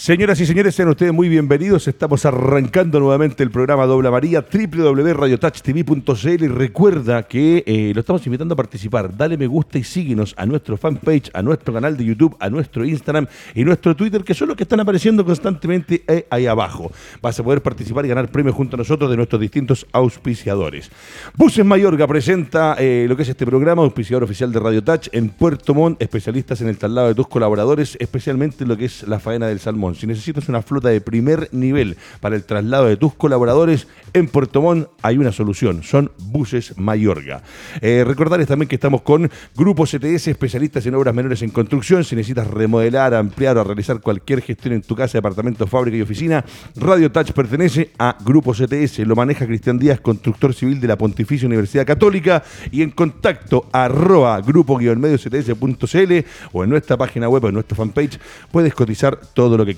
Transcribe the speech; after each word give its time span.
Señoras 0.00 0.40
y 0.40 0.46
señores, 0.46 0.74
sean 0.74 0.88
ustedes 0.88 1.12
muy 1.12 1.28
bienvenidos. 1.28 1.86
Estamos 1.86 2.24
arrancando 2.24 2.98
nuevamente 3.00 3.42
el 3.42 3.50
programa 3.50 3.84
Dobla 3.84 4.10
María, 4.10 4.42
www.radiotouchtv.cl 4.50 6.42
y 6.42 6.48
recuerda 6.48 7.24
que 7.24 7.62
eh, 7.66 7.92
lo 7.94 8.00
estamos 8.00 8.24
invitando 8.24 8.54
a 8.54 8.56
participar. 8.56 9.14
Dale 9.14 9.36
me 9.36 9.46
gusta 9.46 9.76
y 9.76 9.84
síguenos 9.84 10.32
a 10.38 10.46
nuestro 10.46 10.78
fanpage, 10.78 11.30
a 11.34 11.42
nuestro 11.42 11.74
canal 11.74 11.98
de 11.98 12.06
YouTube, 12.06 12.34
a 12.40 12.48
nuestro 12.48 12.86
Instagram 12.86 13.26
y 13.54 13.62
nuestro 13.62 13.94
Twitter, 13.94 14.24
que 14.24 14.32
son 14.32 14.48
los 14.48 14.56
que 14.56 14.62
están 14.62 14.80
apareciendo 14.80 15.22
constantemente 15.22 16.02
eh, 16.08 16.26
ahí 16.30 16.46
abajo. 16.46 16.90
Vas 17.20 17.38
a 17.38 17.42
poder 17.42 17.60
participar 17.60 18.06
y 18.06 18.08
ganar 18.08 18.30
premios 18.30 18.56
junto 18.56 18.76
a 18.76 18.78
nosotros 18.78 19.10
de 19.10 19.18
nuestros 19.18 19.38
distintos 19.38 19.86
auspiciadores. 19.92 20.90
Buses 21.36 21.66
Mayorga 21.66 22.06
presenta 22.06 22.74
eh, 22.78 23.04
lo 23.06 23.16
que 23.16 23.24
es 23.24 23.28
este 23.28 23.44
programa, 23.44 23.82
auspiciador 23.82 24.24
oficial 24.24 24.50
de 24.50 24.60
Radio 24.60 24.82
Touch 24.82 25.08
en 25.12 25.28
Puerto 25.28 25.74
Montt, 25.74 26.00
especialistas 26.00 26.62
en 26.62 26.68
el 26.68 26.78
traslado 26.78 27.08
de 27.08 27.14
tus 27.14 27.28
colaboradores, 27.28 27.98
especialmente 28.00 28.64
lo 28.64 28.78
que 28.78 28.86
es 28.86 29.06
la 29.06 29.20
faena 29.20 29.46
del 29.46 29.60
salmón. 29.60 29.89
Si 29.94 30.06
necesitas 30.06 30.48
una 30.48 30.62
flota 30.62 30.88
de 30.88 31.00
primer 31.00 31.48
nivel 31.52 31.96
para 32.20 32.36
el 32.36 32.44
traslado 32.44 32.86
de 32.86 32.96
tus 32.96 33.14
colaboradores, 33.14 33.86
en 34.12 34.28
Puerto 34.28 34.62
Montt 34.62 34.88
hay 35.02 35.18
una 35.18 35.32
solución. 35.32 35.82
Son 35.82 36.10
buses 36.18 36.76
Mayorga. 36.78 37.42
Eh, 37.80 38.04
recordarles 38.06 38.48
también 38.48 38.68
que 38.68 38.76
estamos 38.76 39.02
con 39.02 39.30
Grupo 39.54 39.84
CTS, 39.84 40.28
especialistas 40.28 40.84
en 40.86 40.94
obras 40.94 41.14
menores 41.14 41.42
en 41.42 41.50
construcción. 41.50 42.04
Si 42.04 42.16
necesitas 42.16 42.46
remodelar, 42.46 43.14
ampliar 43.14 43.58
o 43.58 43.64
realizar 43.64 44.00
cualquier 44.00 44.42
gestión 44.42 44.74
en 44.74 44.82
tu 44.82 44.94
casa, 44.94 45.18
departamento, 45.18 45.66
fábrica 45.66 45.96
y 45.96 46.02
oficina, 46.02 46.44
Radio 46.76 47.10
Touch 47.10 47.32
pertenece 47.32 47.90
a 47.98 48.16
Grupo 48.24 48.52
CTS. 48.52 49.00
Lo 49.00 49.16
maneja 49.16 49.46
Cristian 49.46 49.78
Díaz, 49.78 50.00
constructor 50.00 50.54
civil 50.54 50.80
de 50.80 50.88
la 50.88 50.96
Pontificia 50.96 51.46
Universidad 51.46 51.86
Católica. 51.86 52.42
Y 52.70 52.82
en 52.82 52.90
contacto 52.90 53.68
arroba 53.72 54.40
grupo-medio 54.40 55.18
cts.cl 55.18 56.12
o 56.52 56.64
en 56.64 56.70
nuestra 56.70 56.96
página 56.96 57.28
web 57.28 57.44
o 57.44 57.48
en 57.48 57.54
nuestra 57.54 57.76
fanpage 57.76 58.18
puedes 58.50 58.74
cotizar 58.74 59.18
todo 59.34 59.56
lo 59.56 59.64
que 59.64 59.74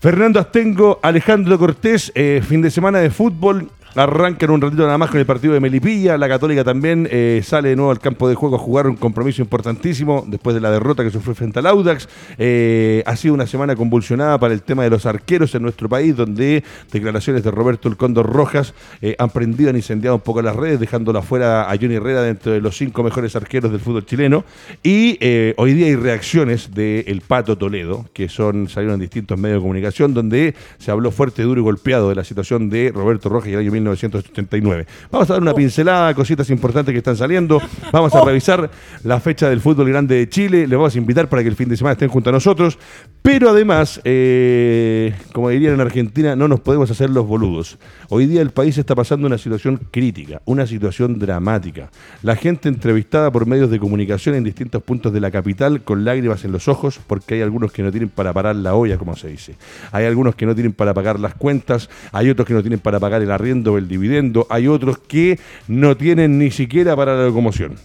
Fernando 0.00 0.40
Astengo, 0.40 0.98
Alejandro 1.02 1.58
Cortés, 1.58 2.10
eh, 2.14 2.42
fin 2.46 2.60
de 2.60 2.70
semana 2.70 2.98
de 2.98 3.10
fútbol. 3.10 3.70
Arrancan 3.94 4.50
un 4.50 4.60
ratito 4.60 4.84
nada 4.84 4.96
más 4.96 5.10
con 5.10 5.20
el 5.20 5.26
partido 5.26 5.52
de 5.52 5.60
Melipilla. 5.60 6.16
La 6.16 6.26
Católica 6.26 6.64
también 6.64 7.06
eh, 7.10 7.42
sale 7.44 7.68
de 7.68 7.76
nuevo 7.76 7.90
al 7.90 7.98
campo 7.98 8.26
de 8.26 8.34
juego 8.34 8.56
a 8.56 8.58
jugar 8.58 8.86
un 8.86 8.96
compromiso 8.96 9.42
importantísimo 9.42 10.24
después 10.26 10.54
de 10.54 10.62
la 10.62 10.70
derrota 10.70 11.04
que 11.04 11.10
sufrió 11.10 11.34
frente 11.34 11.58
al 11.58 11.66
Audax. 11.66 12.08
Eh, 12.38 13.02
ha 13.04 13.14
sido 13.16 13.34
una 13.34 13.46
semana 13.46 13.76
convulsionada 13.76 14.38
para 14.38 14.54
el 14.54 14.62
tema 14.62 14.82
de 14.82 14.88
los 14.88 15.04
arqueros 15.04 15.54
en 15.54 15.62
nuestro 15.62 15.90
país, 15.90 16.16
donde 16.16 16.64
declaraciones 16.90 17.44
de 17.44 17.50
Roberto 17.50 17.88
El 17.88 17.98
Cóndor 17.98 18.32
Rojas 18.32 18.72
eh, 19.02 19.14
han 19.18 19.28
prendido, 19.28 19.68
han 19.68 19.76
incendiado 19.76 20.16
un 20.16 20.22
poco 20.22 20.40
las 20.40 20.56
redes, 20.56 20.80
dejándolo 20.80 21.18
afuera 21.18 21.70
a 21.70 21.76
Johnny 21.76 21.96
Herrera 21.96 22.22
dentro 22.22 22.52
de 22.52 22.62
los 22.62 22.76
cinco 22.76 23.02
mejores 23.02 23.36
arqueros 23.36 23.70
del 23.70 23.80
fútbol 23.80 24.06
chileno. 24.06 24.44
Y 24.82 25.18
hoy 25.56 25.74
día 25.74 25.88
hay 25.88 25.96
reacciones 25.96 26.72
del 26.72 27.04
El 27.06 27.20
Pato 27.20 27.58
Toledo, 27.58 28.06
que 28.14 28.30
son 28.30 28.70
salieron 28.70 28.94
en 28.94 29.00
distintos 29.00 29.38
medios 29.38 29.58
de 29.58 29.62
comunicación, 29.62 30.14
donde 30.14 30.54
se 30.78 30.90
habló 30.90 31.10
fuerte, 31.10 31.42
duro 31.42 31.60
y 31.60 31.64
golpeado 31.64 32.08
de 32.08 32.14
la 32.14 32.24
situación 32.24 32.70
de 32.70 32.90
Roberto 32.94 33.28
Rojas 33.28 33.50
y 33.50 33.52
el 33.52 33.60
año 33.60 33.72
1989. 33.82 34.86
Vamos 35.10 35.30
a 35.30 35.34
dar 35.34 35.42
una 35.42 35.54
pincelada, 35.54 36.14
cositas 36.14 36.48
importantes 36.50 36.92
que 36.92 36.98
están 36.98 37.16
saliendo. 37.16 37.60
Vamos 37.92 38.14
a 38.14 38.22
oh. 38.22 38.26
revisar 38.26 38.70
la 39.04 39.20
fecha 39.20 39.48
del 39.48 39.60
fútbol 39.60 39.88
grande 39.88 40.16
de 40.16 40.28
Chile. 40.28 40.66
Les 40.66 40.78
vamos 40.78 40.94
a 40.94 40.98
invitar 40.98 41.28
para 41.28 41.42
que 41.42 41.48
el 41.48 41.56
fin 41.56 41.68
de 41.68 41.76
semana 41.76 41.92
estén 41.92 42.08
junto 42.08 42.30
a 42.30 42.32
nosotros. 42.32 42.78
Pero 43.22 43.50
además, 43.50 44.00
eh, 44.04 45.14
como 45.32 45.48
dirían 45.50 45.74
en 45.74 45.80
Argentina, 45.80 46.34
no 46.34 46.48
nos 46.48 46.60
podemos 46.60 46.90
hacer 46.90 47.10
los 47.10 47.26
boludos. 47.26 47.78
Hoy 48.08 48.26
día 48.26 48.42
el 48.42 48.50
país 48.50 48.76
está 48.78 48.94
pasando 48.94 49.26
una 49.26 49.38
situación 49.38 49.80
crítica, 49.90 50.42
una 50.44 50.66
situación 50.66 51.18
dramática. 51.18 51.90
La 52.22 52.36
gente 52.36 52.68
entrevistada 52.68 53.30
por 53.30 53.46
medios 53.46 53.70
de 53.70 53.78
comunicación 53.78 54.34
en 54.34 54.44
distintos 54.44 54.82
puntos 54.82 55.12
de 55.12 55.20
la 55.20 55.30
capital 55.30 55.82
con 55.82 56.04
lágrimas 56.04 56.44
en 56.44 56.52
los 56.52 56.68
ojos 56.68 57.00
porque 57.06 57.34
hay 57.34 57.42
algunos 57.42 57.72
que 57.72 57.82
no 57.82 57.90
tienen 57.90 58.08
para 58.08 58.32
parar 58.32 58.56
la 58.56 58.74
olla, 58.74 58.98
como 58.98 59.16
se 59.16 59.28
dice. 59.28 59.56
Hay 59.92 60.04
algunos 60.04 60.34
que 60.34 60.46
no 60.46 60.54
tienen 60.54 60.72
para 60.72 60.94
pagar 60.94 61.20
las 61.20 61.34
cuentas, 61.34 61.88
hay 62.12 62.30
otros 62.30 62.46
que 62.46 62.54
no 62.54 62.62
tienen 62.62 62.80
para 62.80 63.00
pagar 63.00 63.22
el 63.22 63.30
arriendo 63.30 63.71
el 63.78 63.88
dividendo, 63.88 64.46
hay 64.50 64.68
otros 64.68 64.98
que 64.98 65.38
no 65.68 65.96
tienen 65.96 66.38
ni 66.38 66.50
siquiera 66.50 66.96
para 66.96 67.16
la 67.16 67.24
locomoción. 67.24 67.76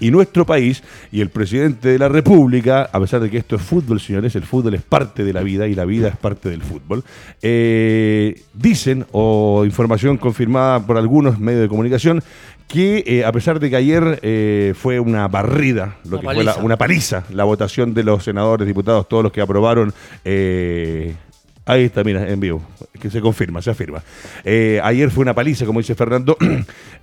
Y 0.00 0.10
nuestro 0.10 0.46
país 0.46 0.82
y 1.12 1.20
el 1.20 1.28
presidente 1.28 1.88
de 1.88 1.98
la 1.98 2.08
República, 2.08 2.88
a 2.90 2.98
pesar 2.98 3.20
de 3.20 3.30
que 3.30 3.36
esto 3.36 3.56
es 3.56 3.62
fútbol, 3.62 4.00
señores, 4.00 4.34
el 4.34 4.44
fútbol 4.44 4.74
es 4.74 4.82
parte 4.82 5.24
de 5.24 5.32
la 5.32 5.42
vida 5.42 5.68
y 5.68 5.74
la 5.74 5.84
vida 5.84 6.08
es 6.08 6.16
parte 6.16 6.48
del 6.48 6.62
fútbol, 6.62 7.04
eh, 7.42 8.40
dicen, 8.54 9.04
o 9.12 9.62
información 9.66 10.16
confirmada 10.16 10.84
por 10.86 10.96
algunos 10.96 11.38
medios 11.38 11.60
de 11.60 11.68
comunicación, 11.68 12.22
que 12.66 13.04
eh, 13.06 13.24
a 13.24 13.32
pesar 13.32 13.60
de 13.60 13.68
que 13.68 13.76
ayer 13.76 14.20
eh, 14.22 14.72
fue 14.74 15.00
una 15.00 15.28
barrida, 15.28 15.96
lo 16.04 16.18
que 16.20 16.26
fue 16.26 16.62
una 16.62 16.78
paliza, 16.78 17.24
la 17.30 17.44
votación 17.44 17.92
de 17.92 18.04
los 18.04 18.24
senadores, 18.24 18.66
diputados, 18.66 19.06
todos 19.06 19.22
los 19.22 19.32
que 19.32 19.42
aprobaron 19.42 19.92
Ahí 21.70 21.84
está, 21.84 22.02
mira, 22.02 22.28
en 22.28 22.40
vivo, 22.40 22.60
que 23.00 23.08
se 23.10 23.20
confirma, 23.20 23.62
se 23.62 23.70
afirma. 23.70 24.02
Eh, 24.44 24.80
ayer 24.82 25.08
fue 25.08 25.22
una 25.22 25.36
paliza, 25.36 25.64
como 25.64 25.78
dice 25.78 25.94
Fernando. 25.94 26.36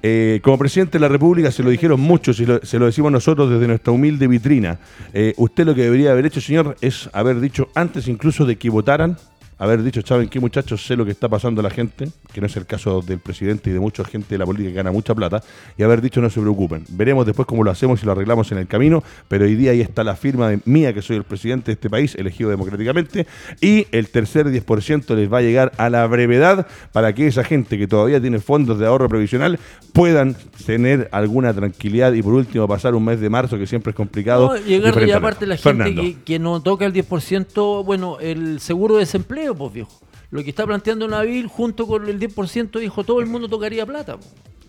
Eh, 0.04 0.42
como 0.44 0.60
presidente 0.60 1.00
de 1.00 1.00
la 1.00 1.08
República 1.08 1.52
se 1.52 1.64
lo 1.64 1.72
dijeron 1.72 2.00
muchos 2.00 2.40
y 2.40 2.46
se 2.62 2.78
lo 2.78 2.86
decimos 2.86 3.12
nosotros 3.12 3.50
desde 3.50 3.66
nuestra 3.66 3.92
humilde 3.92 4.28
vitrina. 4.28 4.78
Eh, 5.12 5.34
usted 5.38 5.66
lo 5.66 5.74
que 5.74 5.82
debería 5.82 6.12
haber 6.12 6.28
hecho, 6.28 6.40
señor, 6.40 6.78
es 6.82 7.10
haber 7.14 7.40
dicho 7.40 7.70
antes 7.74 8.08
incluso 8.08 8.46
de 8.46 8.58
que 8.58 8.70
votaran 8.70 9.18
haber 9.58 9.84
dicho, 9.84 10.02
¿saben 10.06 10.30
qué 10.30 10.40
muchachos? 10.40 10.86
Sé 10.86 10.96
lo 10.96 11.06
que 11.06 11.12
está 11.12 11.28
pasando 11.30 11.62
a 11.62 11.64
la 11.64 11.70
gente, 11.70 12.10
que 12.32 12.42
no 12.42 12.48
es 12.48 12.56
el 12.58 12.66
caso 12.66 13.02
del 13.02 13.20
presidente 13.20 13.70
y 13.70 13.74
de 13.74 13.80
mucha 13.80 14.04
gente 14.04 14.28
de 14.30 14.38
la 14.38 14.46
política 14.46 14.70
que 14.70 14.76
gana 14.76 14.92
mucha 14.92 15.16
plata, 15.16 15.42
y 15.78 15.84
haber 15.84 16.02
dicho, 16.02 16.22
no 16.22 16.30
se 16.30 16.40
preocupen. 16.40 16.84
Veremos 16.90 17.26
después 17.26 17.48
cómo 17.48 17.64
lo 17.64 17.72
hacemos 17.72 18.02
y 18.02 18.06
lo 18.06 18.12
arreglamos 18.12 18.52
en 18.52 18.60
el 18.60 18.68
camino, 18.68 19.04
pero 19.28 19.46
hoy 19.46 19.56
día 19.56 19.72
ahí 19.72 19.82
está 19.82 20.04
la 20.04 20.16
firma 20.16 20.50
de 20.50 20.60
mía, 20.66 20.94
que 20.94 21.02
soy 21.02 21.18
el 21.18 21.24
presidente 21.24 21.68
de 21.68 21.74
este 21.74 21.90
país, 21.90 22.16
elegido 22.16 22.50
democráticamente, 22.50 23.26
y 23.62 23.88
el 23.92 24.10
tercer 24.10 24.48
10% 24.48 25.16
les 25.16 25.32
va 25.32 25.40
a 25.40 25.42
llegar 25.42 25.72
a 25.78 25.90
la 25.90 26.06
brevedad 26.08 26.68
para 26.92 27.14
que 27.14 27.28
esa 27.28 27.44
gente 27.44 27.78
que 27.78 27.88
todavía 27.88 28.22
tiene 28.22 28.40
fondos 28.40 28.80
de 28.80 28.86
ahorro 28.86 29.10
previsional 29.10 29.60
puedan 29.94 30.36
tener 30.66 31.10
alguna 31.12 31.54
tranquilidad 31.54 32.14
y 32.14 32.22
por 32.22 32.34
último 32.34 32.68
pasar 32.68 32.94
un 32.94 33.06
mes 33.06 33.20
de 33.20 33.30
marzo 33.30 33.58
que 33.58 33.66
siempre 33.66 33.92
es 33.92 33.96
complicado. 33.96 34.54
No, 34.54 34.58
llegar 34.58 35.02
y 35.08 35.12
aparte 35.12 35.48
la 35.48 35.58
gente 35.58 35.96
que, 35.96 36.18
que, 36.24 36.40
no 36.40 36.62
toca 36.62 36.86
el 36.86 36.94
10%, 36.94 37.84
bueno, 37.84 38.20
el 38.20 38.60
seguro 38.60 38.96
de 38.96 39.02
desempleo 39.02 39.47
pues. 39.54 39.88
Lo 40.30 40.44
que 40.44 40.50
está 40.50 40.66
planteando 40.66 41.08
Nabil 41.08 41.48
junto 41.48 41.88
con 41.88 42.08
el 42.08 42.20
10%, 42.20 42.80
dijo, 42.80 43.04
todo 43.04 43.20
el 43.22 43.28
mundo 43.28 43.48
tocaría 43.48 43.86
plata. 43.86 44.18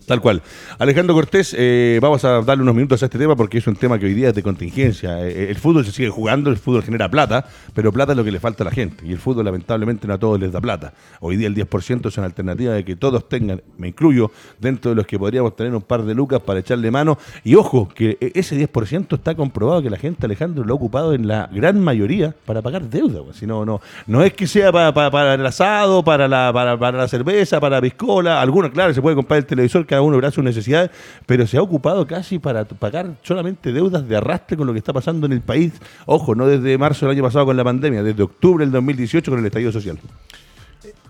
Tal 0.09 0.21
cual. 0.21 0.41
Alejandro 0.79 1.13
Cortés, 1.13 1.55
eh, 1.55 1.99
vamos 2.01 2.25
a 2.25 2.41
darle 2.41 2.63
unos 2.63 2.73
minutos 2.73 3.03
a 3.03 3.05
este 3.05 3.19
tema 3.19 3.35
porque 3.35 3.59
es 3.59 3.67
un 3.67 3.75
tema 3.75 3.99
que 3.99 4.07
hoy 4.07 4.15
día 4.15 4.29
es 4.29 4.33
de 4.33 4.41
contingencia. 4.41 5.23
Eh, 5.23 5.43
eh, 5.43 5.47
el 5.51 5.57
fútbol 5.57 5.85
se 5.85 5.91
sigue 5.91 6.09
jugando, 6.09 6.49
el 6.49 6.57
fútbol 6.57 6.81
genera 6.81 7.07
plata, 7.11 7.45
pero 7.75 7.93
plata 7.93 8.13
es 8.13 8.17
lo 8.17 8.23
que 8.23 8.31
le 8.31 8.39
falta 8.39 8.63
a 8.63 8.65
la 8.65 8.71
gente. 8.71 9.05
Y 9.05 9.11
el 9.11 9.19
fútbol 9.19 9.45
lamentablemente 9.45 10.07
no 10.07 10.15
a 10.15 10.17
todos 10.17 10.39
les 10.39 10.51
da 10.51 10.59
plata. 10.59 10.93
Hoy 11.19 11.37
día 11.37 11.45
el 11.45 11.53
10% 11.53 12.07
es 12.07 12.17
una 12.17 12.25
alternativa 12.25 12.73
de 12.73 12.83
que 12.83 12.95
todos 12.95 13.29
tengan, 13.29 13.61
me 13.77 13.89
incluyo, 13.89 14.31
dentro 14.59 14.89
de 14.89 14.95
los 14.95 15.05
que 15.05 15.19
podríamos 15.19 15.55
tener 15.55 15.75
un 15.75 15.83
par 15.83 16.01
de 16.01 16.15
lucas 16.15 16.41
para 16.41 16.61
echarle 16.61 16.89
mano. 16.89 17.19
Y 17.43 17.53
ojo, 17.53 17.87
que 17.87 18.17
ese 18.33 18.57
10% 18.57 19.15
está 19.15 19.35
comprobado 19.35 19.83
que 19.83 19.91
la 19.91 19.97
gente, 19.97 20.25
Alejandro, 20.25 20.63
lo 20.63 20.73
ha 20.73 20.75
ocupado 20.75 21.13
en 21.13 21.27
la 21.27 21.47
gran 21.53 21.83
mayoría 21.83 22.33
para 22.47 22.63
pagar 22.63 22.89
deuda. 22.89 23.21
Si 23.33 23.45
no, 23.45 23.63
no, 23.63 23.79
no 24.07 24.23
es 24.23 24.33
que 24.33 24.47
sea 24.47 24.71
para, 24.71 25.35
el 25.35 25.45
asado, 25.45 26.03
para 26.03 26.27
la, 26.27 26.51
para, 26.51 26.97
la 26.97 27.07
cerveza, 27.07 27.59
para 27.59 27.75
la 27.75 27.81
piscola. 27.83 28.41
Algunos, 28.41 28.71
claro, 28.71 28.91
se 28.91 29.03
puede 29.03 29.15
comprar 29.15 29.37
el 29.37 29.45
televisor 29.45 29.85
que 29.99 30.07
uno 30.07 30.17
verá 30.17 30.31
sus 30.31 30.43
necesidades, 30.43 30.91
pero 31.25 31.45
se 31.47 31.57
ha 31.57 31.61
ocupado 31.61 32.05
casi 32.07 32.39
para 32.39 32.65
pagar 32.65 33.15
solamente 33.23 33.71
deudas 33.71 34.07
de 34.07 34.15
arrastre 34.15 34.57
con 34.57 34.67
lo 34.67 34.73
que 34.73 34.79
está 34.79 34.93
pasando 34.93 35.25
en 35.25 35.33
el 35.33 35.41
país. 35.41 35.73
Ojo, 36.05 36.35
no 36.35 36.47
desde 36.47 36.77
marzo 36.77 37.05
del 37.05 37.15
año 37.15 37.23
pasado 37.23 37.45
con 37.45 37.57
la 37.57 37.63
pandemia, 37.63 38.03
desde 38.03 38.23
octubre 38.23 38.65
del 38.65 38.71
2018 38.71 39.31
con 39.31 39.39
el 39.39 39.45
estallido 39.45 39.71
social. 39.71 39.99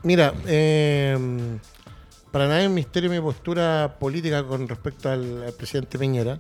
Mira, 0.04 0.34
eh, 0.48 1.18
para 2.32 2.48
nadie 2.48 2.66
es 2.66 2.72
misterio 2.72 3.10
mi 3.10 3.20
postura 3.20 3.96
política 4.00 4.44
con 4.44 4.68
respecto 4.68 5.10
al, 5.10 5.52
presidente 5.58 5.98
Peñera, 5.98 6.40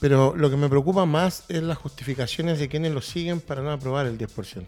pero 0.00 0.34
lo 0.36 0.48
que 0.48 0.56
me 0.56 0.68
preocupa 0.68 1.06
más 1.06 1.44
es 1.48 1.62
las 1.62 1.76
justificaciones 1.76 2.58
de 2.58 2.68
quienes 2.68 2.92
lo 2.92 3.00
siguen 3.00 3.40
para 3.40 3.60
no 3.60 3.72
aprobar 3.72 4.06
el 4.06 4.16
10%. 4.16 4.64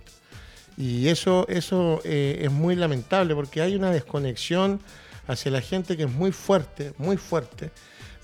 Y 0.76 1.08
eso, 1.08 1.46
eso 1.48 2.00
eh, 2.04 2.40
es 2.42 2.50
muy 2.50 2.74
lamentable 2.74 3.34
porque 3.34 3.62
hay 3.62 3.76
una 3.76 3.90
desconexión 3.90 4.80
hacia 5.26 5.50
la 5.50 5.60
gente 5.60 5.96
que 5.96 6.04
es 6.04 6.10
muy 6.10 6.32
fuerte, 6.32 6.92
muy 6.98 7.16
fuerte, 7.16 7.70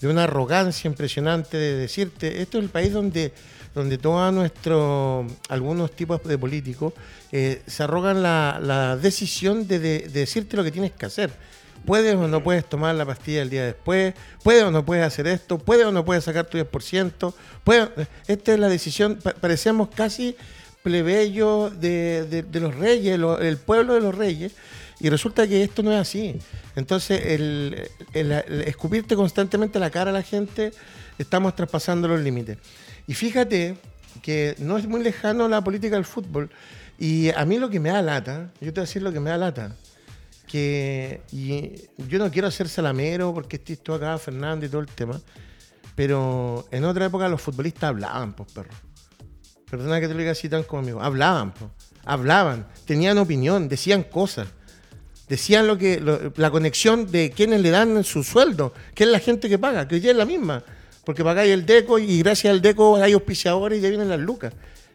de 0.01 0.09
una 0.09 0.25
arrogancia 0.25 0.89
impresionante 0.89 1.57
de 1.57 1.77
decirte, 1.77 2.43
esto 2.43 2.59
es 2.59 2.65
el 2.65 2.71
país 2.71 2.93
donde, 2.93 3.33
donde 3.75 3.99
todos 3.99 4.33
nuestros, 4.33 5.31
algunos 5.49 5.93
tipos 5.93 6.23
de 6.25 6.37
políticos 6.37 6.93
eh, 7.31 7.63
se 7.67 7.85
arrogan 7.85 8.23
la, 8.23 8.99
decisión 9.01 9.67
de, 9.69 9.79
decirte 9.79 10.57
lo 10.57 10.65
que 10.65 10.73
tienes 10.73 10.93
que 10.93 11.07
hacer. 11.07 11.31
Puedes 11.87 12.15
o 12.15 12.29
no 12.29 12.43
puedes 12.43 12.69
tomar 12.69 12.95
la 12.95 13.05
pastilla 13.05 13.43
el 13.43 13.51
día 13.51 13.65
después, 13.65 14.15
puedes 14.43 14.63
o 14.65 14.71
no 14.71 14.85
puedes 14.85 15.05
hacer 15.05 15.27
esto, 15.27 15.59
puedes 15.59 15.87
o 15.87 15.93
no 15.93 16.05
puedes 16.05 16.25
sacar 16.25 16.47
tu 16.47 16.59
10%, 16.59 17.35
puedes, 17.65 17.89
esta 18.27 18.55
es 18.55 18.61
la 18.61 18.69
decisión, 18.69 19.19
parecíamos 19.41 19.89
casi 19.89 20.37
plebeyos 20.83 21.81
de, 21.81 22.45
los 22.53 22.75
reyes, 22.75 23.19
el 23.19 23.57
pueblo 23.57 23.95
de 23.95 24.01
los 24.01 24.15
reyes, 24.15 24.53
y 25.03 25.11
resulta 25.11 25.49
que 25.49 25.65
esto 25.65 25.83
no 25.83 25.93
es 25.93 25.99
así. 25.99 26.39
Entonces, 26.77 27.21
el, 27.27 27.91
escupirte 28.67 29.17
constantemente 29.17 29.81
la 29.81 29.91
cara 29.91 30.11
a 30.11 30.15
la 30.15 30.23
gente, 30.23 30.73
estamos 31.19 31.57
traspasando 31.57 32.07
los 32.07 32.21
límites. 32.21 32.59
Y 33.09 33.15
fíjate 33.15 33.77
que 34.23 34.55
no 34.59 34.79
es 34.79 34.87
muy 34.87 35.03
lejano 35.03 35.49
la 35.49 35.65
política 35.65 35.97
del 35.97 36.05
fútbol. 36.05 36.51
Y 37.01 37.31
a 37.31 37.45
mí 37.45 37.59
lo 37.59 37.69
que 37.69 37.81
me 37.81 37.89
da 37.89 38.01
lata, 38.01 38.53
yo 38.61 38.73
te 38.73 38.79
voy 38.79 38.83
a 38.83 38.87
decir 38.87 39.03
lo 39.03 39.13
que 39.13 39.19
me 39.19 39.31
da 39.31 39.39
lata, 39.39 39.75
que 40.47 41.21
yo 42.09 42.19
no 42.21 42.31
quiero 42.31 42.49
ser 42.53 42.69
salamero 42.69 43.35
porque 43.35 43.57
estoy 43.57 43.97
acá, 43.97 44.17
Fernando 44.19 44.67
y 44.67 44.69
todo 44.69 44.83
el 44.83 44.87
tema, 44.87 45.21
pero 45.97 46.69
en 46.71 46.85
otra 46.85 47.07
época 47.07 47.29
los 47.29 47.43
futbolistas 47.43 47.89
hablaban, 47.89 48.35
pues 48.35 48.53
perro. 48.53 48.71
Perdona 49.69 50.01
que 50.01 50.07
te 50.07 50.15
lo 50.15 50.21
diga 50.21 50.31
así 50.31 50.49
tan 50.49 50.63
como 50.63 50.83
amigo. 50.83 51.03
Hablaban, 51.03 51.53
pues. 51.55 51.73
Hablaban, 52.05 52.69
tenían 52.85 53.19
opinión, 53.19 53.69
decían 53.69 54.05
cosas. 54.05 54.47
Decían 55.33 55.67
lo 55.67 55.79
que 55.79 55.99
la 56.37 56.51
conexión 56.51 57.11
de 57.11 57.31
quienes 57.35 57.63
le 57.63 57.71
dan 57.71 58.05
su 58.05 58.23
sueldo, 58.23 58.75
que 58.95 59.05
es 59.05 59.09
la 59.09 59.19
gente 59.19 59.49
que 59.49 59.59
paga, 59.59 59.89
que 59.89 59.95
hoy 59.95 60.03
día 60.03 60.11
es 60.11 60.17
la 60.19 60.27
misma. 60.27 60.63
Porque 61.05 61.25
pagáis 61.25 61.51
el 61.53 61.65
DECO 61.65 61.99
y 61.99 62.19
gracias 62.19 62.51
al 62.51 62.61
DECO 62.61 62.97
hay 62.97 63.15
auspiciadores 63.15 63.79
y 63.79 63.81
ya 63.81 63.89
vienen 63.89 64.11
las 64.11 64.21
lucas 64.21 64.53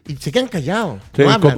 y 0.08 0.16
se 0.16 0.32
quedan 0.32 0.48
callados. 0.48 1.00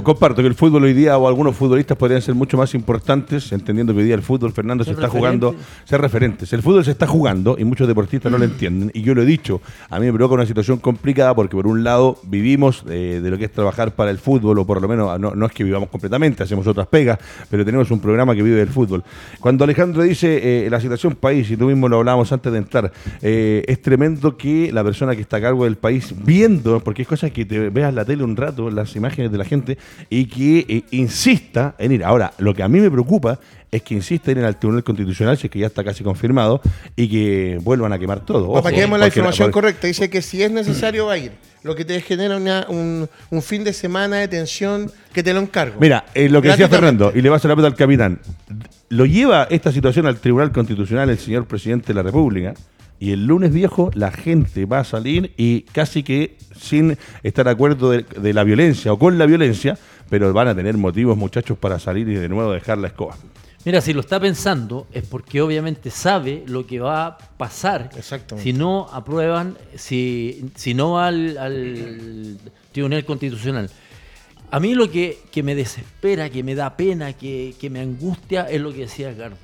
comparto 0.03 0.43
que 0.43 0.49
el 0.49 0.57
fútbol 0.57 0.83
hoy 0.83 0.93
día 0.93 1.17
o 1.17 1.29
algunos 1.29 1.55
futbolistas 1.55 1.97
podrían 1.97 2.21
ser 2.21 2.35
mucho 2.35 2.57
más 2.57 2.75
importantes, 2.75 3.53
entendiendo 3.53 3.93
que 3.95 4.01
hoy 4.01 4.07
día 4.07 4.17
el 4.17 4.23
fútbol, 4.23 4.53
Fernando, 4.53 4.83
se 4.83 4.91
está 4.91 5.09
jugando, 5.09 5.55
ser 5.85 6.01
referentes. 6.01 6.53
El 6.53 6.61
fútbol 6.61 6.85
se 6.85 6.91
está 6.91 7.07
jugando 7.07 7.57
y 7.57 7.65
muchos 7.65 7.87
deportistas 7.87 8.31
no 8.31 8.39
lo 8.39 8.45
entienden. 8.45 8.91
Y 8.93 9.03
yo 9.03 9.15
lo 9.15 9.23
he 9.23 9.25
dicho, 9.25 9.63
a 9.89 10.01
mí 10.01 10.07
me 10.07 10.13
provoca 10.13 10.35
una 10.35 10.47
situación 10.47 10.79
complicada 10.79 11.33
porque 11.35 11.55
por 11.55 11.69
un 11.69 11.85
lado 11.85 12.19
vivimos 12.25 12.85
eh, 12.89 13.21
de 13.23 13.31
lo 13.31 13.39
que 13.39 13.45
es 13.45 13.53
trabajar 13.53 13.95
para 13.95 14.11
el 14.11 14.19
fútbol, 14.19 14.59
o 14.59 14.67
por 14.67 14.83
lo 14.83 14.89
menos 14.89 15.19
no, 15.21 15.47
es 15.47 15.53
que 15.53 15.63
vivamos 15.63 15.89
completamente, 15.89 16.43
hacemos 16.43 16.67
otras 16.67 16.89
pegas, 16.89 17.21
pero 17.49 17.65
tenemos 17.65 17.89
un 17.93 18.01
programa 18.01 18.35
que 18.35 18.43
vive 18.43 18.57
del 18.57 18.69
fútbol. 18.69 19.05
Cuando 19.39 19.63
Alejandro 19.63 20.03
dice 20.03 20.67
eh, 20.67 20.71
la 20.71 20.81
situación 20.81 21.15
país, 21.15 21.49
y 21.53 21.57
tú 21.57 21.67
mismo 21.67 21.89
lo 21.89 21.99
hablábamos 21.99 22.33
antes 22.33 22.51
de 22.51 22.59
entrar, 22.59 22.93
eh, 23.23 23.65
es 23.69 23.81
tremendo 23.81 24.37
que 24.37 24.73
la 24.73 24.83
persona 24.83 25.15
que 25.15 25.23
está 25.23 25.37
a 25.37 25.41
cargo 25.41 25.65
del 25.65 25.77
país, 25.77 26.13
viendo, 26.25 26.81
porque 26.81 27.03
es 27.03 27.09
cosa 27.09 27.31
que 27.31 27.45
te 27.45 27.71
veas 27.71 27.95
la 27.95 28.05
tele 28.05 28.25
un 28.25 28.40
rato 28.41 28.71
las 28.71 28.97
imágenes 28.97 29.31
de 29.31 29.39
la 29.39 29.45
gente 29.45 29.79
y 30.09 30.27
que 30.27 30.67
eh, 30.69 30.83
insista 30.91 31.75
en 31.79 31.93
ir. 31.93 32.05
Ahora, 32.05 32.33
lo 32.39 32.55
que 32.55 32.63
a 32.63 32.69
mí 32.69 32.81
me 32.81 32.91
preocupa 32.91 33.39
es 33.71 33.83
que 33.83 33.95
insista 33.95 34.33
en 34.33 34.39
ir 34.39 34.45
al 34.45 34.59
Tribunal 34.59 34.83
Constitucional, 34.83 35.37
si 35.39 35.47
es 35.47 35.51
que 35.51 35.59
ya 35.59 35.67
está 35.67 35.85
casi 35.85 36.03
confirmado, 36.03 36.61
y 36.97 37.09
que 37.09 37.59
vuelvan 37.63 37.93
a 37.93 37.99
quemar 37.99 38.25
todo. 38.25 38.53
para 38.53 38.75
que 38.75 38.81
demos 38.81 38.99
la 38.99 39.07
información 39.07 39.51
correcta, 39.51 39.87
dice 39.87 40.11
que 40.11 40.23
si 40.23 40.43
es 40.43 40.51
necesario 40.51 41.07
va 41.07 41.15
a 41.15 41.19
ir. 41.19 41.33
Lo 41.63 41.77
que 41.77 41.85
te 41.85 42.01
genera 42.01 42.67
un, 42.69 43.09
fin 43.43 43.65
de 43.65 43.75
semana 43.75 44.17
de 44.17 44.29
tensión 44.29 44.91
que 45.13 45.23
te 45.23 45.35
lo 45.35 45.41
encargo. 45.41 45.79
Mira, 45.79 46.07
eh, 46.15 46.29
lo 46.29 46.41
que 46.41 46.49
decía 46.49 46.69
Fernando, 46.69 47.13
y 47.15 47.21
le 47.21 47.29
va 47.29 47.37
a 47.37 47.39
la 47.39 47.43
pregunta 47.43 47.67
al 47.67 47.77
capitán, 47.77 48.19
lo 48.89 49.05
lleva 49.05 49.47
esta 49.51 49.71
situación 49.71 50.07
al 50.07 50.19
Tribunal 50.19 50.53
Constitucional 50.53 51.11
el 51.11 51.19
señor 51.19 51.47
presidente 51.47 51.89
de 51.89 51.95
la 51.95 52.03
República, 52.03 52.55
y 53.01 53.13
el 53.13 53.27
lunes 53.27 53.53
viejo 53.53 53.91
la 53.95 54.13
gente 54.13 54.67
va 54.67 54.81
a 54.81 54.85
salir 54.85 55.33
y 55.37 55.63
casi 55.63 56.03
que 56.05 56.37
sin 56.55 56.99
estar 57.23 57.47
de 57.47 57.51
acuerdo 57.51 57.91
de, 57.91 58.35
la 58.35 58.45
violencia 58.45 58.93
o 58.93 58.99
con 58.99 59.17
la 59.17 59.25
violencia, 59.25 59.79
pero 60.11 60.33
van 60.35 60.49
a 60.49 60.55
tener 60.55 60.77
motivos 60.77 61.17
muchachos 61.17 61.57
para 61.57 61.79
salir 61.79 62.07
y 62.09 62.15
de 62.15 62.29
nuevo 62.29 62.53
dejar 62.53 62.77
la 62.77 62.89
escoba. 62.89 63.17
Mira, 63.65 63.81
si 63.81 63.95
lo 63.95 64.01
está 64.01 64.21
pensando 64.21 64.87
es 64.93 65.05
porque 65.07 65.41
obviamente 65.41 65.91
sabe 65.91 66.45
lo 66.47 66.67
que 66.67 66.81
va 66.81 67.07
a 67.07 67.19
pasar 67.19 67.91
si 68.37 68.53
no 68.53 68.87
aprueban, 68.93 69.57
si, 69.77 70.51
si 70.55 70.75
no 70.75 70.93
va 70.93 71.09
al, 71.09 72.39
Tribunal 72.73 73.05
Constitucional. 73.05 73.71
A 74.51 74.61
mí 74.61 74.75
lo 74.75 74.91
que, 74.91 75.19
me 75.43 75.55
desespera, 75.55 76.29
que 76.29 76.43
me 76.43 76.55
da 76.55 76.77
pena, 76.77 77.15
que, 77.15 77.55
que 77.59 77.71
me 77.71 77.81
angustia 77.81 78.43
es 78.43 78.61
lo 78.61 78.73
que 78.73 78.81
decía 78.81 79.13
Gardo. 79.15 79.37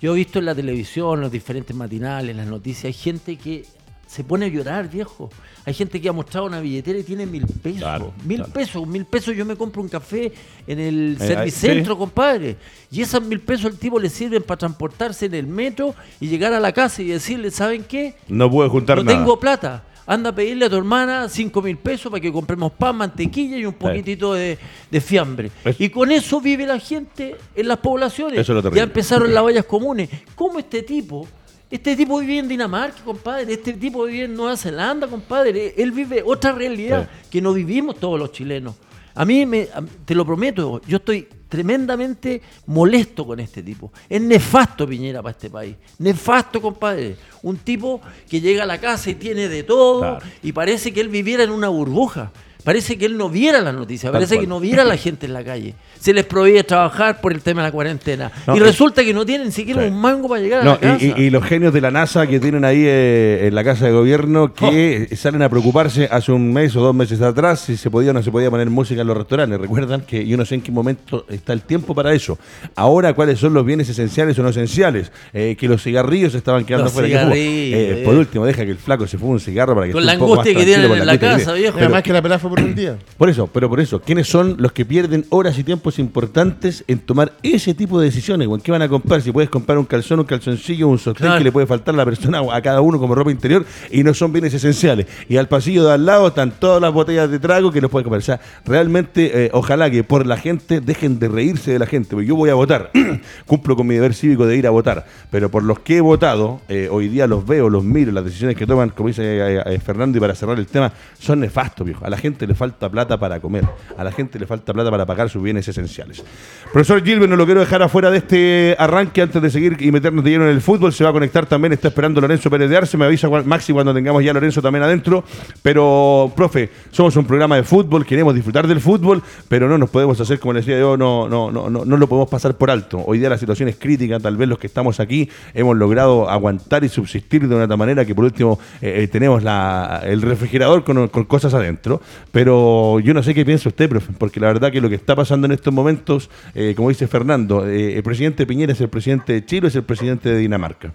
Yo 0.00 0.12
he 0.12 0.16
visto 0.16 0.38
en 0.38 0.44
la 0.44 0.54
televisión, 0.54 1.20
los 1.20 1.32
diferentes 1.32 1.74
matinales, 1.74 2.36
las 2.36 2.46
noticias, 2.46 2.84
hay 2.84 2.92
gente 2.92 3.36
que 3.36 3.64
se 4.06 4.24
pone 4.24 4.46
a 4.46 4.48
llorar, 4.48 4.88
viejo. 4.88 5.28
Hay 5.66 5.74
gente 5.74 6.00
que 6.00 6.08
ha 6.08 6.12
mostrado 6.12 6.46
una 6.46 6.60
billetera 6.60 6.98
y 6.98 7.02
tiene 7.02 7.26
mil 7.26 7.46
pesos. 7.46 8.12
mil 8.24 8.42
pesos, 8.44 8.86
mil 8.86 9.04
pesos 9.04 9.36
yo 9.36 9.44
me 9.44 9.54
compro 9.54 9.82
un 9.82 9.88
café 9.88 10.32
en 10.66 10.80
el 10.80 11.18
eh, 11.20 11.26
servicentro, 11.26 11.98
compadre. 11.98 12.56
Y 12.90 13.02
esas 13.02 13.22
mil 13.22 13.40
pesos 13.40 13.70
el 13.70 13.78
tipo 13.78 13.98
le 13.98 14.08
sirven 14.08 14.42
para 14.42 14.58
transportarse 14.58 15.26
en 15.26 15.34
el 15.34 15.46
metro 15.46 15.94
y 16.20 16.28
llegar 16.28 16.54
a 16.54 16.60
la 16.60 16.72
casa 16.72 17.02
y 17.02 17.08
decirle, 17.08 17.50
¿saben 17.50 17.84
qué? 17.84 18.14
No 18.28 18.50
puedo 18.50 18.70
juntar 18.70 18.96
nada. 18.96 19.12
No 19.12 19.20
tengo 19.24 19.38
plata 19.38 19.84
anda 20.08 20.30
a 20.30 20.34
pedirle 20.34 20.64
a 20.64 20.70
tu 20.70 20.76
hermana 20.76 21.28
5 21.28 21.60
mil 21.60 21.76
pesos 21.76 22.10
para 22.10 22.20
que 22.20 22.32
compremos 22.32 22.72
pan, 22.72 22.96
mantequilla 22.96 23.58
y 23.58 23.66
un 23.66 23.74
poquitito 23.74 24.32
de, 24.32 24.58
fiambre. 25.00 25.50
Y 25.78 25.90
con 25.90 26.10
eso 26.10 26.40
vive 26.40 26.66
la 26.66 26.80
gente 26.80 27.36
en 27.54 27.68
las 27.68 27.76
poblaciones. 27.76 28.46
ya 28.74 28.82
empezaron 28.82 29.32
las 29.32 29.44
vallas 29.44 29.66
comunes. 29.66 30.08
¿Cómo 30.34 30.58
este 30.58 30.82
tipo? 30.82 31.28
Este 31.70 31.94
tipo 31.94 32.18
vive 32.20 32.38
en 32.38 32.48
Dinamarca, 32.48 33.04
compadre. 33.04 33.52
Este 33.52 33.74
tipo 33.74 34.04
vive 34.04 34.24
en 34.24 34.34
Nueva 34.34 34.56
Zelanda, 34.56 35.06
compadre. 35.06 35.74
Él 35.76 35.92
vive 35.92 36.22
otra 36.24 36.52
realidad 36.52 37.06
que 37.30 37.42
no 37.42 37.52
vivimos 37.52 38.00
todos 38.00 38.18
los 38.18 38.32
chilenos. 38.32 38.76
A 39.14 39.26
mí, 39.26 39.44
me, 39.44 39.68
te 40.06 40.14
lo 40.14 40.24
prometo, 40.24 40.80
yo 40.86 40.96
estoy 40.96 41.28
tremendamente 41.48 42.42
molesto 42.66 43.26
con 43.26 43.40
este 43.40 43.62
tipo. 43.62 43.92
Es 44.08 44.20
nefasto 44.20 44.86
Piñera 44.86 45.22
para 45.22 45.32
este 45.32 45.50
país. 45.50 45.76
Nefasto, 45.98 46.60
compadre. 46.60 47.16
Un 47.42 47.56
tipo 47.58 48.00
que 48.28 48.40
llega 48.40 48.62
a 48.62 48.66
la 48.66 48.78
casa 48.78 49.10
y 49.10 49.14
tiene 49.14 49.48
de 49.48 49.62
todo 49.62 50.18
y 50.42 50.52
parece 50.52 50.92
que 50.92 51.00
él 51.00 51.08
viviera 51.08 51.42
en 51.42 51.50
una 51.50 51.68
burbuja. 51.68 52.30
Parece 52.68 52.98
que 52.98 53.06
él 53.06 53.16
no 53.16 53.30
viera 53.30 53.62
las 53.62 53.72
noticias, 53.72 54.12
parece 54.12 54.38
que 54.38 54.46
no 54.46 54.60
viera 54.60 54.82
a 54.82 54.84
la 54.84 54.98
gente 54.98 55.24
en 55.24 55.32
la 55.32 55.42
calle. 55.42 55.74
Se 55.98 56.12
les 56.12 56.26
prohíbe 56.26 56.62
trabajar 56.64 57.18
por 57.18 57.32
el 57.32 57.40
tema 57.40 57.62
de 57.62 57.68
la 57.68 57.72
cuarentena. 57.72 58.30
y 58.54 58.58
resulta 58.58 59.02
que 59.02 59.14
no 59.14 59.24
tienen 59.24 59.46
ni 59.46 59.52
siquiera 59.54 59.86
un 59.86 59.98
mango 59.98 60.28
para 60.28 60.42
llegar 60.42 60.60
a 60.60 60.64
la 60.72 60.78
casa. 60.78 61.02
Y, 61.02 61.30
los 61.30 61.42
genios 61.44 61.72
de 61.72 61.80
la 61.80 61.90
NASA 61.90 62.26
que 62.26 62.38
tienen 62.38 62.66
ahí 62.66 62.82
eh, 62.84 63.46
en 63.46 63.54
la 63.54 63.64
casa 63.64 63.86
de 63.86 63.92
gobierno 63.92 64.52
que 64.52 65.08
oh. 65.10 65.16
salen 65.16 65.40
a 65.40 65.48
preocuparse 65.48 66.10
hace 66.12 66.30
un 66.30 66.52
mes 66.52 66.76
o 66.76 66.82
dos 66.82 66.94
meses 66.94 67.22
atrás 67.22 67.60
si 67.60 67.78
se 67.78 67.90
podía 67.90 68.10
o 68.10 68.12
no 68.12 68.22
se 68.22 68.30
podía 68.30 68.50
poner 68.50 68.68
música 68.68 69.00
en 69.00 69.06
los 69.06 69.16
restaurantes. 69.16 69.58
Recuerdan 69.58 70.02
que 70.02 70.26
yo 70.26 70.36
no 70.36 70.44
sé 70.44 70.56
en 70.56 70.60
qué 70.60 70.70
momento 70.70 71.24
está 71.30 71.54
el 71.54 71.62
tiempo 71.62 71.94
para 71.94 72.12
eso. 72.12 72.38
Ahora, 72.76 73.14
¿cuáles 73.14 73.38
son 73.38 73.54
los 73.54 73.64
bienes 73.64 73.88
esenciales 73.88 74.38
o 74.38 74.42
no 74.42 74.50
esenciales? 74.50 75.10
Eh, 75.32 75.56
que 75.58 75.68
los 75.68 75.82
cigarrillos 75.82 76.34
estaban 76.34 76.66
quedando 76.66 76.90
fuera. 76.90 77.30
Eh, 77.34 78.02
por 78.04 78.14
último, 78.14 78.44
deja 78.44 78.66
que 78.66 78.72
el 78.72 78.76
flaco 78.76 79.06
se 79.06 79.16
fume 79.16 79.32
un 79.32 79.40
cigarro 79.40 79.74
para 79.74 79.86
que 79.86 79.94
Con 79.94 80.04
la 80.04 80.12
angustia 80.12 80.54
que 80.54 80.66
tienen 80.66 80.92
en 80.92 81.06
la 81.06 81.18
casa, 81.18 81.54
viejo. 81.54 81.78
Además 81.78 82.02
que 82.02 82.12
la 82.12 82.20
pelada 82.20 82.38
fue 82.38 82.57
día. 82.74 82.98
Por 83.18 83.28
eso, 83.28 83.48
pero 83.48 83.68
por 83.68 83.80
eso, 83.80 84.00
¿quiénes 84.00 84.28
son 84.28 84.56
los 84.58 84.70
que 84.70 84.84
pierden 84.84 85.26
horas 85.30 85.58
y 85.58 85.64
tiempos 85.64 85.98
importantes 85.98 86.84
en 86.86 87.00
tomar 87.00 87.32
ese 87.42 87.74
tipo 87.74 87.98
de 87.98 88.06
decisiones? 88.06 88.48
¿Qué 88.62 88.70
van 88.70 88.82
a 88.82 88.88
comprar? 88.88 89.20
Si 89.22 89.32
puedes 89.32 89.50
comprar 89.50 89.76
un 89.76 89.84
calzón, 89.84 90.20
un 90.20 90.24
calzoncillo, 90.24 90.86
un 90.86 90.98
sostén 90.98 91.36
que 91.36 91.44
le 91.44 91.50
puede 91.50 91.66
faltar 91.66 91.94
a 91.94 91.98
la 91.98 92.04
persona 92.04 92.40
a 92.52 92.62
cada 92.62 92.80
uno 92.80 92.98
como 93.00 93.16
ropa 93.16 93.32
interior 93.32 93.66
y 93.90 94.04
no 94.04 94.14
son 94.14 94.32
bienes 94.32 94.54
esenciales. 94.54 95.06
Y 95.28 95.36
al 95.36 95.48
pasillo 95.48 95.84
de 95.84 95.94
al 95.94 96.06
lado 96.06 96.28
están 96.28 96.52
todas 96.52 96.80
las 96.80 96.92
botellas 96.92 97.30
de 97.30 97.38
trago 97.38 97.72
que 97.72 97.80
los 97.80 97.90
puedes 97.90 98.04
comprar. 98.04 98.20
O 98.20 98.24
sea, 98.24 98.40
realmente, 98.64 99.46
eh, 99.46 99.50
ojalá 99.52 99.90
que 99.90 100.04
por 100.04 100.26
la 100.26 100.36
gente 100.36 100.80
dejen 100.80 101.18
de 101.18 101.28
reírse 101.28 101.72
de 101.72 101.78
la 101.78 101.86
gente. 101.86 102.10
Porque 102.10 102.26
yo 102.26 102.36
voy 102.36 102.50
a 102.50 102.54
votar, 102.54 102.90
cumplo 103.46 103.76
con 103.76 103.86
mi 103.86 103.94
deber 103.94 104.14
cívico 104.14 104.46
de 104.46 104.56
ir 104.56 104.66
a 104.66 104.70
votar, 104.70 105.06
pero 105.30 105.50
por 105.50 105.62
los 105.62 105.80
que 105.80 105.98
he 105.98 106.00
votado, 106.00 106.60
eh, 106.68 106.88
hoy 106.90 107.08
día 107.08 107.26
los 107.26 107.46
veo, 107.46 107.68
los 107.68 107.84
miro, 107.84 108.12
las 108.12 108.24
decisiones 108.24 108.56
que 108.56 108.66
toman, 108.66 108.90
como 108.90 109.08
dice 109.08 109.22
eh, 109.24 109.80
Fernando, 109.84 110.18
y 110.18 110.20
para 110.20 110.34
cerrar 110.34 110.58
el 110.58 110.66
tema, 110.66 110.92
son 111.18 111.40
nefastos, 111.40 111.86
viejo. 111.86 112.04
A 112.04 112.10
la 112.10 112.16
gente 112.16 112.46
le 112.48 112.54
falta 112.54 112.88
plata 112.88 113.18
para 113.18 113.38
comer. 113.40 113.64
A 113.96 114.02
la 114.02 114.10
gente 114.10 114.38
le 114.38 114.46
falta 114.46 114.72
plata 114.72 114.90
para 114.90 115.06
pagar 115.06 115.30
sus 115.30 115.42
bienes 115.42 115.68
esenciales. 115.68 116.24
Profesor 116.72 117.02
Gilbert, 117.04 117.30
no 117.30 117.36
lo 117.36 117.44
quiero 117.44 117.60
dejar 117.60 117.82
afuera 117.82 118.10
de 118.10 118.18
este 118.18 118.76
arranque 118.78 119.22
antes 119.22 119.40
de 119.40 119.50
seguir 119.50 119.76
y 119.80 119.92
meternos 119.92 120.24
de 120.24 120.30
lleno 120.30 120.44
en 120.44 120.50
el 120.50 120.60
fútbol. 120.60 120.92
Se 120.92 121.04
va 121.04 121.10
a 121.10 121.12
conectar 121.12 121.46
también, 121.46 121.72
está 121.72 121.88
esperando 121.88 122.20
Lorenzo 122.20 122.50
Pérez 122.50 122.70
de 122.70 122.76
Arce. 122.76 122.96
Me 122.96 123.04
avisa 123.04 123.28
Maxi 123.28 123.72
cuando 123.72 123.94
tengamos 123.94 124.24
ya 124.24 124.32
Lorenzo 124.32 124.62
también 124.62 124.82
adentro. 124.82 125.24
Pero, 125.62 126.32
profe, 126.34 126.70
somos 126.90 127.14
un 127.16 127.26
programa 127.26 127.56
de 127.56 127.62
fútbol, 127.62 128.04
queremos 128.04 128.34
disfrutar 128.34 128.66
del 128.66 128.80
fútbol, 128.80 129.22
pero 129.48 129.68
no 129.68 129.78
nos 129.78 129.90
podemos 129.90 130.20
hacer, 130.20 130.40
como 130.40 130.54
les 130.54 130.64
decía 130.64 130.80
yo, 130.80 130.96
no, 130.96 131.28
no, 131.28 131.50
no, 131.50 131.68
no, 131.68 131.84
no 131.84 131.96
lo 131.96 132.06
podemos 132.08 132.28
pasar 132.28 132.56
por 132.56 132.70
alto. 132.70 133.02
Hoy 133.06 133.18
día 133.18 133.28
la 133.28 133.38
situación 133.38 133.68
es 133.68 133.76
crítica, 133.76 134.18
tal 134.18 134.36
vez 134.36 134.48
los 134.48 134.58
que 134.58 134.66
estamos 134.66 135.00
aquí 135.00 135.28
hemos 135.54 135.76
logrado 135.76 136.28
aguantar 136.28 136.84
y 136.84 136.88
subsistir 136.88 137.46
de 137.46 137.54
una 137.54 137.76
manera 137.76 138.04
que 138.04 138.14
por 138.14 138.24
último 138.24 138.58
eh, 138.80 139.02
eh, 139.02 139.08
tenemos 139.08 139.42
la, 139.42 140.00
el 140.04 140.22
refrigerador 140.22 140.84
con 140.84 141.08
cosas 141.24 141.54
adentro. 141.54 142.00
Pero 142.32 143.00
yo 143.00 143.14
no 143.14 143.22
sé 143.22 143.34
qué 143.34 143.44
piensa 143.44 143.68
usted, 143.68 143.88
profe, 143.88 144.12
porque 144.18 144.40
la 144.40 144.48
verdad 144.48 144.70
que 144.70 144.80
lo 144.80 144.88
que 144.88 144.94
está 144.94 145.16
pasando 145.16 145.46
en 145.46 145.52
estos 145.52 145.72
momentos, 145.72 146.28
eh, 146.54 146.74
como 146.76 146.90
dice 146.90 147.06
Fernando, 147.06 147.66
eh, 147.66 147.96
el 147.96 148.02
presidente 148.02 148.46
Piñera 148.46 148.72
es 148.72 148.80
el 148.80 148.88
presidente 148.88 149.32
de 149.32 149.44
Chile, 149.44 149.68
es 149.68 149.74
el 149.74 149.84
presidente 149.84 150.28
de 150.28 150.38
Dinamarca. 150.38 150.92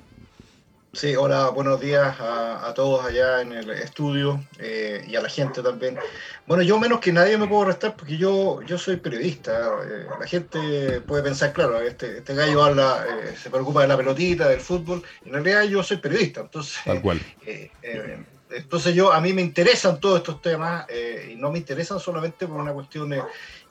Sí, 0.91 1.15
hola, 1.15 1.49
buenos 1.49 1.81
días 1.81 2.15
a, 2.19 2.71
todos 2.75 3.03
allá 3.03 3.41
en 3.41 3.51
el 3.51 3.71
estudio 3.71 4.43
eh, 4.59 5.03
y 5.07 5.15
a 5.15 5.21
la 5.21 5.29
gente 5.29 5.63
también. 5.63 5.97
Bueno, 6.45 6.61
yo 6.61 6.77
menos 6.77 6.99
que 6.99 7.11
nadie 7.11 7.35
me 7.35 7.47
puedo 7.47 7.65
restar 7.65 7.95
porque 7.95 8.15
yo, 8.15 8.61
yo 8.61 8.77
soy 8.77 8.97
periodista. 8.97 9.71
la 10.19 10.27
gente 10.27 11.01
puede 11.01 11.23
pensar, 11.23 11.51
claro, 11.51 11.81
este, 11.81 12.19
este 12.19 12.35
gallo 12.35 12.63
habla, 12.63 13.03
se 13.41 13.49
preocupa 13.49 13.81
de 13.81 13.87
la 13.87 13.97
pelotita, 13.97 14.47
del 14.47 14.59
fútbol. 14.59 15.01
En 15.25 15.33
realidad 15.33 15.63
yo 15.63 15.81
soy 15.81 15.97
periodista, 15.97 16.41
entonces... 16.41 16.77
Tal 16.85 17.01
cual 17.01 17.19
entonces 18.55 18.95
yo, 18.95 19.11
a 19.11 19.21
mí 19.21 19.33
me 19.33 19.41
interesan 19.41 19.99
todos 19.99 20.17
estos 20.17 20.41
temas 20.41 20.85
eh, 20.89 21.31
y 21.33 21.35
no 21.35 21.51
me 21.51 21.59
interesan 21.59 21.99
solamente 21.99 22.47
por 22.47 22.57
una 22.57 22.73
cuestión 22.73 23.09
de, 23.09 23.21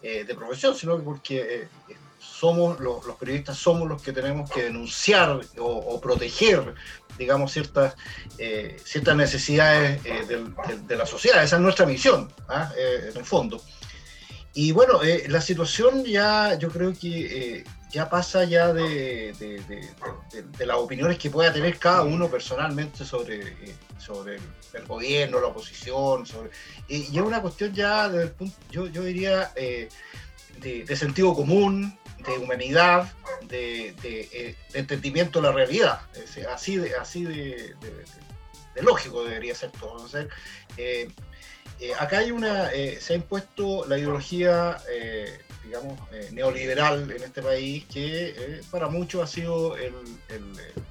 eh, 0.03 0.27
profesión, 0.35 0.75
sino 0.75 0.99
porque 1.03 1.69
eh, 1.89 1.97
somos 2.19 2.81
los, 2.81 3.05
periodistas 3.17 3.57
somos 3.57 3.89
los 3.89 4.03
que 4.03 4.13
tenemos 4.13 4.51
que 4.51 4.65
denunciar 4.65 5.41
o, 5.59 6.01
proteger, 6.01 6.75
digamos, 7.19 7.53
ciertas, 7.53 7.95
ciertas 8.85 9.17
necesidades 9.17 10.03
de, 10.03 10.97
la 10.97 11.07
sociedad. 11.07 11.43
Esa 11.43 11.57
es 11.57 11.63
nuestra 11.63 11.87
misión, 11.87 12.33
¿ah? 12.49 12.73
en 12.77 13.17
el 13.17 13.25
fondo. 13.25 13.61
y 14.55 14.73
bueno, 14.73 15.01
la 15.29 15.41
situación 15.41 16.05
ya, 16.05 16.59
yo 16.59 16.69
creo 16.69 16.93
que 16.93 17.65
ya 17.93 18.09
pasa 18.09 18.45
ya 18.45 18.73
de, 18.73 19.35
las 20.59 20.77
opiniones 20.77 21.19
que 21.19 21.31
pueda 21.31 21.53
tener 21.53 21.79
cada 21.79 22.03
uno 22.03 22.29
personalmente 22.29 23.05
sobre, 23.05 23.41
eh, 23.41 23.77
sobre 23.99 24.37
el, 24.73 24.87
gobierno, 24.87 25.41
la 25.41 25.49
oposición, 25.49 26.27
sobre, 26.27 26.51
y 26.89 27.03
es 27.03 27.23
una 27.23 27.43
cuestión 27.43 27.73
ya, 27.75 28.11
yo, 28.71 28.87
yo 28.87 29.03
diría, 29.03 29.53
de, 29.55 30.97
sentido 30.97 31.35
común, 31.35 31.99
de 32.27 32.33
humanidad, 32.39 33.13
de, 33.43 34.57
entendimiento 34.73 35.41
de 35.41 35.49
la 35.49 35.53
realidad. 35.53 36.01
así 36.51 36.79
de, 36.79 36.97
así 36.97 37.25
de, 37.25 37.77
lógico 38.81 39.23
debería 39.23 39.55
ser 39.55 39.71
todo. 39.73 40.09
Eh, 41.83 41.93
acá 41.99 42.19
hay 42.19 42.31
una, 42.31 42.73
eh, 42.73 42.99
se 43.01 43.15
ha 43.15 43.17
impuesto 43.17 43.85
la 43.89 43.99
ideología, 43.99 44.79
eh, 44.89 45.41
digamos, 45.73 45.99
neoliberal 46.33 47.11
en 47.11 47.23
este 47.23 47.41
país, 47.41 47.87
que 47.87 48.61
para 48.71 48.89
muchos 48.89 49.23
ha 49.23 49.27
sido 49.27 49.75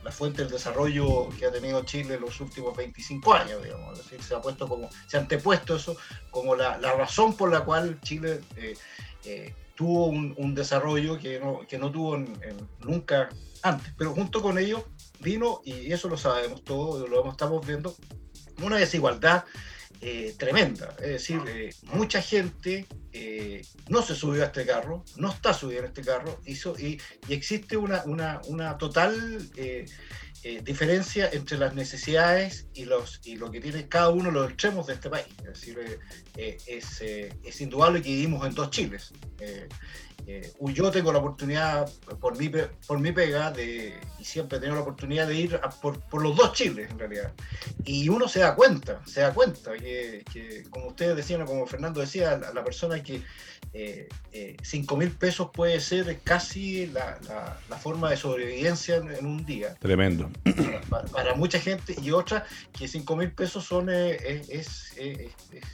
la 0.03 0.11
fuente 0.11 0.41
del 0.41 0.51
desarrollo 0.51 1.29
que 1.37 1.45
ha 1.45 1.51
tenido 1.51 1.83
Chile 1.83 2.15
en 2.15 2.21
los 2.21 2.41
últimos 2.41 2.75
25 2.75 3.31
años, 3.31 3.63
digamos. 3.63 3.99
Es 3.99 4.05
decir, 4.05 4.23
se 4.23 4.33
ha 4.33 4.41
puesto 4.41 4.67
como, 4.67 4.89
se 5.07 5.17
ha 5.17 5.19
antepuesto 5.19 5.75
eso 5.75 5.95
como 6.31 6.55
la, 6.55 6.79
razón 6.79 7.37
por 7.37 7.51
la 7.51 7.63
cual 7.63 8.01
Chile 8.01 8.41
tuvo 9.75 10.07
un, 10.07 10.55
desarrollo 10.55 11.19
que 11.19 11.39
no, 11.39 11.59
que 11.67 11.77
no 11.77 11.91
tuvo 11.91 12.17
nunca 12.79 13.29
antes. 13.61 13.93
Pero 13.95 14.15
junto 14.15 14.41
con 14.41 14.57
ello 14.57 14.83
vino, 15.19 15.61
y 15.63 15.91
eso 15.91 16.09
lo 16.09 16.17
sabemos 16.17 16.63
todos, 16.63 17.07
lo 17.07 17.29
estamos 17.29 17.65
viendo, 17.67 17.95
una 18.63 18.77
desigualdad 18.77 19.43
eh, 20.03 20.33
tremenda. 20.35 20.95
Es 20.99 21.09
decir, 21.09 21.41
eh, 21.47 21.69
mucha 21.93 22.23
gente 22.23 22.87
eh, 23.13 23.61
no 23.87 24.01
se 24.01 24.15
subió 24.15 24.41
a 24.41 24.47
este 24.47 24.65
carro, 24.65 25.05
no 25.17 25.29
está 25.29 25.53
subido 25.53 25.83
a 25.83 25.85
este 25.85 26.01
carro, 26.01 26.41
y, 26.47 26.97
existe 27.29 27.77
una, 27.77 28.03
una, 28.05 28.77
total 28.79 29.47
diferencia 30.63 31.29
entre 31.31 31.59
las 31.59 31.75
necesidades 31.75 32.65
y, 32.73 32.85
los, 32.85 33.21
y 33.23 33.35
lo 33.35 33.51
que 33.51 33.61
tiene 33.61 33.87
cada 33.87 34.09
uno 34.09 34.25
de 34.25 34.31
los 34.31 34.49
extremos 34.49 34.87
de 34.87 34.93
este 34.95 35.09
país. 35.09 35.27
Es 35.39 35.45
decir, 35.45 35.99
es, 36.35 37.01
es, 37.01 37.61
indudable 37.61 38.01
que 38.01 38.09
vivimos 38.09 38.47
en 38.47 38.55
dos 38.55 38.71
Chiles. 38.71 39.13
Eh, 40.27 40.53
yo 40.73 40.91
tengo 40.91 41.11
la 41.11 41.19
oportunidad, 41.19 41.89
por 42.19 42.37
mi, 42.37 42.51
por 42.87 42.99
mi 42.99 43.11
pega, 43.11 43.51
de, 43.51 43.99
y 44.19 44.23
siempre 44.23 44.57
he 44.57 44.61
tenido 44.61 44.75
la 44.75 44.83
oportunidad 44.83 45.27
de 45.27 45.35
ir 45.35 45.59
por, 45.81 45.99
por, 45.99 46.21
los 46.21 46.35
dos 46.35 46.53
Chiles, 46.53 46.89
en 46.89 46.99
realidad. 46.99 47.31
Y 47.83 48.07
uno 48.09 48.27
se 48.27 48.39
da 48.39 48.55
cuenta, 48.55 49.01
se 49.05 49.21
da 49.21 49.33
cuenta 49.33 49.73
que, 49.73 50.23
que 50.31 50.63
como 50.69 50.87
ustedes 50.87 51.15
decían, 51.15 51.41
o 51.41 51.45
como 51.45 51.65
Fernando 51.65 52.01
decía, 52.01 52.37
la, 52.53 52.63
persona 52.63 53.01
que 53.01 53.23
eh, 53.73 54.09
eh, 54.31 54.57
5 54.61 54.97
mil 54.97 55.11
pesos 55.11 55.49
puede 55.51 55.79
ser 55.79 56.19
casi 56.23 56.87
la, 56.87 57.17
la, 57.69 57.77
forma 57.77 58.09
de 58.09 58.17
sobrevivencia 58.17 58.97
en, 58.97 59.25
un 59.25 59.45
día. 59.45 59.75
Tremendo. 59.79 60.29
Para, 61.11 61.33
mucha 61.35 61.59
gente 61.59 61.95
y 62.01 62.11
otra 62.11 62.45
que 62.77 62.87
5 62.87 63.15
mil 63.15 63.31
pesos 63.31 63.65
son, 63.65 63.89
eh, 63.89 64.41
es, 64.49 64.93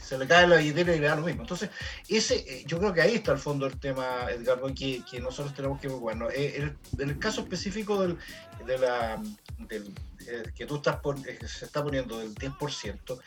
se 0.01 0.17
le 0.17 0.27
cae 0.27 0.47
la 0.47 0.57
billetera 0.57 0.95
y 0.95 0.99
le 0.99 1.07
da 1.07 1.15
lo 1.15 1.23
mismo. 1.23 1.41
Entonces, 1.41 1.69
ese, 2.07 2.63
yo 2.65 2.79
creo 2.79 2.93
que 2.93 3.01
ahí 3.01 3.15
está 3.15 3.33
el 3.33 3.39
fondo 3.39 3.67
del 3.67 3.79
tema 3.79 4.27
Edgardo, 4.41 4.73
que, 4.73 5.03
nosotros 5.21 5.53
tenemos 5.53 5.79
que, 5.79 5.87
bueno, 5.87 6.29
eh, 6.29 6.75
en 6.97 7.09
el, 7.09 7.19
caso 7.19 7.41
específico 7.41 8.01
del, 8.01 8.17
de 8.65 8.77
la, 8.77 9.21
eh, 9.69 10.43
que 10.55 10.65
tú 10.65 10.77
estás 10.77 10.97
eh, 11.25 11.39
se 11.47 11.65
está 11.65 11.83
poniendo 11.83 12.19
del 12.19 12.33
10%, 12.35 13.19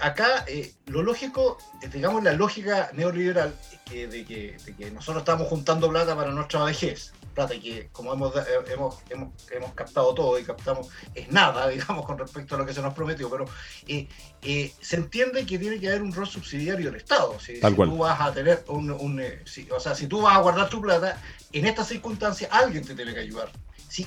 acá 0.00 0.44
lo 0.86 1.02
lógico, 1.02 1.58
digamos 1.92 2.24
la 2.24 2.32
lógica 2.32 2.90
neoliberal 2.94 3.54
de, 3.90 4.24
que, 4.24 4.56
de, 4.64 4.74
que, 4.74 4.90
nosotros 4.90 5.22
estamos 5.22 5.46
juntando 5.46 5.88
plata 5.88 6.16
para 6.16 6.32
nuestra 6.32 6.64
vejez, 6.64 7.12
plata 7.38 7.60
que 7.60 7.88
como 7.92 8.12
hemos, 8.12 8.34
hemos, 8.72 8.98
hemos, 9.10 9.34
hemos, 9.52 9.72
captado 9.74 10.12
todo 10.12 10.38
y 10.40 10.42
captamos 10.42 10.88
es 11.14 11.30
nada, 11.30 11.68
digamos, 11.74 12.04
con 12.04 12.18
respecto 12.18 12.56
a 12.56 12.58
lo 12.58 12.66
que 12.66 12.74
se 12.74 12.82
nos 12.82 12.94
prometió, 12.94 13.30
pero 13.30 13.44
eh, 13.86 14.72
se 14.80 14.96
entiende 14.96 15.46
que 15.46 15.58
tiene 15.58 15.78
que 15.78 15.88
haber 15.88 16.02
un 16.02 16.12
rol 16.12 16.26
subsidiario 16.26 16.86
del 16.86 16.96
Estado. 16.96 17.38
Si, 17.38 17.60
tú 17.60 17.98
vas 17.98 18.20
a 18.20 18.32
tener 18.32 18.64
un, 18.66 19.20
eh, 19.20 19.44
o 19.70 19.78
sea, 19.78 19.94
si 19.94 20.08
tú 20.08 20.22
vas 20.22 20.36
a 20.36 20.40
guardar 20.40 20.68
tu 20.68 20.80
plata, 20.80 21.20
en 21.52 21.66
estas 21.66 21.86
circunstancias 21.86 22.50
alguien 22.52 22.84
te 22.84 22.94
tiene 22.94 23.14
que 23.14 23.20
ayudar. 23.20 23.50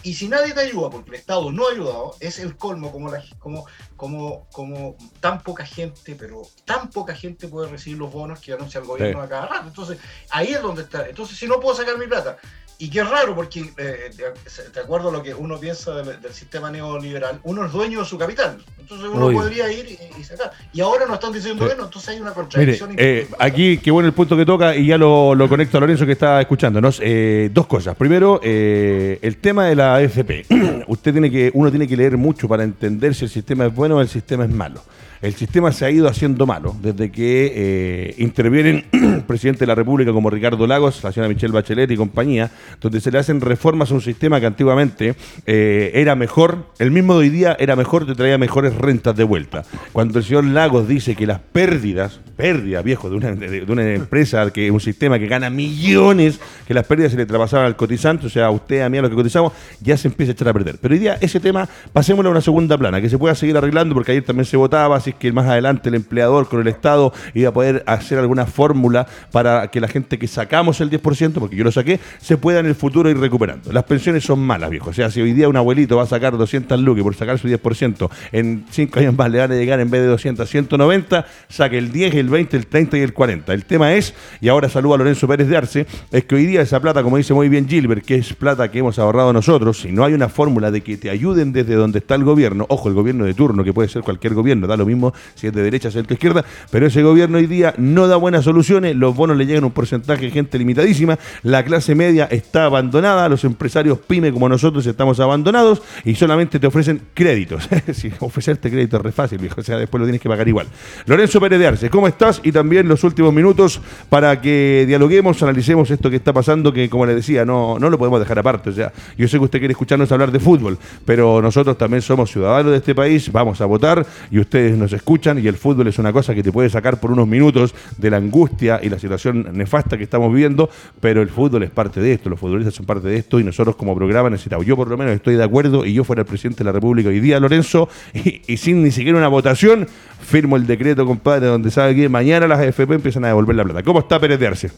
y 0.04 0.14
si 0.14 0.28
nadie 0.28 0.54
te 0.54 0.62
ayuda 0.62 0.90
porque 0.90 1.12
el 1.12 1.16
Estado 1.16 1.52
no 1.52 1.68
ha 1.68 1.72
ayudado, 1.72 2.16
es 2.20 2.38
el 2.40 2.58
colmo 2.58 2.92
como, 2.92 3.10
la, 3.10 3.24
como, 3.40 3.66
como, 3.96 4.48
como 4.52 4.98
tan 5.22 5.42
poca 5.42 5.66
gente, 5.66 6.16
pero 6.16 6.42
tan 6.66 6.90
poca 6.90 7.16
gente 7.16 7.48
puede 7.48 7.70
recibir 7.70 7.98
los 7.98 8.12
bonos 8.12 8.40
que 8.42 8.52
anuncia 8.52 8.80
el 8.82 8.88
gobierno 8.88 9.22
a 9.22 9.30
cada 9.30 9.48
rato. 9.48 9.68
Entonces, 9.68 10.00
ahí 10.32 10.50
es 10.50 10.62
donde 10.62 10.82
está. 10.84 11.08
Entonces, 11.08 11.38
si 11.38 11.48
no 11.48 11.60
puedo 11.60 11.76
sacar 11.76 11.98
mi 11.98 12.08
plata, 12.08 12.38
y 12.82 12.90
qué 12.90 13.04
raro, 13.04 13.36
porque 13.36 13.60
eh, 13.78 14.10
de, 14.18 14.82
acuerdo 14.82 15.10
a 15.10 15.12
lo 15.12 15.22
que 15.22 15.36
uno 15.36 15.60
piensa 15.60 16.02
del, 16.02 16.34
sistema 16.34 16.72
neoliberal, 16.72 17.40
uno 17.44 17.64
es 17.64 17.72
dueño 17.72 18.00
de 18.00 18.06
su 18.06 18.18
capital. 18.18 18.58
Entonces 18.80 19.08
uno 19.08 19.32
podría 19.32 19.72
ir 19.72 20.00
y, 20.18 20.24
sacar. 20.24 20.52
Y 20.74 20.82
ahora 20.82 21.06
nos 21.06 21.14
están 21.14 21.32
diciendo, 21.32 21.64
bueno, 21.64 21.84
entonces 21.84 22.10
hay 22.10 22.20
una 22.20 22.32
contradicción. 22.34 22.96
eh, 22.98 23.28
aquí, 23.38 23.78
qué 23.78 23.92
bueno 23.92 24.08
el 24.08 24.16
punto 24.16 24.36
que 24.36 24.48
toca, 24.48 24.76
y 24.76 24.88
ya 24.88 24.98
lo, 24.98 25.36
lo 25.36 25.48
conecto 25.48 25.78
a 25.78 25.82
Lorenzo 25.82 26.08
que 26.08 26.14
está 26.14 26.42
escuchándonos. 26.42 27.00
Eh, 27.04 27.52
dos 27.54 27.68
cosas. 27.68 27.96
Primero, 27.96 28.40
eh, 28.44 29.20
el 29.22 29.38
tema 29.38 29.68
de 29.68 29.76
la 29.76 29.98
AFP. 29.98 30.48
Usted 30.88 31.12
tiene 31.12 31.30
que, 31.30 31.52
uno 31.54 31.70
tiene 31.70 31.88
que 31.88 31.96
leer 31.96 32.18
mucho 32.18 32.48
para 32.48 32.64
entender 32.64 33.14
si 33.14 33.26
el 33.26 33.30
sistema 33.30 33.68
es 33.68 33.76
bueno 33.76 33.98
o 33.98 34.02
el 34.02 34.10
sistema 34.10 34.44
es 34.44 34.50
malo 34.50 34.82
el 35.22 35.36
sistema 35.36 35.72
se 35.72 35.86
ha 35.86 35.92
ido 35.92 36.08
haciendo 36.08 36.48
malo 36.48 36.76
desde 36.82 37.12
que 37.12 37.52
eh, 37.56 38.16
intervienen 38.18 38.86
presidente 39.28 39.60
de 39.60 39.68
la 39.68 39.76
República 39.76 40.12
como 40.12 40.32
Ricardo 40.32 40.66
Lagos, 40.66 41.04
la 41.04 41.12
señora 41.12 41.30
Michelle 41.30 41.54
Bachelet 41.54 41.92
y 41.92 41.96
compañía, 41.96 42.50
donde 42.80 43.00
se 43.00 43.12
le 43.12 43.20
hacen 43.20 43.40
reformas 43.40 43.92
a 43.92 43.94
un 43.94 44.02
sistema 44.02 44.40
que 44.40 44.48
antiguamente 44.48 45.16
eh, 45.46 45.92
era 45.94 46.16
mejor, 46.16 46.66
el 46.80 46.90
mismo 46.90 47.14
de 47.14 47.20
hoy 47.20 47.30
día 47.30 47.56
era 47.60 47.76
mejor, 47.76 48.08
te 48.08 48.16
traía 48.16 48.40
mejores 48.40 48.76
rentas 48.76 49.16
de 49.16 49.24
vuelta. 49.24 49.64
Cuando 49.92 50.18
el 50.18 50.26
señor 50.26 50.46
Lagos 50.46 50.88
dice 50.88 51.16
que 51.16 51.28
las 51.28 51.40
pérdidas, 51.40 52.20
pérdidas, 52.36 52.84
viejo, 52.84 53.10
de 53.10 53.16
una, 53.16 53.32
de, 53.32 53.64
una 53.68 53.94
empresa, 53.94 54.52
que 54.52 54.72
un 54.72 54.80
sistema 54.80 55.20
que 55.20 55.28
gana 55.28 55.52
millones, 55.52 56.40
que 56.68 56.74
las 56.74 56.86
pérdidas 56.86 57.12
se 57.12 57.18
le 57.18 57.28
traspasaban 57.28 57.68
al 57.68 57.76
cotizante, 57.76 58.26
o 58.26 58.30
sea, 58.30 58.48
a 58.48 58.52
usted, 58.52 58.82
a 58.82 58.90
mí, 58.90 58.98
a 58.98 59.02
los 59.02 59.12
que 59.12 59.16
cotizamos, 59.16 59.54
ya 59.82 59.96
se 59.98 60.08
empieza 60.08 60.32
a 60.32 60.34
echar 60.34 60.50
a 60.50 60.54
perder. 60.54 60.78
Pero 60.82 60.94
hoy 60.94 61.00
día 61.00 61.18
ese 61.22 61.40
tema, 61.40 61.70
pasémoslo 61.94 62.30
a 62.30 62.32
una 62.32 62.42
segunda 62.42 62.76
plana, 62.76 63.00
que 63.00 63.10
se 63.10 63.20
pueda 63.20 63.36
seguir 63.36 63.56
arreglando, 63.56 63.94
porque 63.94 64.14
ayer 64.14 64.24
también 64.24 64.46
se 64.46 64.58
votaba, 64.58 64.98
así 64.98 65.11
que 65.16 65.32
más 65.32 65.48
adelante 65.48 65.90
el 65.90 65.96
empleador 65.96 66.48
con 66.48 66.62
el 66.62 66.68
Estado 66.68 67.14
iba 67.34 67.50
a 67.50 67.54
poder 67.54 67.84
hacer 67.88 68.20
alguna 68.20 68.46
fórmula 68.46 69.08
para 69.32 69.70
que 69.70 69.80
la 69.80 69.88
gente 69.88 70.18
que 70.18 70.28
sacamos 70.28 70.82
el 70.82 70.90
10%, 70.90 71.34
porque 71.34 71.56
yo 71.56 71.64
lo 71.64 71.72
saqué, 71.72 72.00
se 72.20 72.38
pueda 72.38 72.60
en 72.60 72.66
el 72.66 72.76
futuro 72.76 73.10
ir 73.10 73.18
recuperando. 73.18 73.72
Las 73.72 73.84
pensiones 73.84 74.24
son 74.24 74.40
malas, 74.40 74.70
viejo. 74.70 74.90
O 74.90 74.94
sea, 74.94 75.10
si 75.10 75.22
hoy 75.22 75.34
día 75.34 75.50
un 75.50 75.58
abuelito 75.58 75.98
va 75.98 76.04
a 76.04 76.08
sacar 76.08 76.38
200 76.38 76.80
lucas 76.82 77.04
por 77.04 77.16
sacar 77.16 77.40
su 77.40 77.48
10%, 77.48 78.10
en 78.32 78.66
5 78.70 79.00
años 79.00 79.18
más 79.18 79.32
le 79.32 79.40
van 79.40 79.52
a 79.52 79.56
llegar 79.56 79.80
en 79.80 79.90
vez 79.90 80.02
de 80.02 80.08
200 80.08 80.48
a 80.48 80.50
190, 80.50 81.26
saque 81.50 81.78
el 81.78 81.92
10, 81.92 82.16
el 82.16 82.30
20, 82.30 82.58
el 82.58 82.68
30 82.68 82.98
y 82.98 83.02
el 83.02 83.14
40. 83.14 83.54
El 83.54 83.66
tema 83.66 83.94
es, 83.94 84.14
y 84.40 84.50
ahora 84.50 84.70
saludo 84.70 84.96
a 84.96 84.98
Lorenzo 84.98 85.28
Pérez 85.28 85.48
de 85.48 85.58
Arce, 85.58 85.88
es 86.12 86.26
que 86.26 86.36
hoy 86.36 86.46
día 86.46 86.62
esa 86.62 86.80
plata, 86.80 87.04
como 87.04 87.18
dice 87.18 87.34
muy 87.34 87.50
bien 87.50 87.68
Gilbert, 87.68 88.06
que 88.06 88.16
es 88.16 88.34
plata 88.34 88.70
que 88.70 88.80
hemos 88.80 89.00
ahorrado 89.00 89.34
nosotros, 89.34 89.80
si 89.80 89.92
no 89.92 90.04
hay 90.04 90.14
una 90.14 90.30
fórmula 90.30 90.72
de 90.72 90.82
que 90.82 90.98
te 90.98 91.10
ayuden 91.10 91.52
desde 91.52 91.76
donde 91.76 92.00
está 92.00 92.16
el 92.16 92.24
gobierno, 92.24 92.66
ojo, 92.70 92.90
el 92.90 92.96
gobierno 92.96 93.26
de 93.26 93.34
turno, 93.34 93.64
que 93.64 93.74
puede 93.74 93.90
ser 93.90 94.02
cualquier 94.02 94.34
gobierno, 94.34 94.68
da 94.68 94.78
lo 94.78 94.86
mismo 94.86 95.01
si 95.36 95.48
es 95.48 95.54
de 95.54 95.64
derecha, 95.64 95.92
centro, 95.92 96.14
izquierda, 96.14 96.46
pero 96.70 96.88
ese 96.88 97.02
gobierno 97.02 97.38
hoy 97.38 97.48
día 97.48 97.74
no 97.78 98.08
da 98.08 98.16
buenas 98.16 98.44
soluciones, 98.44 98.96
los 98.96 99.16
bonos 99.16 99.38
le 99.38 99.46
llegan 99.46 99.64
un 99.64 99.72
porcentaje 99.72 100.26
de 100.26 100.32
gente 100.32 100.58
limitadísima, 100.58 101.18
la 101.44 101.64
clase 101.64 101.96
media 101.96 102.28
está 102.30 102.66
abandonada, 102.66 103.28
los 103.30 103.44
empresarios 103.44 104.00
pyme 104.00 104.32
como 104.32 104.48
nosotros 104.48 104.86
estamos 104.86 105.20
abandonados 105.20 105.82
y 106.06 106.16
solamente 106.16 106.60
te 106.60 106.68
ofrecen 106.68 107.02
créditos. 107.14 107.68
si 107.94 108.12
ofrecerte 108.20 108.70
crédito 108.70 108.98
es 108.98 109.04
re 109.04 109.12
fácil, 109.12 109.50
o 109.56 109.64
sea, 109.64 109.78
después 109.78 110.00
lo 110.00 110.06
tienes 110.06 110.22
que 110.22 110.30
pagar 110.30 110.48
igual. 110.48 110.68
Lorenzo 111.06 111.40
Pérez 111.40 111.60
de 111.60 111.68
Arce, 111.68 111.90
¿cómo 111.90 112.08
estás? 112.08 112.42
Y 112.44 112.52
también 112.52 112.88
los 112.88 113.04
últimos 113.04 113.34
minutos 113.34 113.82
para 114.10 114.40
que 114.42 114.86
dialoguemos, 114.88 115.42
analicemos 115.44 115.90
esto 115.92 116.10
que 116.10 116.16
está 116.18 116.34
pasando, 116.34 116.74
que 116.74 116.90
como 116.90 117.06
le 117.06 117.16
decía, 117.16 117.46
no, 117.46 117.80
no 117.80 117.90
lo 117.90 117.98
podemos 117.98 118.20
dejar 118.20 118.40
aparte. 118.40 118.70
O 118.70 118.74
sea, 118.74 118.92
yo 119.18 119.28
sé 119.28 119.38
que 119.38 119.44
usted 119.44 119.60
quiere 119.60 119.72
escucharnos 119.72 120.12
hablar 120.12 120.32
de 120.32 120.40
fútbol, 120.40 120.78
pero 121.06 121.42
nosotros 121.42 121.78
también 121.78 122.02
somos 122.02 122.32
ciudadanos 122.32 122.72
de 122.72 122.78
este 122.78 122.96
país, 122.96 123.32
vamos 123.32 123.62
a 123.62 123.66
votar 123.66 124.06
y 124.30 124.40
ustedes 124.40 124.78
nos 124.78 124.91
escuchan 124.94 125.40
y 125.40 125.48
el 125.48 125.56
fútbol 125.56 125.88
es 125.88 126.00
una 126.00 126.14
cosa 126.14 126.34
que 126.36 126.44
te 126.44 126.52
puede 126.52 126.70
sacar 126.70 127.00
por 127.00 127.12
unos 127.12 127.28
minutos 127.28 127.74
de 127.98 128.10
la 128.10 128.18
angustia 128.18 128.80
y 128.82 128.90
la 128.90 129.00
situación 129.00 129.48
nefasta 129.54 129.98
que 129.98 130.04
estamos 130.04 130.32
viviendo, 130.32 130.70
pero 131.00 131.22
el 131.22 131.30
fútbol 131.30 131.64
es 131.64 131.70
parte 131.70 132.00
de 132.00 132.14
esto, 132.14 132.30
los 132.30 132.40
futbolistas 132.40 132.74
son 132.74 132.86
parte 132.86 133.08
de 133.08 133.18
esto 133.18 133.40
y 133.40 133.44
nosotros 133.44 133.76
como 133.76 133.96
programa 133.96 134.30
necesitamos. 134.30 134.66
Yo 134.66 134.76
por 134.76 134.90
lo 134.90 134.98
menos 134.98 135.14
estoy 135.14 135.36
de 135.36 135.44
acuerdo 135.44 135.86
y 135.86 135.94
yo 135.94 136.04
fuera 136.04 136.22
el 136.22 136.28
presidente 136.28 136.60
de 136.60 136.66
la 136.66 136.72
República 136.72 137.10
hoy 137.10 137.20
día, 137.20 137.40
Lorenzo, 137.40 137.90
y, 138.14 138.58
sin 138.58 138.84
ni 138.84 138.92
siquiera 138.92 139.18
una 139.18 139.28
votación, 139.28 139.88
firmo 140.22 140.56
el 140.56 140.68
decreto, 140.68 141.06
compadre, 141.06 141.48
donde 141.48 141.72
sabe 141.72 141.96
que 141.96 142.10
mañana 142.10 142.48
las 142.48 142.60
AFP 142.60 142.94
empiezan 142.94 143.26
a 143.26 143.28
devolver 143.28 143.56
la 143.56 143.64
plata. 143.64 143.84
¿Cómo 143.84 144.00
está 144.00 144.20
Pérez 144.20 144.40
de 144.40 144.48
Arce? 144.48 144.72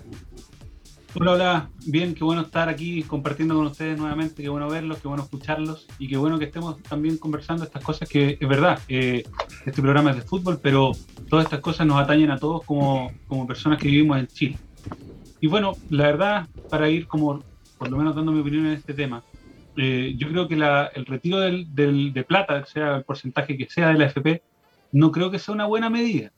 Hola, 1.15 1.31
hola, 1.33 1.69
bien, 1.85 2.15
qué 2.15 2.23
bueno 2.23 2.41
estar 2.41 2.69
aquí 2.69 3.03
compartiendo 3.03 3.53
con 3.53 3.67
ustedes 3.67 3.99
nuevamente, 3.99 4.41
qué 4.41 4.49
bueno 4.49 4.67
verlos, 4.67 4.97
qué 4.97 5.07
bueno 5.07 5.21
escucharlos 5.21 5.85
y 5.99 6.07
qué 6.07 6.17
bueno 6.17 6.39
que 6.39 6.45
estemos 6.45 6.81
también 6.81 7.17
conversando 7.17 7.63
estas 7.63 7.83
cosas 7.83 8.09
que 8.09 8.35
es 8.41 8.49
verdad, 8.49 8.79
este 8.87 9.81
programa 9.81 10.09
es 10.09 10.15
de 10.15 10.21
fútbol, 10.23 10.59
pero 10.59 10.91
todas 11.29 11.45
estas 11.45 11.59
cosas 11.59 11.85
nos 11.85 12.01
atañen 12.01 12.31
a 12.31 12.37
todos 12.37 12.65
como, 12.65 13.11
como 13.27 13.45
personas 13.45 13.77
que 13.77 13.89
vivimos 13.89 14.17
en 14.17 14.25
Chile. 14.25 14.57
Y 15.39 15.45
bueno, 15.45 15.73
la 15.91 16.05
verdad, 16.05 16.47
para 16.71 16.89
ir 16.89 17.05
como, 17.05 17.43
por 17.77 17.91
lo 17.91 17.97
menos 17.97 18.15
dando 18.15 18.31
mi 18.31 18.39
opinión 18.39 18.65
en 18.65 18.73
este 18.73 18.95
tema, 18.95 19.23
eh, 19.77 20.15
yo 20.17 20.29
creo 20.29 20.47
que 20.47 20.55
el 20.55 21.05
retiro 21.05 21.39
del, 21.39 22.11
de 22.11 22.23
plata, 22.23 22.65
sea 22.65 22.95
el 22.95 23.03
porcentaje 23.03 23.55
que 23.55 23.69
sea 23.69 23.89
de 23.89 23.99
la 23.99 24.05
FP, 24.05 24.41
no 24.91 25.11
creo 25.11 25.29
que 25.29 25.37
sea 25.37 25.53
una 25.53 25.65
buena 25.65 25.91
medida. 25.91 26.31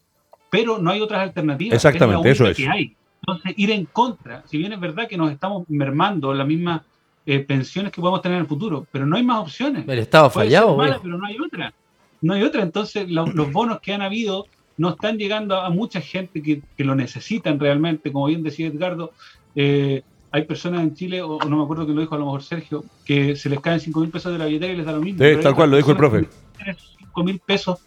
Pero 0.49 0.79
no 0.79 0.91
hay 0.91 0.99
otras 0.99 1.21
alternativas. 1.21 1.75
Exactamente, 1.75 2.29
eso 2.29 2.45
es. 2.47 2.57
Que 2.57 2.67
hay. 2.67 2.95
Entonces, 3.27 3.53
ir 3.57 3.71
en 3.71 3.85
contra, 3.85 4.43
si 4.47 4.57
bien 4.57 4.73
es 4.73 4.79
verdad 4.79 5.07
que 5.07 5.17
nos 5.17 5.31
estamos 5.31 5.67
mermando 5.67 6.33
las 6.33 6.45
mismas 6.45 6.81
eh, 7.25 7.39
pensiones 7.39 7.91
que 7.91 7.99
podemos 7.99 8.21
tener 8.21 8.35
en 8.35 8.43
el 8.43 8.47
futuro, 8.47 8.85
pero 8.91 9.05
no 9.07 9.17
hay 9.17 9.23
más 9.23 9.39
opciones. 9.39 9.87
El 9.87 9.99
Estado 9.99 10.29
fallado. 10.29 10.77
pero 10.77 11.17
no 11.17 11.25
hay 11.25 11.37
otra. 11.39 11.73
No 12.21 12.33
hay 12.33 12.43
otra. 12.43 12.61
Entonces, 12.61 13.09
los 13.09 13.51
bonos 13.51 13.79
que 13.79 13.93
han 13.93 14.01
habido 14.01 14.45
no 14.77 14.89
están 14.89 15.17
llegando 15.17 15.59
a 15.59 15.69
mucha 15.69 16.01
gente 16.01 16.41
que, 16.41 16.61
lo 16.83 16.93
necesitan 16.95 17.59
realmente. 17.59 18.11
Como 18.11 18.27
bien 18.27 18.43
decía 18.43 18.67
Edgardo, 18.67 19.11
eh, 19.55 20.03
hay 20.31 20.43
personas 20.43 20.83
en 20.83 20.93
Chile, 20.93 21.21
o, 21.21 21.39
no 21.39 21.57
me 21.57 21.63
acuerdo 21.63 21.87
que 21.87 21.93
lo 21.93 22.01
dijo 22.01 22.13
a 22.13 22.19
lo 22.19 22.25
mejor 22.25 22.43
Sergio, 22.43 22.83
que 23.05 23.35
se 23.35 23.49
les 23.49 23.59
caen 23.59 23.79
5 23.79 23.99
mil 24.01 24.09
pesos 24.09 24.33
de 24.33 24.37
la 24.37 24.45
billetera 24.45 24.73
y 24.73 24.77
les 24.77 24.85
da 24.85 24.91
lo 24.91 25.01
mismo. 25.01 25.23
Sí, 25.23 25.31
tal 25.41 25.55
cual, 25.55 25.71
lo 25.71 25.77
dijo 25.77 25.91
el 25.91 25.97
profe. 25.97 26.27
5 26.99 27.23
mil 27.23 27.39
pesos 27.39 27.79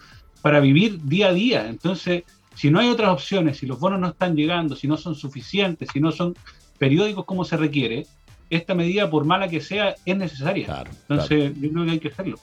para 0.42 0.58
vivir 0.58 1.00
día 1.02 1.28
a 1.28 1.32
día. 1.32 1.68
Entonces, 1.68 2.24
si 2.58 2.72
no 2.72 2.80
hay 2.80 2.88
otras 2.88 3.10
opciones, 3.10 3.58
si 3.58 3.66
los 3.66 3.78
bonos 3.78 4.00
no 4.00 4.08
están 4.08 4.34
llegando, 4.34 4.74
si 4.74 4.88
no 4.88 4.96
son 4.96 5.14
suficientes, 5.14 5.90
si 5.92 6.00
no 6.00 6.10
son 6.10 6.34
periódicos 6.76 7.24
como 7.24 7.44
se 7.44 7.56
requiere, 7.56 8.04
esta 8.50 8.74
medida, 8.74 9.08
por 9.08 9.24
mala 9.24 9.46
que 9.46 9.60
sea, 9.60 9.94
es 10.04 10.16
necesaria. 10.16 10.84
Entonces, 11.02 11.52
yo 11.60 11.70
creo 11.70 11.84
que 11.84 11.90
hay 11.92 12.00
que 12.00 12.08
hacerlo. 12.08 12.36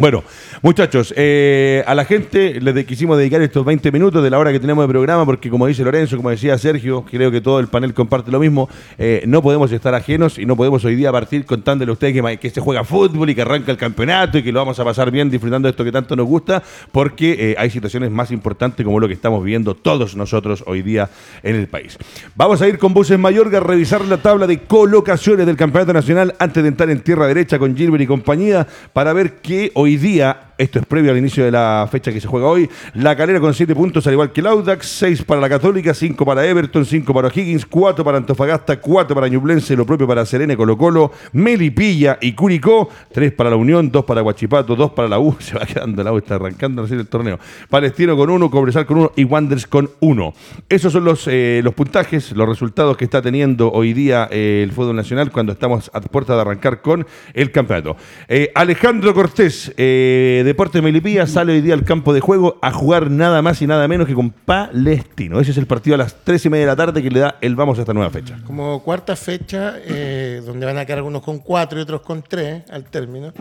Bueno, 0.00 0.22
muchachos, 0.62 1.12
eh, 1.16 1.82
a 1.84 1.92
la 1.96 2.04
gente 2.04 2.60
les 2.60 2.86
quisimos 2.86 3.18
dedicar 3.18 3.42
estos 3.42 3.64
20 3.64 3.90
minutos 3.90 4.22
de 4.22 4.30
la 4.30 4.38
hora 4.38 4.52
que 4.52 4.60
tenemos 4.60 4.84
de 4.84 4.88
programa, 4.88 5.26
porque 5.26 5.50
como 5.50 5.66
dice 5.66 5.82
Lorenzo, 5.82 6.16
como 6.16 6.30
decía 6.30 6.56
Sergio, 6.56 7.04
creo 7.04 7.32
que 7.32 7.40
todo 7.40 7.58
el 7.58 7.66
panel 7.66 7.94
comparte 7.94 8.30
lo 8.30 8.38
mismo, 8.38 8.68
eh, 8.96 9.24
no 9.26 9.42
podemos 9.42 9.72
estar 9.72 9.96
ajenos 9.96 10.38
y 10.38 10.46
no 10.46 10.54
podemos 10.54 10.84
hoy 10.84 10.94
día 10.94 11.10
partir 11.10 11.44
contándole 11.44 11.90
a 11.90 11.94
ustedes 11.94 12.38
que, 12.38 12.50
se 12.50 12.60
juega 12.60 12.84
fútbol 12.84 13.30
y 13.30 13.34
que 13.34 13.42
arranca 13.42 13.72
el 13.72 13.76
campeonato 13.76 14.38
y 14.38 14.44
que 14.44 14.52
lo 14.52 14.60
vamos 14.60 14.78
a 14.78 14.84
pasar 14.84 15.10
bien 15.10 15.30
disfrutando 15.30 15.66
de 15.66 15.70
esto 15.70 15.82
que 15.82 15.90
tanto 15.90 16.14
nos 16.14 16.28
gusta, 16.28 16.62
porque 16.92 17.32
eh, 17.32 17.56
hay 17.58 17.68
situaciones 17.68 18.12
más 18.12 18.30
importantes 18.30 18.86
como 18.86 19.00
lo 19.00 19.08
que 19.08 19.14
estamos 19.14 19.42
viviendo 19.42 19.74
todos 19.74 20.14
nosotros 20.14 20.62
hoy 20.68 20.82
día 20.82 21.10
en 21.42 21.56
el 21.56 21.66
país. 21.66 21.98
Vamos 22.36 22.62
a 22.62 22.68
ir 22.68 22.78
con 22.78 22.94
Buses 22.94 23.18
Mayorga 23.18 23.58
a 23.58 23.62
revisar 23.62 24.04
la 24.04 24.18
tabla 24.18 24.46
de 24.46 24.60
colocaciones 24.60 25.44
del 25.44 25.56
Campeonato 25.56 25.92
Nacional 25.92 26.36
antes 26.38 26.62
de 26.62 26.68
entrar 26.68 26.88
en 26.88 27.00
tierra 27.00 27.26
derecha 27.26 27.58
con 27.58 27.76
Gilbert 27.76 28.04
y 28.04 28.06
compañía 28.06 28.64
para 28.92 29.12
ver 29.12 29.38
qué 29.42 29.72
hoy 29.74 29.87
hoy 29.88 29.96
día 29.96 30.47
esto 30.58 30.78
es 30.78 30.86
previo 30.86 31.12
al 31.12 31.18
inicio 31.18 31.44
de 31.44 31.50
la 31.50 31.88
fecha 31.90 32.12
que 32.12 32.20
se 32.20 32.26
juega 32.26 32.46
hoy. 32.46 32.68
La 32.94 33.16
Calera 33.16 33.40
con 33.40 33.54
7 33.54 33.74
puntos, 33.74 34.06
al 34.06 34.14
igual 34.14 34.32
que 34.32 34.40
el 34.40 34.48
Audax. 34.48 34.86
6 34.86 35.22
para 35.22 35.40
la 35.40 35.48
Católica, 35.48 35.94
5 35.94 36.24
para 36.24 36.44
Everton, 36.44 36.84
5 36.84 37.14
para 37.14 37.28
Higgins, 37.28 37.64
4 37.64 38.04
para 38.04 38.18
Antofagasta, 38.18 38.80
4 38.80 39.14
para 39.14 39.28
Ñublense, 39.28 39.76
lo 39.76 39.86
propio 39.86 40.06
para 40.06 40.26
Serena, 40.26 40.56
Colo 40.56 40.76
Colo, 40.76 41.12
Melipilla 41.32 42.18
y 42.20 42.32
Curicó. 42.32 42.88
3 43.12 43.32
para 43.32 43.50
la 43.50 43.56
Unión, 43.56 43.90
2 43.90 44.04
para 44.04 44.20
Guachipato, 44.20 44.74
2 44.74 44.90
para 44.90 45.08
la 45.08 45.18
U. 45.18 45.36
Se 45.38 45.56
va 45.56 45.64
quedando 45.64 46.02
la 46.02 46.12
U, 46.12 46.18
está 46.18 46.34
arrancando 46.34 46.82
recién 46.82 47.00
el 47.00 47.06
torneo. 47.06 47.38
Palestino 47.70 48.16
con 48.16 48.28
1, 48.28 48.50
Cobresal 48.50 48.84
con 48.84 48.98
1 48.98 49.12
y 49.16 49.24
Wanderers 49.24 49.66
con 49.66 49.90
1. 50.00 50.34
Esos 50.68 50.92
son 50.92 51.04
los, 51.04 51.28
eh, 51.28 51.60
los 51.62 51.74
puntajes, 51.74 52.32
los 52.32 52.48
resultados 52.48 52.96
que 52.96 53.04
está 53.04 53.22
teniendo 53.22 53.70
hoy 53.70 53.92
día 53.92 54.28
eh, 54.30 54.62
el 54.64 54.72
fútbol 54.72 54.96
nacional 54.96 55.30
cuando 55.30 55.52
estamos 55.52 55.90
a 55.94 56.00
puerta 56.00 56.34
de 56.34 56.40
arrancar 56.40 56.80
con 56.80 57.06
el 57.34 57.50
campeonato. 57.50 57.96
Eh, 58.28 58.50
Alejandro 58.54 59.14
Cortés, 59.14 59.72
eh, 59.76 60.42
Deporte 60.48 60.80
Melipilla 60.80 61.26
sale 61.26 61.52
hoy 61.52 61.60
día 61.60 61.74
al 61.74 61.84
campo 61.84 62.14
de 62.14 62.20
juego 62.20 62.58
a 62.62 62.72
jugar 62.72 63.10
nada 63.10 63.42
más 63.42 63.60
y 63.60 63.66
nada 63.66 63.86
menos 63.86 64.06
que 64.06 64.14
con 64.14 64.30
Palestino. 64.30 65.40
Ese 65.40 65.50
es 65.50 65.58
el 65.58 65.66
partido 65.66 65.94
a 65.94 65.98
las 65.98 66.24
tres 66.24 66.42
y 66.46 66.48
media 66.48 66.64
de 66.64 66.72
la 66.72 66.76
tarde 66.76 67.02
que 67.02 67.10
le 67.10 67.20
da 67.20 67.36
el 67.42 67.54
vamos 67.54 67.76
a 67.76 67.82
esta 67.82 67.92
nueva 67.92 68.08
fecha. 68.08 68.38
Como 68.46 68.82
cuarta 68.82 69.14
fecha, 69.14 69.74
eh, 69.84 70.40
donde 70.42 70.64
van 70.64 70.78
a 70.78 70.86
quedar 70.86 71.00
algunos 71.00 71.20
con 71.20 71.40
cuatro 71.40 71.78
y 71.78 71.82
otros 71.82 72.00
con 72.00 72.22
tres 72.22 72.62
al 72.70 72.84
término, 72.84 73.34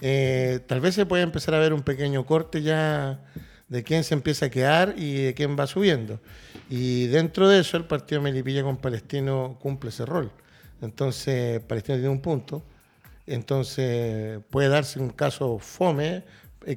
eh, 0.00 0.60
tal 0.66 0.80
vez 0.80 0.94
se 0.94 1.04
puede 1.04 1.22
empezar 1.22 1.54
a 1.54 1.58
ver 1.58 1.74
un 1.74 1.82
pequeño 1.82 2.24
corte 2.24 2.62
ya 2.62 3.20
de 3.68 3.82
quién 3.82 4.02
se 4.02 4.14
empieza 4.14 4.46
a 4.46 4.48
quedar 4.48 4.94
y 4.96 5.16
de 5.16 5.34
quién 5.34 5.58
va 5.60 5.66
subiendo. 5.66 6.18
Y 6.70 7.08
dentro 7.08 7.46
de 7.46 7.60
eso, 7.60 7.76
el 7.76 7.84
partido 7.84 8.22
Melipilla 8.22 8.62
con 8.62 8.78
Palestino 8.78 9.58
cumple 9.60 9.90
ese 9.90 10.06
rol. 10.06 10.30
Entonces, 10.80 11.62
Palestino 11.64 11.98
tiene 11.98 12.08
un 12.08 12.22
punto. 12.22 12.64
Entonces, 13.26 14.40
puede 14.48 14.68
darse 14.68 14.98
un 14.98 15.10
caso 15.10 15.58
fome 15.58 16.24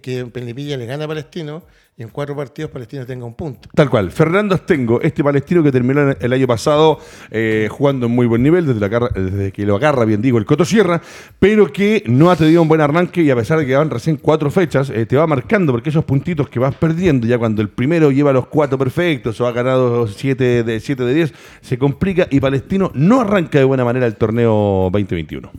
que 0.02 0.26
Pelipilla 0.26 0.78
le 0.78 0.86
gana 0.86 1.08
Palestino 1.08 1.64
y 2.00 2.04
en 2.04 2.10
cuatro 2.10 2.36
partidos 2.36 2.70
Palestino 2.70 3.08
tenga 3.08 3.26
un 3.26 3.34
punto. 3.34 3.70
Tal 3.74 3.90
cual. 3.90 4.12
Fernando 4.12 4.54
Astengo, 4.54 5.02
este 5.02 5.24
palestino 5.24 5.64
que 5.64 5.72
terminó 5.72 6.12
el 6.12 6.34
año 6.34 6.46
pasado 6.46 7.00
eh, 7.32 7.68
jugando 7.72 8.06
en 8.06 8.12
muy 8.12 8.28
buen 8.28 8.44
nivel, 8.44 8.68
desde, 8.68 9.52
que 9.52 9.66
lo 9.66 9.76
agarra, 9.76 10.06
bien 10.06 10.22
digo, 10.22 10.38
el 10.38 10.46
Coto 10.46 10.64
Sierra, 10.64 11.02
pero 11.40 11.74
que 11.74 12.04
no 12.06 12.30
ha 12.30 12.36
tenido 12.36 12.62
un 12.62 12.68
buen 12.68 12.82
arranque 12.82 13.24
y 13.24 13.32
a 13.32 13.36
pesar 13.36 13.58
de 13.58 13.66
que 13.66 13.76
van 13.76 13.90
recién 13.90 14.18
cuatro 14.18 14.52
fechas, 14.52 14.92
eh, 14.92 15.08
te 15.08 15.18
va 15.18 15.26
marcando 15.26 15.74
porque 15.74 15.90
esos 15.90 16.06
puntitos 16.06 16.50
que 16.50 16.60
vas 16.60 16.76
perdiendo, 16.76 17.26
ya 17.26 17.40
cuando 17.40 17.64
el 17.64 17.70
primero 17.70 18.12
lleva 18.12 18.32
los 18.32 18.46
cuatro 18.46 18.78
perfectos 18.78 19.42
o 19.42 19.48
ha 19.48 19.52
ganado 19.52 20.08
siete 20.08 20.64
de, 20.64 20.80
siete 20.80 21.04
de 21.04 21.16
10, 21.16 21.34
se 21.62 21.80
complica 21.80 22.28
y 22.30 22.40
Palestino 22.40 22.92
no 22.94 23.22
arranca 23.22 23.58
de 23.58 23.66
buena 23.66 23.84
manera 23.84 24.06
el 24.06 24.18
torneo 24.18 24.90
2021. 24.92 25.52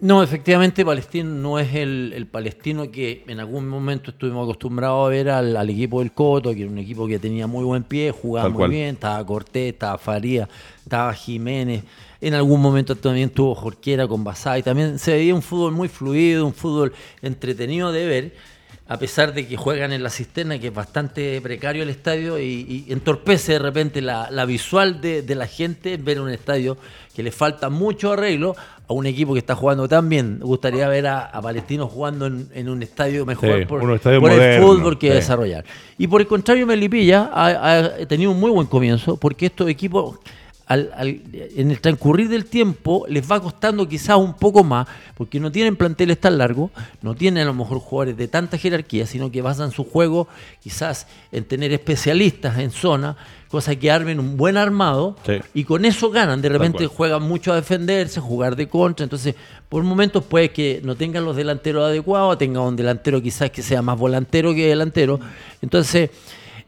No, 0.00 0.22
efectivamente, 0.22 0.84
Palestino 0.84 1.28
no 1.28 1.58
es 1.58 1.74
el, 1.74 2.28
palestino 2.30 2.88
que 2.88 3.24
en 3.26 3.40
algún 3.40 3.68
momento 3.68 4.12
estuvimos 4.12 4.44
acostumbrados 4.44 5.04
a 5.04 5.10
ver 5.10 5.28
al, 5.28 5.68
equipo 5.78 6.00
del 6.00 6.12
Coto, 6.12 6.52
que 6.52 6.62
era 6.62 6.70
un 6.70 6.78
equipo 6.78 7.06
que 7.06 7.18
tenía 7.18 7.46
muy 7.46 7.64
buen 7.64 7.84
pie, 7.84 8.10
jugaba 8.10 8.48
muy 8.48 8.68
bien, 8.68 8.94
estaba 8.94 9.24
Cortés, 9.24 9.72
estaba 9.72 9.96
Faría, 9.96 10.48
estaba 10.82 11.14
Jiménez. 11.14 11.84
En 12.20 12.34
algún 12.34 12.60
momento 12.60 12.96
también 12.96 13.30
tuvo 13.30 13.54
Jorquera 13.54 14.08
con 14.08 14.24
Basay. 14.24 14.62
También 14.62 14.98
se 14.98 15.12
veía 15.12 15.34
un 15.34 15.42
fútbol 15.42 15.72
muy 15.72 15.88
fluido, 15.88 16.44
un 16.44 16.52
fútbol 16.52 16.92
entretenido 17.22 17.92
de 17.92 18.06
ver 18.06 18.34
a 18.90 18.98
pesar 18.98 19.34
de 19.34 19.46
que 19.46 19.58
juegan 19.58 19.92
en 19.92 20.02
la 20.02 20.08
cisterna, 20.08 20.58
que 20.58 20.68
es 20.68 20.74
bastante 20.74 21.38
precario 21.42 21.82
el 21.82 21.90
estadio, 21.90 22.40
y, 22.40 22.86
entorpece 22.88 23.52
de 23.52 23.58
repente 23.58 24.00
la, 24.00 24.44
visual 24.46 25.02
de, 25.02 25.22
la 25.34 25.46
gente 25.46 25.98
ver 25.98 26.20
un 26.20 26.30
estadio 26.30 26.78
que 27.14 27.22
le 27.22 27.30
falta 27.30 27.68
mucho 27.68 28.12
arreglo 28.12 28.56
a 28.88 28.92
un 28.94 29.04
equipo 29.04 29.34
que 29.34 29.40
está 29.40 29.54
jugando 29.54 29.86
tan 29.86 30.08
bien. 30.08 30.38
Me 30.38 30.46
gustaría 30.46 30.88
ver 30.88 31.06
a, 31.06 31.38
Palestino 31.42 31.86
jugando 31.86 32.26
en, 32.26 32.68
un 32.68 32.82
estadio 32.82 33.26
mejor 33.26 33.66
por, 33.66 33.82
el 33.92 34.00
fútbol 34.00 34.98
que 34.98 35.12
desarrollar. 35.12 35.66
Y 35.98 36.06
por 36.06 36.22
el 36.22 36.26
contrario, 36.26 36.66
Melipilla 36.66 37.30
ha 37.34 38.06
tenido 38.06 38.30
un 38.30 38.40
muy 38.40 38.50
buen 38.50 38.66
comienzo, 38.66 39.18
porque 39.18 39.46
estos 39.46 39.68
equipos 39.68 40.18
en 40.68 41.70
el 41.70 41.80
transcurrir 41.80 42.28
del 42.28 42.44
tiempo 42.44 43.06
les 43.08 43.30
va 43.30 43.40
costando 43.40 43.88
quizás 43.88 44.16
un 44.18 44.34
poco 44.34 44.62
más, 44.64 44.86
porque 45.16 45.40
no 45.40 45.50
tienen 45.50 45.76
planteles 45.76 46.20
tan 46.20 46.36
largos, 46.36 46.70
no 47.00 47.14
tienen 47.14 47.44
a 47.44 47.46
lo 47.46 47.54
mejor 47.54 47.78
jugadores 47.78 48.16
de 48.16 48.28
tanta 48.28 48.58
jerarquía, 48.58 49.06
sino 49.06 49.30
que 49.30 49.40
basan 49.40 49.70
su 49.70 49.84
juego 49.84 50.28
quizás 50.62 51.06
en 51.32 51.44
tener 51.44 51.72
especialistas 51.72 52.58
en 52.58 52.70
zona, 52.70 53.16
cosa 53.48 53.76
que 53.76 53.90
armen 53.90 54.20
un 54.20 54.36
buen 54.36 54.58
armado 54.58 55.16
y 55.54 55.64
con 55.64 55.86
eso 55.86 56.10
ganan. 56.10 56.42
De 56.42 56.50
repente 56.50 56.86
juegan 56.86 57.22
mucho 57.22 57.52
a 57.52 57.56
defenderse, 57.56 58.20
jugar 58.20 58.54
de 58.54 58.68
contra, 58.68 59.04
entonces 59.04 59.34
por 59.70 59.82
momentos 59.82 60.24
puede 60.24 60.50
que 60.50 60.82
no 60.84 60.96
tengan 60.96 61.24
los 61.24 61.34
delanteros 61.34 61.84
adecuados, 61.84 62.36
tengan 62.36 62.64
un 62.64 62.76
delantero 62.76 63.22
quizás 63.22 63.50
que 63.50 63.62
sea 63.62 63.80
más 63.80 63.98
volantero 63.98 64.54
que 64.54 64.66
delantero. 64.66 65.18
Entonces, 65.62 66.10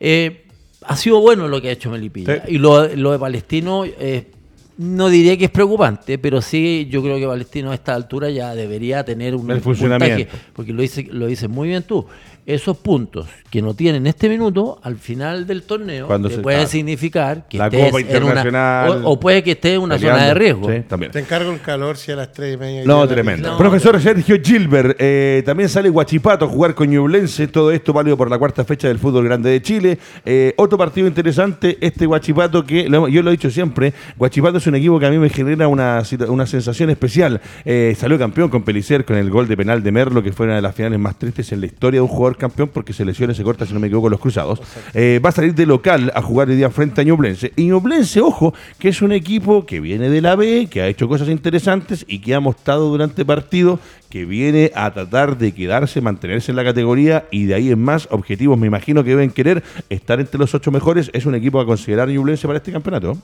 eh, 0.01 0.47
ha 0.87 0.97
sido 0.97 1.21
bueno 1.21 1.49
lo 1.49 1.61
que 1.61 1.69
ha 1.69 1.73
hecho 1.73 1.91
Melipilla. 1.91 2.45
Y 2.49 2.59
lo, 2.59 2.87
de 2.87 3.19
Palestino, 3.19 3.85
eh, 3.85 4.31
no 4.79 5.09
diría 5.09 5.37
que 5.37 5.47
es 5.47 5.51
preocupante, 5.51 6.19
pero 6.19 6.41
sí 6.41 6.89
yo 6.91 7.03
creo 7.03 7.19
que 7.19 7.27
Palestino 7.27 7.71
a 7.71 7.75
esta 7.75 7.95
altura 7.95 8.31
ya 8.31 8.55
debería 8.55 9.05
tener 9.05 9.35
un, 9.35 9.51
El 9.51 9.61
funcionamiento. 9.61 10.33
porque 10.55 10.73
lo 10.73 10.83
dice, 10.83 11.07
lo 11.11 11.27
dices 11.27 11.49
muy 11.49 11.69
bien 11.69 11.83
tú 11.83 12.07
esos 12.47 12.77
puntos 12.77 13.27
que 13.51 13.63
no 13.63 13.75
tienen 13.75 14.07
este 14.07 14.29
minuto 14.29 14.79
al 14.83 14.97
final 14.97 15.47
del 15.47 15.63
torneo 15.65 16.09
puede 16.43 16.67
significar 16.67 17.49
que 17.49 17.59
estés 17.59 17.95
en 18.15 18.23
una, 18.23 18.87
o, 19.05 19.19
puede 19.19 19.43
que 19.43 19.53
esté 19.53 19.75
en 19.75 19.83
una 19.83 19.99
zona 19.99 20.27
de 20.27 20.35
riesgo. 20.35 20.69
Te 20.69 21.19
encargo 21.19 21.53
el 21.53 21.61
calor 21.61 21.97
si 21.97 22.13
a 22.13 22.17
las 22.17 22.33
3 22.33 22.55
y 22.55 22.57
media. 22.57 22.85
No, 22.85 23.07
tremendo. 23.07 23.57
Profesor 23.59 24.01
Sergio 24.01 24.37
Gilbert, 24.43 24.97
eh, 24.99 25.43
también 25.45 25.69
sale 25.69 25.89
Guachipato 25.89 26.45
a 26.45 26.49
jugar 26.49 26.75
con 26.75 26.89
Ñublense, 26.89 27.49
todo 27.49 27.71
esto 27.71 27.93
válido 27.93 28.17
por 28.17 28.31
la 28.31 28.39
cuarta 28.39 28.65
fecha 28.65 28.89
del 28.89 28.99
fútbol 28.99 29.25
grande 29.25 29.51
de 29.51 29.63
Chile. 29.63 29.99
Eh, 30.25 30.55
otro 30.57 30.79
partido 30.79 31.07
interesante, 31.07 31.77
este 31.81 32.07
Guachipato 32.07 32.65
que 32.65 32.89
yo 32.89 33.23
lo 33.23 33.31
he 33.31 33.33
dicho 33.33 33.51
siempre, 33.51 33.93
Guachipato 34.17 34.59
es 34.59 34.67
un 34.67 34.77
equipo 34.77 34.99
que 34.99 35.07
a 35.07 35.11
mí 35.11 35.19
me 35.19 35.31
genera 35.31 35.69
una, 35.69 36.03
una 36.29 36.47
sensación 36.47 36.91
especial. 36.91 37.41
Eh, 37.65 37.95
salió 37.99 38.19
campeón 38.19 38.49
con 38.49 38.63
Pelicer, 38.63 39.05
con 39.05 39.17
el 39.17 39.31
gol 39.31 39.49
de 39.49 39.57
penal 39.57 39.83
de 39.83 39.93
Merlo, 39.93 40.23
que 40.23 40.33
fue 40.33 40.47
una 40.47 40.57
de 40.57 40.63
las 40.63 40.75
finales 40.75 40.99
más 40.99 41.19
tristes 41.19 41.51
en 41.53 41.61
la 41.61 41.67
historia 41.67 41.99
de 41.99 42.03
un 42.03 42.09
jugador 42.09 42.30
campeón 42.37 42.71
porque 42.73 42.93
se 42.93 43.05
lesiona, 43.05 43.35
se 43.35 43.43
corta, 43.43 43.67
si 43.67 43.75
no 43.75 43.81
me 43.81 43.87
equivoco, 43.87 44.09
los 44.09 44.21
cruzados. 44.21 44.61
Eh, 44.95 45.21
va 45.25 45.31
a 45.31 45.33
salir 45.33 45.55
de 45.55 45.67
local 45.67 46.13
a 46.15 46.23
jugar 46.23 46.51
el 46.51 46.57
día 46.57 46.71
frente 46.71 47.01
a 47.01 47.05
Ñublense. 47.05 47.53
Y 47.57 47.67
Ñublense, 47.67 48.21
ojo, 48.21 48.55
que 48.79 48.89
es 48.89 49.03
un 49.03 49.13
equipo 49.13 49.67
que 49.67 49.81
viene 49.81 50.09
de 50.09 50.21
la 50.21 50.37
B, 50.37 50.69
que 50.71 50.83
ha 50.83 50.89
hecho 50.89 51.09
cosas 51.09 51.29
interesantes 51.29 52.05
y 52.09 52.21
que 52.21 52.35
ha 52.35 52.41
mostrado 52.41 52.89
durante 52.89 53.25
partido 53.25 53.79
que 54.11 54.25
viene 54.25 54.73
a 54.75 54.93
tratar 54.93 55.39
de 55.39 55.53
quedarse, 55.53 56.01
mantenerse 56.01 56.51
en 56.51 56.57
la 56.57 56.65
categoría 56.65 57.27
y 57.31 57.45
de 57.47 57.55
ahí 57.55 57.71
en 57.71 57.81
más 57.81 58.09
objetivos, 58.11 58.59
me 58.59 58.67
imagino 58.67 59.05
que 59.05 59.11
deben 59.11 59.31
querer 59.31 59.63
estar 59.89 60.19
entre 60.21 60.39
los 60.39 60.53
ocho 60.55 60.71
mejores. 60.73 61.11
Es 61.15 61.27
un 61.27 61.35
equipo 61.37 61.61
a 61.61 61.67
considerar 61.67 62.09
Ñublense 62.09 62.47
para 62.47 62.59
este 62.59 62.73
campeonato. 62.73 63.17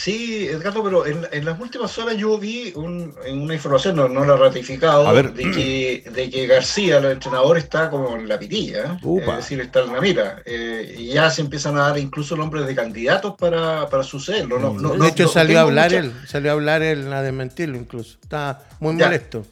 Sí, 0.00 0.48
Edgardo, 0.48 0.82
pero 0.82 1.04
en, 1.04 1.44
las 1.44 1.60
últimas 1.60 1.98
horas 1.98 2.16
yo 2.16 2.38
vi 2.38 2.72
una 2.74 3.52
información, 3.52 3.96
no, 3.96 4.08
no 4.08 4.24
la 4.24 4.32
he 4.32 4.36
ratificado, 4.38 5.12
De, 5.12 5.50
que, 5.50 6.10
de 6.10 6.30
que 6.30 6.46
García, 6.46 6.96
el 6.96 7.04
entrenador, 7.04 7.58
está 7.58 7.90
como 7.90 8.16
en 8.16 8.26
la 8.26 8.38
pitilla, 8.38 8.98
¿eh? 9.04 9.20
es 9.20 9.36
decir, 9.36 9.60
está 9.60 9.80
en 9.80 9.92
la 9.92 10.00
mira. 10.00 10.42
Eh, 10.46 10.94
y 11.00 11.08
ya 11.08 11.30
se 11.30 11.42
empiezan 11.42 11.76
a 11.76 11.88
dar 11.88 11.98
incluso 11.98 12.34
nombres 12.34 12.66
de 12.66 12.74
candidatos 12.74 13.34
para, 13.38 13.90
para 13.90 14.02
sucederlo. 14.02 14.58
No, 14.58 14.94
de 14.94 15.06
hecho, 15.06 15.28
salió, 15.28 15.58
a 15.58 15.62
hablar 15.62 15.92
él, 15.92 16.14
salió 16.26 16.52
a 16.52 16.54
hablar 16.54 16.80
él 16.80 17.12
a 17.12 17.20
desmentirlo 17.20 17.76
incluso. 17.76 18.16
Está 18.22 18.58
muy 18.78 18.94
molesto. 18.94 19.44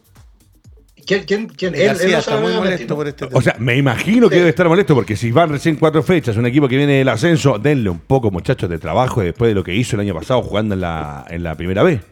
¿Quién, 1.08 1.48
quién, 1.48 1.74
Él, 1.74 1.96
está 2.02 2.38
muy 2.38 2.52
molesto 2.52 2.94
por 2.94 3.08
este 3.08 3.26
tema. 3.26 3.38
O 3.38 3.40
sea, 3.40 3.56
me 3.58 3.78
imagino 3.78 4.28
que 4.28 4.36
debe 4.36 4.50
estar 4.50 4.68
molesto 4.68 4.94
porque 4.94 5.16
si 5.16 5.32
van 5.32 5.48
recién 5.48 5.76
cuatro 5.76 6.02
fechas, 6.02 6.36
un 6.36 6.44
equipo 6.44 6.68
que 6.68 6.76
viene 6.76 6.98
del 6.98 7.08
ascenso, 7.08 7.58
denle 7.58 7.88
un 7.88 8.00
poco, 8.00 8.30
muchachos, 8.30 8.68
de 8.68 8.78
trabajo 8.78 9.22
después 9.22 9.48
de 9.48 9.54
lo 9.54 9.64
que 9.64 9.74
hizo 9.74 9.96
el 9.96 10.00
año 10.00 10.14
pasado 10.14 10.42
jugando 10.42 10.74
en 10.74 10.82
la, 10.82 11.24
en 11.30 11.42
la 11.42 11.54
primera 11.54 11.82
vez. 11.82 12.02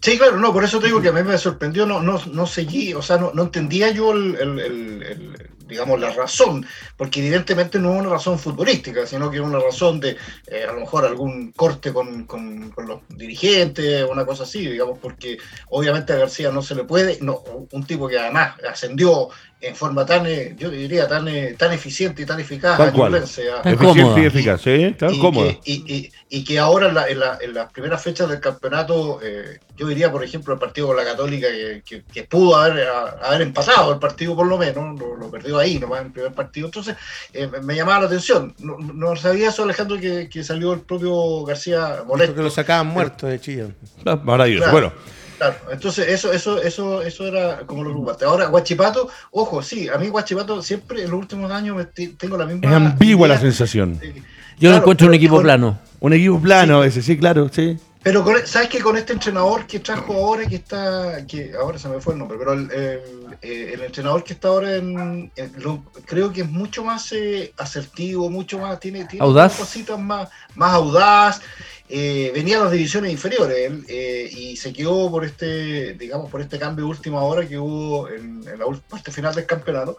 Sí, 0.00 0.16
claro, 0.16 0.38
no, 0.38 0.52
por 0.52 0.62
eso 0.62 0.78
te 0.78 0.86
digo 0.86 1.02
que 1.02 1.08
a 1.08 1.12
mí 1.12 1.22
me 1.24 1.36
sorprendió, 1.36 1.84
no, 1.84 2.00
no, 2.00 2.20
no 2.32 2.46
seguí, 2.46 2.94
o 2.94 3.02
sea, 3.02 3.18
no, 3.18 3.32
no 3.34 3.42
entendía 3.42 3.90
yo 3.90 4.12
el, 4.12 5.36
digamos, 5.68 6.00
la 6.00 6.10
razón, 6.10 6.66
porque 6.96 7.20
evidentemente 7.20 7.78
no 7.78 7.94
es 7.94 8.00
una 8.00 8.10
razón 8.10 8.38
futbolística, 8.38 9.06
sino 9.06 9.30
que 9.30 9.36
es 9.36 9.42
una 9.42 9.58
razón 9.58 10.00
de 10.00 10.16
eh, 10.46 10.64
a 10.68 10.72
lo 10.72 10.80
mejor 10.80 11.04
algún 11.04 11.52
corte 11.52 11.92
con, 11.92 12.24
con, 12.24 12.72
los 12.86 13.00
dirigentes, 13.08 14.04
una 14.08 14.24
cosa 14.24 14.44
así, 14.44 14.66
digamos, 14.66 14.98
porque 14.98 15.38
obviamente 15.68 16.12
a 16.12 16.16
García 16.16 16.50
no 16.50 16.62
se 16.62 16.74
le 16.74 16.84
puede, 16.84 17.18
no, 17.20 17.42
un 17.70 17.84
tipo 17.84 18.08
que 18.08 18.18
además 18.18 18.54
ascendió 18.68 19.28
en 19.60 19.74
forma 19.74 20.06
tan, 20.06 20.24
eh, 20.26 20.54
yo 20.56 20.70
diría, 20.70 21.08
tan, 21.08 21.26
eh, 21.26 21.56
tan 21.58 21.72
eficiente 21.72 22.22
y 22.22 22.26
tan 22.26 22.38
eficaz. 22.38 22.78
Eficiente 23.64 24.20
y 24.20 24.26
eficaz, 24.26 24.62
tan 24.96 25.14
y 25.14 25.18
cómoda. 25.18 25.52
Que, 25.64 26.10
y, 26.30 26.44
que 26.44 26.58
ahora 26.60 26.88
en, 27.08 27.18
en, 27.40 27.54
las 27.54 27.72
primeras 27.72 28.00
fechas 28.00 28.28
del 28.28 28.38
campeonato, 28.38 29.18
eh, 29.20 29.58
yo 29.76 29.88
diría, 29.88 30.12
por 30.12 30.22
ejemplo, 30.22 30.54
el 30.54 30.60
partido 30.60 30.86
con 30.88 30.96
la 30.96 31.04
Católica, 31.04 31.48
que, 31.84 32.04
que, 32.04 32.22
pudo 32.24 32.56
haber, 32.56 32.86
haber 32.88 33.42
empatado 33.42 33.92
el 33.92 33.98
partido 33.98 34.36
por 34.36 34.46
lo 34.46 34.58
menos, 34.58 34.98
lo, 34.98 35.28
perdió 35.28 35.58
ahí 35.58 35.78
nomás 35.78 36.02
en 36.02 36.06
el 36.06 36.12
primer 36.12 36.32
partido. 36.32 36.66
Entonces, 36.66 36.94
me 37.62 37.74
llamaba 37.74 38.00
la 38.00 38.06
atención. 38.06 38.54
No, 38.60 39.16
sabía 39.16 39.48
eso, 39.48 39.64
Alejandro, 39.64 39.98
que, 39.98 40.44
salió 40.44 40.72
el 40.72 40.80
propio 40.80 41.44
García 41.44 42.04
molesto. 42.06 42.34
que 42.36 42.42
lo 42.42 42.50
sacaban 42.50 42.86
muerto 42.86 43.26
de 43.26 43.40
Chillán. 43.40 43.74
Ah, 44.06 44.20
maravilloso. 44.22 44.70
Bueno. 44.70 44.92
Claro, 45.38 45.56
entonces 45.70 46.08
eso, 46.08 46.32
eso, 46.32 46.60
eso, 46.60 47.00
eso 47.00 47.26
era 47.26 47.60
como 47.64 47.84
lo 47.84 47.90
preocupante. 47.90 48.24
Ahora, 48.24 48.46
Guachipato, 48.46 49.08
ojo, 49.30 49.62
sí, 49.62 49.88
a 49.88 49.96
mí 49.96 50.08
Guachipato 50.08 50.60
siempre 50.62 51.04
en 51.04 51.10
los 51.10 51.20
últimos 51.20 51.50
años 51.52 51.86
tengo 52.18 52.36
la 52.36 52.44
misma. 52.44 52.68
Es 52.68 52.74
ambigua 52.74 53.28
la 53.28 53.38
sensación. 53.38 54.00
Yo 54.58 54.70
no 54.70 54.76
encuentro 54.76 55.06
un 55.06 55.14
equipo 55.14 55.40
plano. 55.40 55.78
Un 56.00 56.12
equipo 56.12 56.40
plano 56.40 56.82
ese, 56.82 57.02
sí, 57.02 57.16
claro, 57.16 57.48
sí. 57.52 57.78
Pero 58.02 58.24
sabes 58.46 58.68
que 58.68 58.80
con 58.80 58.96
este 58.96 59.12
entrenador 59.12 59.66
que 59.66 59.80
trajo 59.80 60.12
ahora, 60.14 60.46
que 60.46 60.56
está, 60.56 61.26
que 61.26 61.52
ahora 61.60 61.78
se 61.78 61.88
me 61.88 62.00
fue 62.00 62.14
el 62.14 62.18
nombre, 62.20 62.38
pero 62.38 62.52
el, 62.54 62.70
el, 63.42 63.80
entrenador 63.82 64.24
que 64.24 64.32
está 64.32 64.48
ahora 64.48 64.76
en, 64.76 65.30
creo 66.06 66.32
que 66.32 66.42
es 66.42 66.50
mucho 66.50 66.84
más 66.84 67.12
eh, 67.12 67.52
asertivo, 67.58 68.30
mucho 68.30 68.58
más, 68.58 68.78
tiene, 68.80 69.04
tiene 69.04 69.24
cositas 69.26 69.98
más, 69.98 70.28
más 70.54 70.74
audaz 70.74 71.40
eh, 71.90 72.30
venía 72.34 72.58
a 72.58 72.64
las 72.64 72.72
divisiones 72.72 73.10
inferiores 73.10 73.72
eh, 73.88 74.28
y 74.30 74.56
se 74.56 74.72
quedó 74.72 75.10
por 75.10 75.24
este, 75.24 75.94
digamos, 75.94 76.30
por 76.30 76.40
este 76.42 76.58
cambio 76.58 76.84
de 76.84 76.90
última 76.90 77.22
hora 77.22 77.48
que 77.48 77.58
hubo 77.58 78.08
en, 78.08 78.44
la 78.44 78.66
parte 78.88 79.10
final 79.10 79.34
del 79.34 79.46
campeonato. 79.46 79.98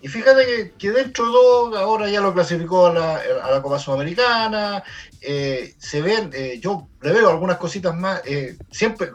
Y 0.00 0.08
fíjate 0.08 0.72
que, 0.78 0.90
dentro 0.90 1.26
de 1.26 1.32
todo, 1.32 1.76
ahora 1.76 2.08
ya 2.08 2.20
lo 2.20 2.32
clasificó 2.32 2.86
a 2.86 2.94
la, 2.94 3.20
a 3.42 3.50
la 3.50 3.62
Copa 3.62 3.78
Sudamericana. 3.78 4.82
Eh, 5.20 5.74
se 5.78 6.02
ven, 6.02 6.30
yo 6.60 6.88
le 7.02 7.12
veo 7.12 7.30
algunas 7.30 7.56
cositas 7.56 7.96
más. 7.96 8.22
siempre, 8.70 9.10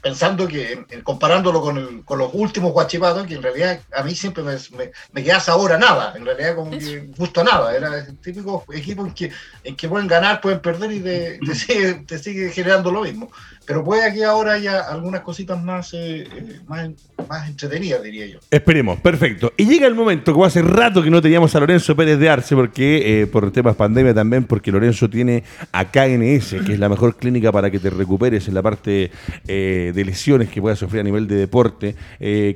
pensando 0.00 0.46
que, 0.48 0.86
comparándolo 1.02 1.60
con, 1.60 2.02
con, 2.02 2.18
los 2.18 2.30
últimos 2.34 2.72
guachipatos, 2.72 3.26
que 3.26 3.34
en 3.34 3.42
realidad 3.42 3.80
a 3.94 4.02
mí 4.02 4.14
siempre 4.14 4.42
me, 4.42 4.54
me, 4.76 4.92
me 5.12 5.24
queda 5.24 5.40
sabor 5.40 5.78
nada, 5.78 6.14
en 6.16 6.24
realidad 6.24 6.56
como 6.56 6.70
que 6.70 7.08
gusto 7.16 7.40
a 7.40 7.44
nada, 7.44 7.76
era 7.76 7.98
el 7.98 8.18
típico 8.18 8.64
equipo 8.72 9.04
en 9.04 9.12
que, 9.12 9.30
en 9.64 9.76
que 9.76 9.88
pueden 9.88 10.06
ganar, 10.06 10.40
pueden 10.40 10.60
perder 10.60 10.92
y 10.92 11.00
te, 11.00 11.38
te, 11.38 11.54
sigue, 11.54 11.94
te 12.06 12.18
sigue 12.18 12.50
generando 12.50 12.90
lo 12.90 13.02
mismo. 13.02 13.30
Pero 13.66 13.82
puede 13.82 14.14
que 14.14 14.24
ahora 14.24 14.52
haya 14.52 14.80
algunas 14.80 15.22
cositas 15.22 15.62
más, 15.62 15.92
eh, 15.92 16.22
eh, 16.22 16.60
más, 16.68 16.88
más, 17.28 17.48
entretenidas, 17.48 18.00
diría 18.00 18.26
yo. 18.26 18.38
Esperemos, 18.48 19.00
perfecto. 19.00 19.52
Y 19.56 19.66
llega 19.66 19.88
el 19.88 19.94
momento, 19.96 20.32
como 20.32 20.44
hace 20.44 20.62
rato 20.62 21.02
que 21.02 21.10
no 21.10 21.20
teníamos 21.20 21.54
a 21.56 21.60
Lorenzo 21.60 21.96
Pérez 21.96 22.18
de 22.20 22.28
Arce, 22.28 22.54
porque 22.54 23.22
eh, 23.22 23.26
por 23.26 23.50
temas 23.50 23.74
pandemia 23.74 24.14
también, 24.14 24.44
porque 24.44 24.70
Lorenzo 24.70 25.10
tiene 25.10 25.42
a 25.72 25.86
KNS, 25.86 26.64
que 26.64 26.74
es 26.74 26.78
la 26.78 26.88
mejor 26.88 27.16
clínica 27.16 27.50
para 27.50 27.68
que 27.68 27.80
te 27.80 27.90
recuperes 27.90 28.46
en 28.46 28.54
la 28.54 28.62
parte 28.62 29.10
de 29.46 30.02
lesiones 30.04 30.48
que 30.48 30.60
puedas 30.60 30.78
sufrir 30.78 31.00
a 31.00 31.04
nivel 31.04 31.26
de 31.26 31.34
deporte. 31.34 31.96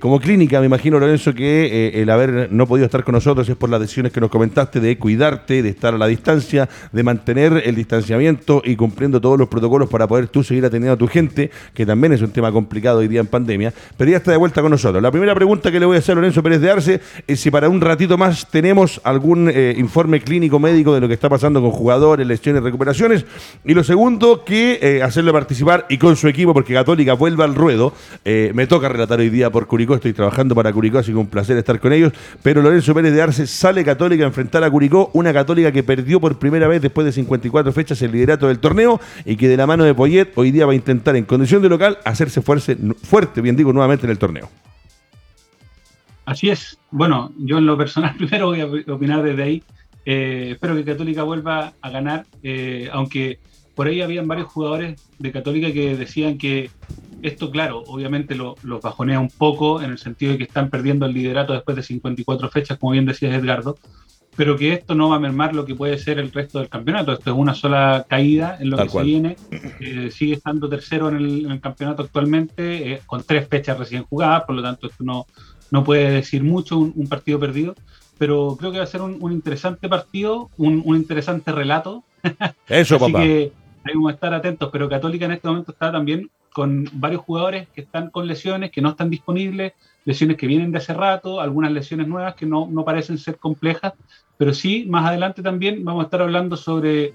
como 0.01 0.21
clínica, 0.21 0.61
me 0.61 0.67
imagino, 0.67 1.01
Lorenzo, 1.01 1.35
que 1.35 2.01
el 2.01 2.09
haber 2.11 2.53
no 2.53 2.67
podido 2.67 2.87
estar 2.87 3.03
con 3.03 3.15
nosotros 3.15 3.49
es 3.49 3.57
por 3.57 3.69
las 3.69 3.81
decisiones 3.81 4.13
que 4.13 4.21
nos 4.21 4.31
comentaste 4.31 4.79
de 4.81 4.97
cuidarte, 4.99 5.63
de 5.63 5.69
estar 5.71 5.95
a 5.95 5.99
la 5.99 6.07
distancia, 6.07 6.69
de 6.93 7.03
mantener 7.03 7.63
el 7.65 7.75
distanciamiento 7.75 8.63
y 8.65 8.77
cumpliendo 8.77 9.21
todos 9.21 9.39
los 9.39 9.49
protocolos 9.49 9.89
para 9.89 10.07
poder 10.07 10.29
tú 10.29 10.45
seguir 10.45 10.65
atendiendo 10.65 11.00
tu 11.01 11.09
gente, 11.09 11.51
que 11.73 11.87
también 11.87 12.13
es 12.13 12.21
un 12.21 12.31
tema 12.31 12.53
complicado 12.53 12.99
hoy 12.99 13.09
día 13.09 13.21
en 13.21 13.27
pandemia, 13.27 13.73
pero 13.97 14.11
ya 14.11 14.19
está 14.19 14.33
de 14.33 14.37
vuelta 14.37 14.61
con 14.61 14.71
nosotros. 14.71 15.03
La 15.03 15.11
primera 15.11 15.35
pregunta 15.35 15.73
que 15.73 15.81
le 15.81 15.87
voy 15.87 15.97
a 15.97 16.01
hacer 16.01 16.13
a 16.13 16.17
Lorenzo 16.17 16.43
Pérez 16.43 16.61
de 16.61 16.71
Arce 16.71 17.01
es 17.27 17.41
si 17.41 17.51
para 17.51 17.71
un 17.71 17.81
ratito 17.81 18.19
más 18.19 18.51
tenemos 18.51 19.01
algún 19.03 19.51
eh, 19.51 19.75
informe 19.79 20.21
clínico 20.21 20.59
médico 20.59 20.93
de 20.93 21.01
lo 21.01 21.09
que 21.09 21.15
está 21.15 21.31
pasando 21.31 21.63
con 21.63 21.71
jugadores, 21.71 22.27
lesiones, 22.27 22.63
recuperaciones. 22.63 23.25
Y 23.65 23.73
lo 23.73 23.83
segundo, 23.83 24.45
que 24.45 24.79
eh, 24.83 25.03
hacerle 25.03 25.33
participar 25.33 25.87
y 25.89 25.97
con 25.97 26.17
su 26.17 26.29
equipo, 26.29 26.53
porque 26.53 26.75
Católica 26.75 27.15
vuelva 27.15 27.47
al 27.47 27.55
ruedo. 27.55 27.95
Eh, 28.27 28.53
me 28.55 28.67
toca 28.67 28.91
relatar 28.91 29.21
hoy 29.21 29.31
día 29.31 29.49
por 29.49 29.67
Curicó, 29.67 29.95
estoy 29.95 30.13
trabajando 30.13 30.55
para 30.55 30.71
Curicó, 30.71 30.99
así 30.99 31.13
que 31.13 31.17
un 31.17 31.29
placer 31.29 31.57
estar 31.57 31.81
con 31.81 31.95
ellos. 31.95 32.13
Pero 32.43 32.61
Lorenzo 32.61 32.93
Pérez 32.93 33.15
de 33.15 33.23
Arce 33.23 33.47
sale 33.47 33.87
Católica 33.87 34.25
a 34.25 34.27
enfrentar 34.27 34.63
a 34.65 34.71
Curicó, 34.71 35.11
una 35.15 35.33
Católica 35.33 35.73
que 35.73 35.83
perdió 35.83 36.21
por 36.21 36.39
primera 36.39 36.69
vez 36.69 36.83
después 36.83 37.07
de 37.07 37.13
54 37.13 37.73
fechas 37.73 38.03
el 38.03 38.13
liderato 38.13 38.49
del 38.49 38.59
torneo 38.59 39.01
y 39.25 39.37
que 39.37 39.49
de 39.49 39.57
la 39.57 39.67
mano 39.67 39.85
de 39.85 39.95
Poyet 39.95 40.33
hoy 40.35 40.51
día 40.51 40.67
va 40.67 40.73
a 40.73 40.75
intentar 40.91 41.17
en 41.17 41.25
condición 41.25 41.63
de 41.63 41.69
local 41.69 41.99
hacerse 42.05 42.43
fuerte, 42.43 43.41
bien 43.41 43.57
digo, 43.57 43.73
nuevamente 43.73 44.07
en 44.07 44.11
el 44.11 44.19
torneo. 44.19 44.49
Así 46.25 46.49
es. 46.49 46.79
Bueno, 46.91 47.33
yo 47.39 47.59
en 47.59 47.67
lo 47.67 47.77
personal 47.77 48.15
primero 48.19 48.47
voy 48.47 48.61
a 48.61 48.93
opinar 48.93 49.23
desde 49.23 49.43
ahí. 49.43 49.63
Eh, 50.05 50.51
espero 50.53 50.75
que 50.75 50.85
Católica 50.85 51.23
vuelva 51.23 51.73
a 51.81 51.91
ganar, 51.91 52.27
eh, 52.43 52.89
aunque 52.93 53.39
por 53.75 53.87
ahí 53.87 54.01
habían 54.03 54.27
varios 54.27 54.49
jugadores 54.49 55.01
de 55.19 55.33
Católica 55.33 55.73
que 55.73 55.97
decían 55.97 56.39
que 56.39 56.71
esto, 57.23 57.51
claro, 57.51 57.83
obviamente 57.87 58.35
lo, 58.35 58.57
los 58.63 58.81
bajonea 58.81 59.21
un 59.21 59.29
poco 59.29 59.83
en 59.83 59.91
el 59.91 59.99
sentido 59.99 60.33
de 60.33 60.39
que 60.39 60.45
están 60.45 60.71
perdiendo 60.71 61.07
el 61.07 61.13
liderato 61.13 61.53
después 61.53 61.77
de 61.77 61.83
54 61.83 62.49
fechas, 62.49 62.79
como 62.79 62.93
bien 62.93 63.07
decía 63.07 63.35
Edgardo, 63.35 63.79
pero 64.41 64.57
que 64.57 64.73
esto 64.73 64.95
no 64.95 65.11
va 65.11 65.17
a 65.17 65.19
mermar 65.19 65.55
lo 65.55 65.67
que 65.67 65.75
puede 65.75 65.99
ser 65.99 66.19
el 66.19 66.33
resto 66.33 66.61
del 66.61 66.71
campeonato. 66.71 67.13
Esto 67.13 67.31
es 67.31 67.37
una 67.37 67.53
sola 67.53 68.07
caída 68.09 68.57
en 68.59 68.71
lo 68.71 68.79
que 68.79 68.89
se 68.89 69.03
viene. 69.03 69.37
Eh, 69.81 70.11
sigue 70.11 70.33
estando 70.33 70.67
tercero 70.67 71.11
en 71.11 71.17
el, 71.51 71.61
campeonato 71.61 72.05
actualmente, 72.05 72.91
eh, 72.91 73.03
con 73.05 73.23
tres 73.23 73.47
fechas 73.49 73.79
recién 73.79 74.05
jugadas, 74.05 74.45
por 74.45 74.55
lo 74.55 74.63
tanto 74.63 74.87
esto 74.87 75.05
no, 75.05 75.27
no 75.71 75.85
puede 75.85 76.11
decir 76.11 76.43
mucho 76.43 76.79
un, 76.79 77.07
partido 77.07 77.39
perdido, 77.39 77.75
pero 78.17 78.57
creo 78.59 78.73
que 78.73 78.79
va 78.79 78.85
a 78.85 78.87
ser 78.87 79.03
un, 79.03 79.21
interesante 79.31 79.91
partido, 79.91 80.49
un, 80.57 80.85
interesante 80.97 81.53
relato. 81.53 82.03
Eso, 82.67 82.97
Así 82.97 83.13
que 83.13 83.53
hay 83.85 83.93
que 83.93 84.11
estar 84.11 84.33
atentos, 84.33 84.71
pero 84.73 84.89
Católica 84.89 85.27
en 85.27 85.33
este 85.33 85.49
momento 85.49 85.73
está 85.73 85.93
también 85.93 86.31
con 86.55 86.89
varios 86.95 87.21
jugadores 87.21 87.69
que 87.75 87.83
están 87.83 88.09
con 88.09 88.27
lesiones, 88.27 88.71
que 88.71 88.81
no 88.81 88.89
están 88.89 89.11
disponibles, 89.11 89.75
lesiones 90.05 90.37
que 90.37 90.47
vienen 90.47 90.73
de 90.73 90.79
hace 90.79 90.95
rato, 90.95 91.41
algunas 91.41 91.73
lesiones 91.73 92.09
nuevas 92.09 92.35
que 92.35 92.47
no, 92.47 92.69
no 92.71 92.85
parecen 92.85 93.19
ser 93.19 93.39
complejas, 93.39 93.93
pero 94.37 94.55
sí, 94.55 94.87
más 94.89 95.07
adelante 95.07 95.43
también 95.43 95.85
vamos 95.85 96.03
a 96.03 96.05
estar 96.05 96.23
hablando 96.23 96.57
sobre 96.57 97.13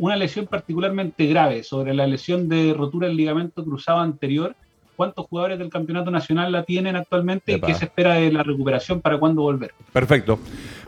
una 0.00 0.16
lesión 0.16 0.46
particularmente 0.46 1.26
grave, 1.26 1.62
sobre 1.62 1.94
la 1.94 2.06
lesión 2.06 2.48
de 2.48 2.74
rotura 2.74 3.08
del 3.08 3.16
ligamento 3.16 3.64
cruzado 3.64 4.00
anterior, 4.00 4.54
cuántos 4.96 5.26
jugadores 5.26 5.58
del 5.58 5.70
campeonato 5.70 6.10
nacional 6.10 6.52
la 6.52 6.64
tienen 6.64 6.96
actualmente 6.96 7.52
y 7.52 7.60
qué 7.60 7.74
se 7.74 7.86
espera 7.86 8.14
de 8.14 8.30
la 8.30 8.42
recuperación 8.42 9.00
para 9.00 9.18
cuándo 9.18 9.42
volver. 9.42 9.72
Perfecto. 9.92 10.38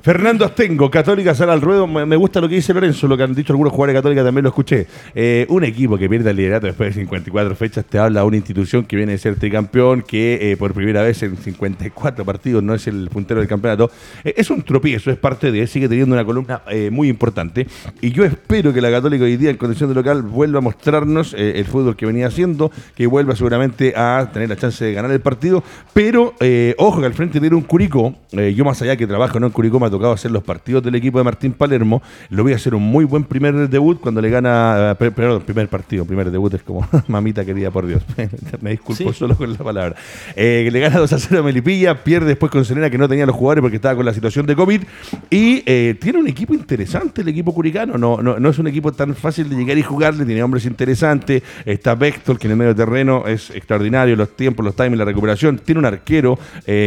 Fernando 0.05 0.45
Astengo, 0.45 0.91
Católica 0.91 1.35
sale 1.35 1.53
al 1.53 1.63
ruedo. 1.63 1.87
Me 1.87 2.17
gusta 2.17 2.39
lo 2.39 2.47
que 2.47 2.57
dice 2.57 2.75
Lorenzo, 2.75 3.09
lo 3.09 3.17
que 3.17 3.23
han 3.23 3.35
dicho 3.35 3.55
algunos 3.55 3.73
jugadores 3.73 3.95
de 3.95 3.99
Católica 4.01 4.23
también 4.23 4.43
lo 4.43 4.51
escuché. 4.51 4.87
Eh, 5.15 5.47
un 5.49 5.65
equipo 5.65 5.97
que 5.97 6.11
pierde 6.11 6.29
el 6.29 6.37
liderato 6.37 6.67
después 6.67 6.95
de 6.95 7.01
54 7.01 7.57
fechas 7.57 7.87
te 7.87 7.99
habla 7.99 8.23
una 8.27 8.37
institución 8.37 8.85
que 8.85 8.97
viene 8.97 9.13
de 9.13 9.19
ser 9.19 9.37
tricampeón, 9.37 10.03
que 10.03 10.53
eh, 10.53 10.59
por 10.59 10.75
primera 10.75 11.03
vez 11.03 11.23
en 11.23 11.39
54 11.39 12.23
partidos 12.23 12.63
no 12.63 12.75
es 12.75 12.87
el 12.87 13.09
puntero 13.09 13.41
del 13.41 13.49
campeonato. 13.49 13.91
Eh, 14.25 14.35
es 14.37 14.51
un 14.51 14.61
tropiezo, 14.61 15.11
es 15.11 15.17
parte 15.17 15.51
de, 15.51 15.67
sigue 15.67 15.89
teniendo 15.89 16.15
una 16.15 16.25
columna 16.27 16.61
muy 16.91 17.09
importante. 17.09 17.67
Y 18.03 18.13
yo 18.13 18.27
espero 18.27 18.75
que 18.75 18.83
la 18.83 18.91
Católica 18.91 19.25
hoy 19.25 19.39
día 19.39 19.49
en 19.49 19.57
condición 19.57 19.89
de 19.89 19.95
local 19.95 20.21
vuelva 20.21 20.59
a 20.59 20.61
mostrarnos 20.61 21.33
el 21.33 21.65
fútbol 21.65 21.97
que 21.97 22.05
venía 22.05 22.27
haciendo, 22.27 22.71
que 22.95 23.07
vuelva 23.07 23.35
seguramente 23.37 23.95
a 23.97 24.29
tener 24.35 24.51
la 24.51 24.57
chance 24.57 24.85
de 24.85 24.93
ganar 24.93 25.13
el 25.13 25.21
partido. 25.21 25.65
Pero 25.95 26.35
ojo 26.77 27.01
que 27.01 27.07
al 27.07 27.15
frente 27.15 27.41
tiene 27.41 27.57
un 27.57 27.63
Curicó, 27.63 28.15
yo 28.33 28.67
más 28.67 28.83
allá 28.83 28.97
que 28.97 29.07
trabajo 29.07 29.41
¿no? 29.41 29.47
en 29.47 29.53
Curicó, 29.53 29.81
tocado 29.95 30.13
hacer 30.13 30.33
los 30.33 30.43
partidos 30.43 30.83
del 30.83 30.97
equipo 30.97 31.19
de 31.19 31.25
Martín 31.25 31.53
Palermo, 31.53 32.03
lo 32.29 32.43
voy 32.43 32.53
a 32.53 32.57
hacer 32.57 32.75
un 32.75 32.83
muy 32.83 33.05
buen 33.05 33.23
primer 33.23 33.69
debut 33.69 34.01
cuando 34.01 34.21
le 34.21 34.29
gana, 34.29 34.97
eh, 34.99 35.11
perdón, 35.11 35.43
primer 35.43 35.69
partido, 35.69 36.05
primer 36.05 36.33
debut 36.33 36.53
es 36.55 36.63
como 36.65 36.87
mamita 37.07 37.45
querida 37.45 37.71
por 37.71 37.87
Dios, 37.87 38.03
me 38.61 38.71
disculpo 38.71 39.13
solo 39.13 39.37
con 39.37 39.53
la 39.53 39.59
palabra. 39.59 39.95
Eh, 40.35 40.69
le 40.73 40.81
gana 40.81 40.99
2 40.99 41.13
a 41.13 41.19
0 41.19 41.41
a 41.41 41.45
Melipilla, 41.45 42.03
pierde 42.03 42.27
después 42.27 42.51
con 42.51 42.65
Serena 42.65 42.91
que 42.91 42.99
no 42.99 43.09
tenía 43.09 43.25
los 43.25 43.37
jugadores 43.37 43.63
porque 43.63 43.77
estaba 43.77 43.95
con 43.95 44.05
la 44.05 44.13
situación 44.13 44.47
de 44.47 44.57
COVID 44.57 44.83
y 45.31 45.63
eh, 45.65 45.97
tiene 46.01 46.19
un 46.19 46.27
equipo 46.27 46.55
interesante 46.55 47.23
el 47.23 47.29
equipo 47.29 47.55
curicano, 47.55 47.97
no, 47.97 48.21
no, 48.21 48.41
no 48.41 48.49
es 48.49 48.59
un 48.59 48.67
equipo 48.67 48.91
tan 48.91 49.15
fácil 49.15 49.49
de 49.49 49.55
llegar 49.55 49.79
y 49.79 49.83
jugarle, 49.83 50.25
tiene 50.25 50.43
hombres 50.43 50.67
interesantes, 50.67 51.45
está 51.65 51.95
Bextol 51.95 52.37
que 52.37 52.49
en 52.49 52.53
el 52.53 52.57
medio 52.57 52.75
terreno 52.75 53.29
es 53.29 53.51
extraordinario, 53.51 54.17
los 54.17 54.35
tiempos, 54.35 54.65
los 54.65 54.75
timings, 54.75 54.99
la 54.99 55.05
recuperación, 55.05 55.59
tiene 55.59 55.79
un 55.79 55.87
arquero 55.87 56.37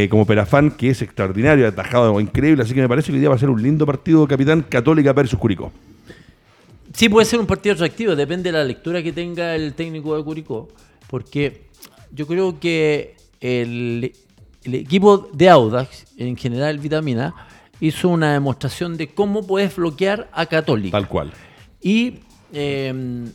como 0.09 0.25
Perafán 0.25 0.71
que 0.71 0.89
es 0.89 1.01
extraordinario, 1.01 1.67
atajado 1.67 2.19
increíble, 2.19 2.63
así 2.63 2.73
que 2.73 2.81
me 2.81 2.89
parece 2.89 2.96
que 3.05 3.13
hoy 3.13 3.19
día 3.19 3.29
va 3.29 3.35
a 3.35 3.39
ser 3.39 3.49
un 3.49 3.61
lindo 3.61 3.85
partido 3.85 4.27
Capitán 4.27 4.63
Católica 4.63 5.13
versus 5.13 5.39
Curicó. 5.39 5.71
Sí, 6.93 7.09
puede 7.09 7.25
ser 7.25 7.39
un 7.39 7.45
partido 7.45 7.75
atractivo, 7.75 8.15
depende 8.15 8.51
de 8.51 8.57
la 8.57 8.63
lectura 8.63 9.03
que 9.03 9.11
tenga 9.11 9.55
el 9.55 9.73
técnico 9.73 10.17
de 10.17 10.23
Curicó, 10.23 10.67
porque 11.07 11.67
yo 12.11 12.25
creo 12.25 12.59
que 12.59 13.15
el, 13.39 14.13
equipo 14.63 15.29
de 15.31 15.49
Audax, 15.49 16.05
en 16.17 16.35
general 16.35 16.79
Vitamina, 16.79 17.35
hizo 17.79 18.09
una 18.09 18.33
demostración 18.33 18.97
de 18.97 19.09
cómo 19.09 19.45
puedes 19.45 19.75
bloquear 19.75 20.29
a 20.33 20.47
Católica. 20.47 20.97
Tal 20.97 21.07
cual. 21.07 21.31
Y 21.81 22.15
em, 22.51 23.31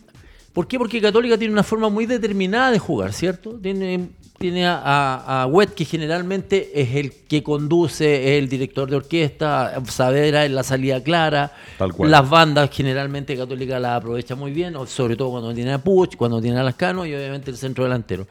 ¿Por 0.53 0.66
qué? 0.66 0.79
Porque 0.79 1.01
Católica 1.01 1.38
tiene 1.38 1.53
una 1.53 1.62
forma 1.62 1.88
muy 1.88 2.07
determinada 2.07 2.70
de 2.70 2.79
jugar, 2.79 3.12
¿cierto? 3.12 3.59
Tiene 3.59 4.11
tiene 4.43 4.67
a, 4.67 5.43
a, 5.43 5.47
Wet, 5.47 5.73
que 5.73 5.85
generalmente 5.85 6.73
es 6.75 6.97
el 6.97 7.13
que 7.13 7.45
conduce, 7.45 8.35
es 8.37 8.43
el 8.43 8.49
director 8.49 8.91
de 8.91 8.97
orquesta, 8.97 9.81
Saavedra 9.87 10.45
es 10.45 10.51
la 10.51 10.65
salida 10.65 11.01
clara. 11.01 11.53
Las 12.01 12.29
bandas 12.29 12.69
generalmente 12.73 13.37
Católica 13.37 13.79
las 13.79 13.99
aprovecha 13.99 14.35
muy 14.35 14.51
bien, 14.51 14.75
sobre 14.89 15.15
todo 15.15 15.31
cuando 15.31 15.55
tiene 15.55 15.73
a 15.73 15.79
Puch, 15.79 16.17
cuando 16.17 16.43
tiene 16.43 16.59
a 16.59 16.65
Lascano 16.65 17.07
y 17.07 17.15
obviamente 17.15 17.53
el 17.53 17.57
centro 17.57 17.85
delantero. 17.85 18.27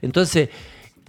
Entonces, 0.00 0.50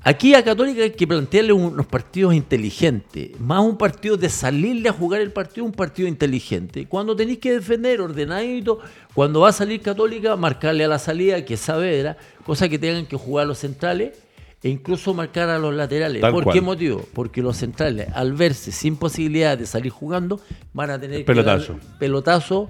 aquí 0.02 0.34
a 0.34 0.43
Católica 0.43 0.82
hay 0.82 0.89
que 0.89 1.06
plantearle 1.06 1.54
unos 1.54 1.86
partidos 1.86 2.34
inteligentes, 2.34 3.39
más 3.39 3.62
un 3.62 3.78
partido 3.78 4.17
de 4.17 4.28
salirle 4.28 4.89
a 4.89 4.93
jugar 4.93 5.22
el 5.22 5.32
partido, 5.32 5.67
un 5.67 5.72
partido 5.72 6.08
inteligente. 6.08 6.88
Cuando 6.88 7.15
tenéis 7.15 7.38
que 7.38 7.52
defender 7.52 8.02
ordenadito, 8.02 8.80
cuando 9.13 9.41
va 9.41 9.50
a 9.50 9.54
salir 9.54 9.82
Católica, 9.82 10.36
marcarle 10.36 10.84
a 10.84 10.88
la 10.88 10.98
salida 10.98 11.46
que 11.46 11.54
es 11.54 11.60
Saavedra, 11.60 12.17
cosa 12.43 12.67
que 12.67 12.80
tengan 12.80 13.06
que 13.06 13.17
jugar 13.17 13.46
los 13.46 13.60
centrales 13.60 14.26
e 14.63 14.70
incluso 14.70 15.13
marcar 15.13 15.50
a 15.50 15.60
los 15.60 15.74
laterales. 15.74 16.22
¿Por 16.22 16.52
qué 16.52 16.62
motivo? 16.62 17.06
Porque 17.13 17.41
los 17.41 17.58
centrales, 17.58 18.08
al 18.13 18.34
verse 18.34 18.72
sin 18.72 18.96
posibilidad 18.96 19.58
de 19.58 19.65
salir 19.65 19.91
jugando, 19.91 20.39
van 20.74 20.89
a 20.89 21.00
tener 21.00 21.24
pelotazo. 21.26 21.76
que 21.76 21.86
dar 21.86 21.98
pelotazo 22.00 22.70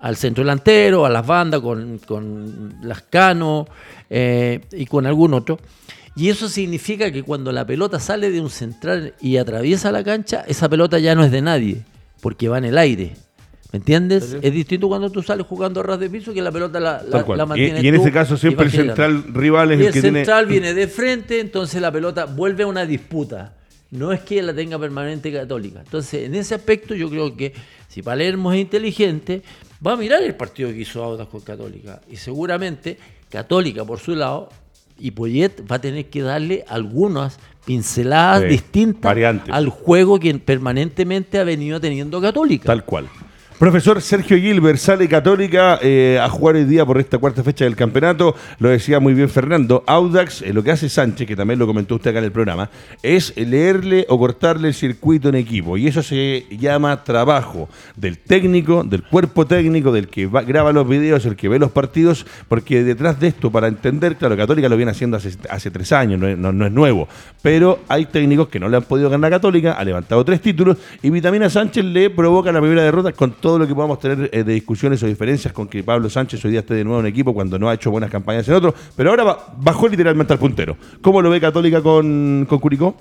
al 0.00 0.16
centro 0.16 0.44
delantero, 0.44 1.06
a 1.06 1.10
las 1.10 1.26
bandas, 1.26 1.60
con, 1.60 1.98
con 1.98 2.74
las 2.82 3.02
canos 3.02 3.66
eh, 4.10 4.60
y 4.72 4.86
con 4.86 5.06
algún 5.06 5.34
otro. 5.34 5.58
Y 6.16 6.30
eso 6.30 6.48
significa 6.48 7.12
que 7.12 7.22
cuando 7.22 7.52
la 7.52 7.64
pelota 7.64 8.00
sale 8.00 8.30
de 8.30 8.40
un 8.40 8.50
central 8.50 9.14
y 9.20 9.36
atraviesa 9.36 9.92
la 9.92 10.02
cancha, 10.02 10.44
esa 10.48 10.68
pelota 10.68 10.98
ya 10.98 11.14
no 11.14 11.22
es 11.22 11.30
de 11.30 11.42
nadie, 11.42 11.84
porque 12.20 12.48
va 12.48 12.58
en 12.58 12.64
el 12.64 12.78
aire. 12.78 13.14
¿Me 13.72 13.78
entiendes? 13.78 14.36
Es 14.40 14.52
distinto 14.52 14.88
cuando 14.88 15.10
tú 15.10 15.22
sales 15.22 15.46
jugando 15.46 15.80
a 15.80 15.82
ras 15.82 16.00
de 16.00 16.08
piso 16.08 16.32
que 16.32 16.40
la 16.40 16.50
pelota 16.50 16.80
la, 16.80 17.02
la, 17.02 17.44
mantienes. 17.44 17.82
Y, 17.82 17.86
y, 17.86 17.88
en 17.88 17.96
ese 17.96 18.10
caso 18.10 18.36
siempre 18.38 18.66
el 18.66 18.72
central 18.72 19.24
rival 19.34 19.72
es 19.72 19.80
y 19.80 19.86
el, 19.86 19.92
que 19.92 20.00
tiene. 20.00 20.20
El 20.20 20.24
central 20.24 20.46
viene 20.46 20.72
de 20.72 20.88
frente, 20.88 21.38
entonces 21.38 21.80
la 21.82 21.92
pelota 21.92 22.24
vuelve 22.24 22.62
a 22.62 22.66
una 22.66 22.86
disputa. 22.86 23.54
No 23.90 24.12
es 24.12 24.20
que 24.20 24.42
la 24.42 24.54
tenga 24.54 24.78
permanente 24.78 25.32
católica. 25.32 25.80
Entonces, 25.80 26.24
en 26.24 26.34
ese 26.34 26.54
aspecto, 26.54 26.94
yo 26.94 27.08
creo 27.08 27.34
que 27.34 27.54
si 27.88 28.02
Palermo 28.02 28.52
es 28.52 28.60
inteligente, 28.60 29.42
va 29.86 29.92
a 29.92 29.96
mirar 29.96 30.22
el 30.22 30.34
partido 30.34 30.70
que 30.70 30.80
hizo 30.80 31.02
Audas 31.02 31.28
con 31.28 31.40
Católica. 31.40 32.00
Y 32.10 32.16
seguramente 32.16 32.98
Católica, 33.30 33.84
por 33.84 33.98
su 33.98 34.14
lado, 34.14 34.50
y 34.98 35.10
Poyet 35.12 35.62
va 35.70 35.76
a 35.76 35.80
tener 35.80 36.06
que 36.06 36.22
darle 36.22 36.64
algunas 36.68 37.38
pinceladas 37.64 38.48
distintas 38.48 39.16
al 39.50 39.68
juego 39.68 40.18
que 40.18 40.34
permanentemente 40.34 41.38
ha 41.38 41.44
venido 41.44 41.80
teniendo 41.80 42.20
Católica. 42.20 42.64
Tal 42.64 42.84
cual. 42.84 43.08
Profesor 43.58 44.00
Sergio 44.00 44.38
Gilbert 44.38 44.78
sale 44.78 45.08
Católica 45.08 45.80
eh, 45.82 46.16
a 46.22 46.28
jugar 46.28 46.54
hoy 46.54 46.64
día 46.64 46.86
por 46.86 47.00
esta 47.00 47.18
cuarta 47.18 47.42
fecha 47.42 47.64
del 47.64 47.74
campeonato. 47.74 48.36
Lo 48.60 48.68
decía 48.68 49.00
muy 49.00 49.14
bien 49.14 49.28
Fernando. 49.28 49.82
Audax, 49.84 50.42
eh, 50.42 50.52
lo 50.52 50.62
que 50.62 50.70
hace 50.70 50.88
Sánchez, 50.88 51.26
que 51.26 51.34
también 51.34 51.58
lo 51.58 51.66
comentó 51.66 51.96
usted 51.96 52.10
acá 52.10 52.20
en 52.20 52.26
el 52.26 52.30
programa, 52.30 52.70
es 53.02 53.36
leerle 53.36 54.06
o 54.10 54.16
cortarle 54.16 54.68
el 54.68 54.74
circuito 54.74 55.28
en 55.28 55.34
equipo. 55.34 55.76
Y 55.76 55.88
eso 55.88 56.04
se 56.04 56.46
llama 56.56 57.02
trabajo 57.02 57.68
del 57.96 58.18
técnico, 58.18 58.84
del 58.84 59.02
cuerpo 59.02 59.44
técnico, 59.44 59.90
del 59.90 60.06
que 60.06 60.28
graba 60.28 60.72
los 60.72 60.88
videos, 60.88 61.26
el 61.26 61.34
que 61.34 61.48
ve 61.48 61.58
los 61.58 61.72
partidos, 61.72 62.26
porque 62.46 62.84
detrás 62.84 63.18
de 63.18 63.26
esto, 63.26 63.50
para 63.50 63.66
entender, 63.66 64.14
claro, 64.14 64.36
Católica 64.36 64.68
lo 64.68 64.76
viene 64.76 64.92
haciendo 64.92 65.16
hace, 65.16 65.70
tres 65.72 65.90
años, 65.90 66.20
no, 66.20 66.52
no 66.52 66.64
es 66.64 66.72
nuevo. 66.72 67.08
Pero 67.42 67.80
hay 67.88 68.06
técnicos 68.06 68.46
que 68.50 68.60
no 68.60 68.68
le 68.68 68.76
han 68.76 68.84
podido 68.84 69.10
ganar 69.10 69.32
a 69.32 69.36
Católica, 69.36 69.72
ha 69.72 69.84
levantado 69.84 70.24
tres 70.24 70.40
títulos 70.40 70.76
y 71.02 71.10
Vitamina 71.10 71.50
Sánchez 71.50 71.84
le 71.84 72.08
provoca 72.10 72.52
la 72.52 72.60
primera 72.60 72.84
derrota 72.84 73.10
con 73.10 73.32
todo 73.32 73.47
todo 73.48 73.58
lo 73.58 73.66
que 73.66 73.74
podamos 73.74 73.98
tener 73.98 74.28
eh, 74.30 74.44
de 74.44 74.52
discusiones 74.52 75.02
o 75.02 75.06
diferencias 75.06 75.54
con 75.54 75.68
que 75.68 75.82
Pablo 75.82 76.10
Sánchez 76.10 76.44
hoy 76.44 76.50
día 76.50 76.60
esté 76.60 76.74
de 76.74 76.84
nuevo 76.84 77.00
en 77.00 77.06
equipo 77.06 77.32
cuando 77.32 77.58
no 77.58 77.70
ha 77.70 77.72
hecho 77.72 77.90
buenas 77.90 78.10
campañas 78.10 78.46
en 78.46 78.52
otro, 78.52 78.74
pero 78.94 79.08
ahora 79.08 79.38
bajó 79.56 79.88
literalmente 79.88 80.34
al 80.34 80.38
puntero. 80.38 80.76
¿Cómo 81.00 81.22
lo 81.22 81.30
ve 81.30 81.40
Católica 81.40 81.82
con, 81.82 82.44
con 82.46 82.58
Curicó? 82.58 82.94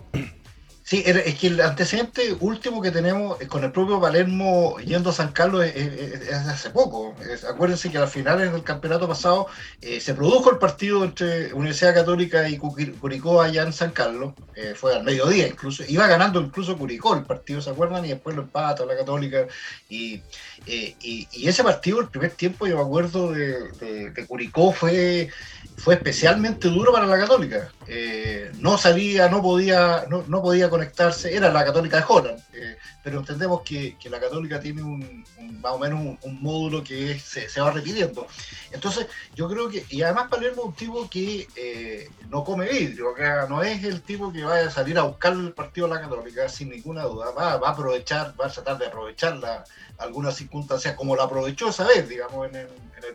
Sí, 0.89 1.03
es 1.05 1.35
que 1.35 1.47
el 1.47 1.59
antecedente 1.59 2.37
último 2.39 2.81
que 2.81 2.91
tenemos 2.91 3.37
con 3.49 3.61
el 3.61 3.73
propio 3.73 3.99
Palermo 3.99 4.77
yendo 4.79 5.09
a 5.09 5.13
San 5.13 5.33
Carlos 5.33 5.65
es, 5.65 5.75
de 6.21 6.33
hace 6.33 6.69
poco. 6.69 7.13
acuérdense 7.49 7.91
que 7.91 7.97
a 7.97 8.01
las 8.01 8.11
finales 8.13 8.53
del 8.53 8.63
campeonato 8.63 9.05
pasado 9.05 9.47
eh, 9.81 9.99
se 9.99 10.13
produjo 10.13 10.49
el 10.49 10.59
partido 10.59 11.03
entre 11.03 11.53
Universidad 11.53 11.93
Católica 11.93 12.47
y 12.47 12.57
Curicó 12.57 13.41
allá 13.41 13.63
en 13.63 13.73
San 13.73 13.91
Carlos. 13.91 14.33
Eh, 14.55 14.75
fue 14.77 14.95
al 14.95 15.03
mediodía 15.03 15.45
incluso. 15.49 15.83
Iba 15.89 16.07
ganando 16.07 16.39
incluso 16.39 16.77
Curicó 16.77 17.15
el 17.15 17.25
partido, 17.25 17.61
¿se 17.61 17.69
acuerdan? 17.69 18.05
Y 18.05 18.09
después 18.09 18.37
lo 18.37 18.43
empata 18.43 18.85
la 18.85 18.95
Católica. 18.95 19.45
Y, 19.89 20.21
eh, 20.67 20.95
ese 21.33 21.65
partido, 21.65 21.99
el 21.99 22.07
primer 22.07 22.31
tiempo, 22.31 22.65
yo 22.65 22.77
me 22.77 22.83
acuerdo 22.83 23.33
de, 23.33 24.11
de 24.13 24.25
Curicó, 24.25 24.71
fue 24.71 25.29
fue 25.77 25.93
especialmente 25.93 26.67
duro 26.69 26.91
para 26.91 27.05
la 27.05 27.17
Católica. 27.17 27.71
Eh, 27.87 28.51
no 28.59 28.77
salía, 28.77 29.29
no 29.29 29.41
podía, 29.41 30.05
no, 30.09 30.41
podía 30.41 30.69
conectarse, 30.69 31.35
era 31.35 31.51
la 31.51 31.63
Católica 31.63 31.97
de 31.97 32.05
Holland, 32.07 32.39
eh, 32.53 32.77
pero 33.07 33.19
entendemos 33.19 33.61
que, 33.61 33.95
la 34.09 34.19
Católica 34.19 34.59
tiene 34.59 34.83
un, 34.83 35.25
más 35.61 35.71
o 35.71 35.79
menos 35.79 36.17
un, 36.21 36.41
módulo 36.41 36.83
que 36.83 37.17
se, 37.17 37.61
va 37.61 37.71
repitiendo. 37.71 38.27
Entonces, 38.73 39.07
yo 39.33 39.47
creo 39.47 39.69
que, 39.69 39.85
y 39.89 40.01
además 40.01 40.27
Palermo 40.29 40.63
es 40.63 40.67
un 40.67 40.73
tipo 40.73 41.09
que 41.09 41.47
eh, 41.55 42.09
no 42.27 42.43
come 42.43 42.67
vidrio, 42.67 43.15
no 43.47 43.63
es 43.63 43.81
el 43.85 44.01
tipo 44.01 44.33
que 44.33 44.43
vaya 44.43 44.67
a 44.67 44.71
salir 44.71 44.97
a 44.97 45.03
buscar 45.03 45.31
el 45.31 45.53
partido 45.53 45.87
de 45.87 45.93
la 45.95 46.01
Católica 46.01 46.49
sin 46.49 46.67
ninguna 46.67 47.03
duda, 47.03 47.31
va, 47.31 47.55
va 47.55 47.69
a 47.69 47.71
aprovechar, 47.71 48.35
va 48.37 48.47
a 48.47 48.51
tratar 48.51 48.77
de 48.77 48.87
aprovechar 48.87 49.37
la, 49.37 49.63
algunas 49.99 50.35
circunstancias 50.35 50.93
como 50.95 51.15
la 51.15 51.23
aprovechó 51.23 51.69
esa 51.69 51.87
vez, 51.87 52.09
digamos, 52.09 52.49
en 52.49 52.55
el, 52.55 52.67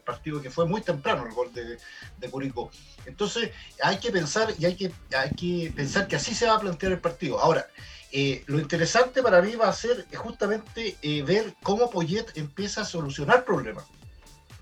partido 0.06 0.40
que 0.40 0.48
fue 0.48 0.64
muy 0.64 0.80
temprano 0.80 1.26
el 1.26 1.34
gol 1.34 1.52
de, 1.52 1.76
de 2.16 2.30
Curicó. 2.30 2.70
Entonces 3.04 3.50
hay 3.82 3.98
que 3.98 4.10
pensar 4.10 4.54
y 4.58 4.64
hay 4.64 4.74
que, 4.74 4.90
hay 5.14 5.30
que 5.32 5.70
pensar 5.76 6.08
que 6.08 6.16
así 6.16 6.34
se 6.34 6.46
va 6.46 6.54
a 6.54 6.60
plantear 6.60 6.92
el 6.92 6.98
partido. 6.98 7.38
Ahora, 7.38 7.66
eh, 8.12 8.44
lo 8.46 8.58
interesante 8.58 9.22
para 9.22 9.42
mí 9.42 9.54
va 9.56 9.68
a 9.68 9.72
ser 9.72 10.06
justamente 10.14 10.96
eh, 11.02 11.22
ver 11.22 11.54
cómo 11.62 11.90
Poyet 11.90 12.26
empieza 12.36 12.82
a 12.82 12.84
solucionar 12.84 13.44
problemas 13.44 13.84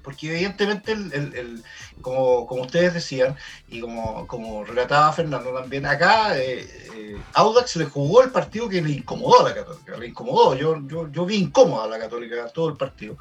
porque 0.02 0.30
evidentemente, 0.30 0.92
el, 0.92 1.62
como, 2.00 2.44
ustedes 2.48 2.94
decían, 2.94 3.36
y 3.68 3.80
como, 3.80 4.26
como 4.26 4.64
relataba 4.64 5.12
Fernando 5.12 5.52
también, 5.52 5.86
acá 5.86 6.38
eh, 6.38 6.66
eh, 6.94 7.16
Audax 7.34 7.76
le 7.76 7.84
jugó 7.84 8.22
el 8.22 8.30
partido 8.30 8.68
que 8.68 8.80
le 8.80 8.90
incomodó 8.90 9.40
a 9.40 9.48
la 9.50 9.54
Católica, 9.54 9.96
le 9.96 10.06
incomodó, 10.06 10.54
yo, 10.54 10.80
yo, 10.86 11.10
yo 11.10 11.26
vi 11.26 11.36
incómoda 11.36 11.84
a 11.84 11.88
la 11.88 11.98
Católica 11.98 12.46
todo 12.48 12.70
el 12.70 12.76
partido. 12.76 13.18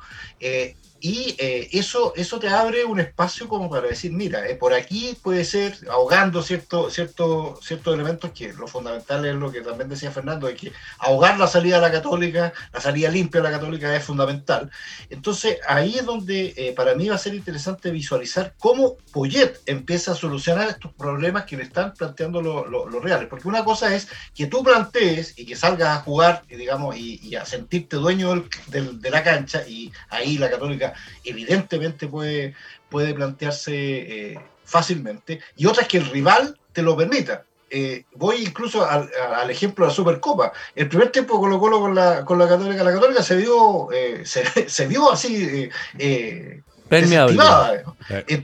Y 1.01 1.35
eh, 1.37 1.69
eso, 1.71 2.13
eso 2.15 2.39
te 2.39 2.49
abre 2.49 2.83
un 2.83 2.99
espacio 2.99 3.47
como 3.47 3.69
para 3.69 3.87
decir, 3.87 4.11
mira, 4.11 4.47
eh, 4.47 4.55
por 4.55 4.73
aquí 4.73 5.17
puede 5.21 5.45
ser 5.45 5.77
ahogando 5.89 6.41
ciertos 6.43 6.93
cierto, 6.93 7.57
ciertos 7.61 7.93
elementos 7.93 8.31
que 8.31 8.51
lo 8.53 8.67
fundamental 8.67 9.25
es 9.25 9.35
lo 9.35 9.51
que 9.51 9.61
también 9.61 9.89
decía 9.89 10.11
Fernando, 10.11 10.47
es 10.49 10.59
que 10.59 10.73
ahogar 10.97 11.39
la 11.39 11.47
salida 11.47 11.75
de 11.75 11.81
la 11.81 11.91
católica, 11.91 12.53
la 12.73 12.81
salida 12.81 13.09
limpia 13.09 13.41
de 13.41 13.49
la 13.49 13.57
católica 13.57 13.95
es 13.95 14.03
fundamental. 14.03 14.69
Entonces 15.09 15.57
ahí 15.67 15.97
es 15.97 16.05
donde 16.05 16.53
eh, 16.57 16.73
para 16.75 16.95
mí 16.95 17.07
va 17.07 17.15
a 17.15 17.19
ser 17.19 17.33
interesante 17.33 17.91
visualizar 17.91 18.53
cómo 18.57 18.97
Poyet 19.11 19.61
empieza 19.65 20.11
a 20.11 20.15
solucionar 20.15 20.69
estos 20.69 20.93
problemas 20.93 21.45
que 21.45 21.57
le 21.57 21.63
están 21.63 21.93
planteando 21.93 22.41
los 22.41 23.03
reales. 23.03 23.27
Porque 23.29 23.47
una 23.47 23.63
cosa 23.63 23.95
es 23.95 24.07
que 24.35 24.47
tú 24.47 24.63
plantees 24.63 25.33
y 25.37 25.45
que 25.45 25.55
salgas 25.55 25.97
a 25.97 26.01
jugar, 26.01 26.43
digamos, 26.49 26.97
y, 26.97 27.35
a 27.35 27.45
sentirte 27.45 27.95
dueño 27.95 28.43
de 28.67 29.09
la 29.09 29.23
cancha 29.23 29.63
y 29.67 29.91
ahí 30.09 30.37
la 30.37 30.49
católica 30.49 30.88
evidentemente 31.23 32.07
puede, 32.07 32.55
puede 32.89 33.13
plantearse 33.13 33.73
eh, 33.73 34.39
fácilmente, 34.63 35.39
y 35.55 35.65
otra 35.65 35.83
es 35.83 35.87
que 35.87 35.97
el 35.97 36.09
rival 36.09 36.57
te 36.73 36.81
lo 36.81 36.95
permita. 36.95 37.43
eh, 37.71 38.05
voy 38.15 38.37
incluso 38.37 38.83
al, 38.83 39.09
ejemplo 39.49 39.85
de 39.85 39.89
la 39.89 39.95
Supercopa. 39.95 40.51
El 40.75 40.89
primer 40.89 41.11
tiempo 41.11 41.39
Colo 41.39 41.59
Colo 41.59 41.79
con 41.79 41.93
la, 41.93 42.25
con 42.25 42.39
la 42.39 42.47
Católica, 42.47 42.83
la 42.83 42.93
Católica 42.93 43.21
se 43.21 43.35
vio, 43.35 43.91
eh, 43.91 44.23
se, 44.25 44.87
vio 44.87 45.11
así 45.11 45.69
eh, 45.99 46.61
permeable. 46.87 47.37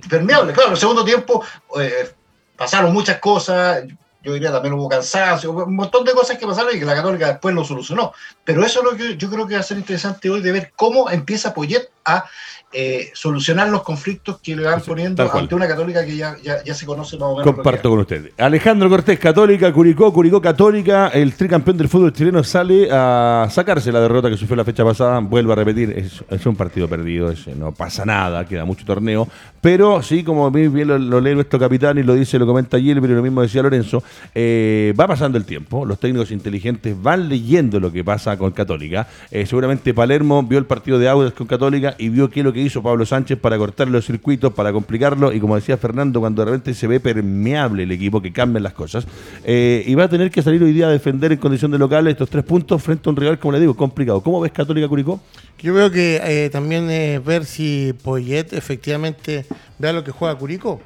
permeable, 0.09 0.53
claro. 0.53 0.71
El 0.71 0.77
segundo 0.77 1.03
tiempo 1.03 1.43
pasaron 2.55 2.93
muchas 2.93 3.19
cosas. 3.19 3.83
Yo 4.25 4.33
diría 4.33 4.51
también 4.51 4.73
hubo 4.73 4.89
cansancio, 4.89 5.51
un 5.51 5.75
montón 5.75 6.03
de 6.03 6.13
cosas 6.13 6.37
que 6.37 6.47
pasaron 6.47 6.75
y 6.75 6.79
que 6.79 6.85
la 6.85 6.95
Católica 6.95 7.27
después 7.27 7.53
lo 7.53 7.63
solucionó. 7.63 8.11
Pero 8.43 8.65
eso 8.65 8.79
es 8.79 8.85
lo 8.85 8.97
que 8.97 9.17
yo 9.17 9.29
creo 9.29 9.45
que 9.45 9.53
va 9.53 9.59
a 9.59 9.63
ser 9.63 9.77
interesante 9.77 10.29
hoy 10.31 10.41
de 10.41 10.51
ver 10.51 10.73
cómo 10.75 11.11
empieza 11.11 11.53
Poyet 11.53 11.89
a 12.03 12.25
eh, 12.77 13.11
solucionar 13.13 13.69
los 13.69 13.83
conflictos 13.83 14.39
que 14.41 14.53
le 14.53 14.63
van 14.63 14.81
poniendo 14.81 15.31
ante 15.31 15.55
una 15.55 15.65
católica 15.65 16.05
que 16.05 16.17
ya, 16.17 16.35
ya, 16.43 16.73
se 16.73 16.85
conoce 16.85 17.17
más 17.17 17.29
o 17.29 17.37
menos. 17.37 17.55
Comparto 17.55 17.89
con 17.89 17.99
usted. 17.99 18.31
Alejandro 18.37 18.89
Cortés, 18.89 19.17
católica, 19.17 19.71
Curicó, 19.71 20.11
Curicó 20.11 20.41
católica, 20.41 21.07
el 21.07 21.33
tricampeón 21.35 21.77
del 21.77 21.87
fútbol 21.87 22.11
chileno 22.11 22.43
sale 22.43 22.89
a 22.91 23.47
sacarse 23.49 23.93
la 23.93 24.01
derrota 24.01 24.29
que 24.29 24.35
sufrió 24.35 24.57
la 24.57 24.65
fecha 24.65 24.83
pasada, 24.83 25.19
vuelvo 25.19 25.53
a 25.53 25.55
repetir, 25.55 25.91
es, 26.29 26.45
un 26.45 26.57
partido 26.57 26.89
perdido, 26.89 27.33
no 27.55 27.71
pasa 27.71 28.03
nada, 28.03 28.45
queda 28.45 28.65
mucho 28.65 28.83
torneo, 28.83 29.25
pero 29.61 30.01
sí, 30.01 30.25
como 30.25 30.51
bien 30.51 30.87
lo, 31.09 31.21
lee 31.21 31.33
nuestro 31.33 31.57
capitán 31.57 31.97
y 31.97 32.03
lo 32.03 32.13
dice, 32.13 32.37
lo 32.37 32.45
comenta 32.45 32.77
Gilbert 32.77 33.13
y 33.13 33.15
lo 33.15 33.23
mismo 33.23 33.41
decía 33.41 33.63
Lorenzo, 33.63 34.03
eh, 34.33 34.93
va 34.99 35.07
pasando 35.07 35.37
el 35.37 35.45
tiempo, 35.45 35.85
los 35.85 35.99
técnicos 35.99 36.31
inteligentes 36.31 37.01
van 37.01 37.29
leyendo 37.29 37.79
lo 37.79 37.91
que 37.91 38.03
pasa 38.03 38.37
con 38.37 38.51
Católica, 38.51 39.07
eh, 39.31 39.45
seguramente 39.45 39.93
Palermo 39.93 40.43
vio 40.43 40.59
el 40.59 40.65
partido 40.65 40.99
de 40.99 41.07
Audas 41.07 41.33
con 41.33 41.47
Católica 41.47 41.95
y 41.97 42.09
vio 42.09 42.29
qué 42.29 42.41
es 42.41 42.43
lo 42.43 42.53
que 42.53 42.61
hizo 42.61 42.81
Pablo 42.83 43.05
Sánchez 43.05 43.39
para 43.39 43.57
cortar 43.57 43.87
los 43.87 44.05
circuitos, 44.05 44.53
para 44.53 44.71
complicarlo 44.71 45.31
y 45.31 45.39
como 45.39 45.55
decía 45.55 45.77
Fernando, 45.77 46.19
cuando 46.19 46.43
de 46.43 46.51
repente 46.51 46.73
se 46.73 46.87
ve 46.87 46.99
permeable 46.99 47.83
el 47.83 47.91
equipo, 47.91 48.21
que 48.21 48.31
cambian 48.31 48.63
las 48.63 48.73
cosas, 48.73 49.07
eh, 49.43 49.83
y 49.85 49.95
va 49.95 50.05
a 50.05 50.09
tener 50.09 50.31
que 50.31 50.41
salir 50.41 50.61
hoy 50.63 50.73
día 50.73 50.87
a 50.87 50.91
defender 50.91 51.31
en 51.31 51.37
condición 51.37 51.71
de 51.71 51.77
local 51.77 52.07
estos 52.07 52.29
tres 52.29 52.43
puntos 52.43 52.81
frente 52.81 53.07
a 53.07 53.11
un 53.11 53.15
rival, 53.15 53.39
como 53.39 53.53
le 53.53 53.59
digo, 53.59 53.75
complicado. 53.75 54.21
¿Cómo 54.21 54.41
ves 54.41 54.51
Católica 54.51 54.87
Curicó? 54.87 55.19
Yo 55.59 55.73
veo 55.73 55.89
que 55.89 56.49
también 56.51 56.87
ver 57.23 57.45
si 57.45 57.93
Poyet 58.03 58.53
efectivamente 58.53 59.45
vea 59.79 59.93
lo 59.93 60.03
que 60.03 60.11
juega 60.11 60.35
Curicó, 60.35 60.81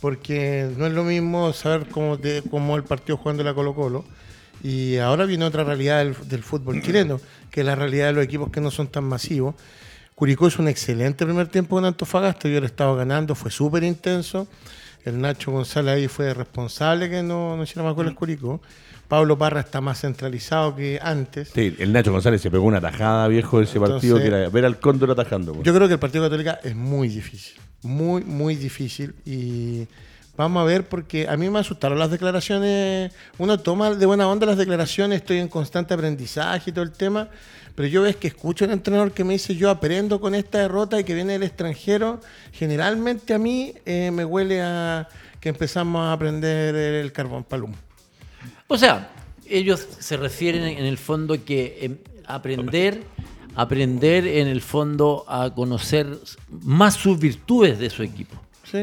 porque 0.00 0.70
no 0.76 0.86
es 0.86 0.92
lo 0.92 1.04
mismo 1.04 1.52
saber 1.52 1.88
cómo, 1.88 2.18
cómo 2.50 2.76
el 2.76 2.84
partido 2.84 3.16
jugando 3.16 3.42
la 3.44 3.54
Colo 3.54 3.74
Colo. 3.74 4.04
Y 4.62 4.96
ahora 4.96 5.24
viene 5.24 5.44
otra 5.44 5.64
realidad 5.64 5.98
del, 5.98 6.16
del, 6.28 6.42
fútbol 6.42 6.82
chileno, 6.82 7.20
que 7.50 7.60
es 7.60 7.66
la 7.66 7.76
realidad 7.76 8.06
de 8.08 8.12
los 8.14 8.24
equipos 8.24 8.50
que 8.50 8.60
no 8.60 8.70
son 8.70 8.88
tan 8.88 9.04
masivos. 9.04 9.54
Curicó 10.14 10.48
es 10.48 10.58
un 10.58 10.66
excelente 10.66 11.24
primer 11.24 11.46
tiempo 11.46 11.76
con 11.76 11.84
Antofagasta, 11.84 12.48
yo 12.48 12.58
le 12.60 12.66
estaba 12.66 12.96
ganando, 12.96 13.36
fue 13.36 13.52
súper 13.52 13.84
intenso. 13.84 14.48
El 15.04 15.20
Nacho 15.20 15.52
González 15.52 15.94
ahí 15.94 16.08
fue 16.08 16.34
responsable 16.34 17.08
que 17.08 17.22
no, 17.22 17.56
no 17.56 17.62
hiciera 17.62 17.84
más 17.84 17.94
goles 17.94 18.14
Curicó. 18.14 18.60
Pablo 19.06 19.38
Parra 19.38 19.60
está 19.60 19.80
más 19.80 20.00
centralizado 20.00 20.76
que 20.76 20.98
antes. 21.00 21.50
Sí, 21.54 21.74
el 21.78 21.92
Nacho 21.92 22.12
González 22.12 22.42
se 22.42 22.50
pegó 22.50 22.64
una 22.64 22.80
tajada 22.80 23.26
viejo 23.28 23.58
de 23.58 23.64
ese 23.64 23.80
partido 23.80 24.18
que 24.18 24.26
era 24.26 24.48
ver 24.50 24.64
al 24.66 24.80
Cóndor 24.80 25.12
atajando. 25.12 25.62
Yo 25.62 25.74
creo 25.74 25.86
que 25.86 25.94
el 25.94 26.00
partido 26.00 26.24
Católica 26.24 26.60
es 26.62 26.74
muy 26.74 27.08
difícil, 27.08 27.58
muy, 27.82 28.24
muy 28.24 28.56
difícil. 28.56 29.14
Y 29.24 29.86
vamos 30.36 30.60
a 30.60 30.64
ver, 30.64 30.88
porque 30.88 31.28
a 31.28 31.36
mí 31.36 31.48
me 31.50 31.58
asustaron 31.58 31.98
las 31.98 32.10
declaraciones. 32.10 33.12
Uno 33.38 33.58
toma 33.58 33.94
de 33.94 34.06
buena 34.06 34.28
onda 34.28 34.46
las 34.46 34.58
declaraciones, 34.58 35.20
estoy 35.20 35.38
en 35.38 35.48
constante 35.48 35.94
aprendizaje 35.94 36.70
y 36.70 36.72
todo 36.72 36.84
el 36.84 36.92
tema 36.92 37.28
pero 37.78 37.86
yo 37.86 38.02
ves 38.02 38.16
que 38.16 38.26
escucho 38.26 38.64
un 38.64 38.72
entrenador 38.72 39.12
que 39.12 39.22
me 39.22 39.34
dice 39.34 39.54
yo 39.54 39.70
aprendo 39.70 40.20
con 40.20 40.34
esta 40.34 40.58
derrota 40.58 40.98
y 40.98 41.04
que 41.04 41.14
viene 41.14 41.34
del 41.34 41.44
extranjero, 41.44 42.20
generalmente 42.50 43.34
a 43.34 43.38
mí 43.38 43.72
eh, 43.86 44.10
me 44.10 44.24
huele 44.24 44.60
a 44.60 45.08
que 45.40 45.50
empezamos 45.50 46.00
a 46.00 46.12
aprender 46.12 46.74
el 46.74 47.12
carbón 47.12 47.44
palum. 47.44 47.72
O 48.66 48.76
sea, 48.76 49.12
ellos 49.48 49.86
se 50.00 50.16
refieren 50.16 50.64
en 50.64 50.86
el 50.86 50.98
fondo 50.98 51.44
que 51.44 51.78
em, 51.82 51.98
aprender, 52.26 53.04
aprender 53.58 54.26
en 54.26 54.46
el 54.46 54.60
fondo 54.60 55.24
a 55.28 55.52
conocer 55.54 56.18
más 56.62 56.94
sus 56.94 57.18
virtudes 57.18 57.78
de 57.78 57.90
su 57.90 58.02
equipo, 58.02 58.36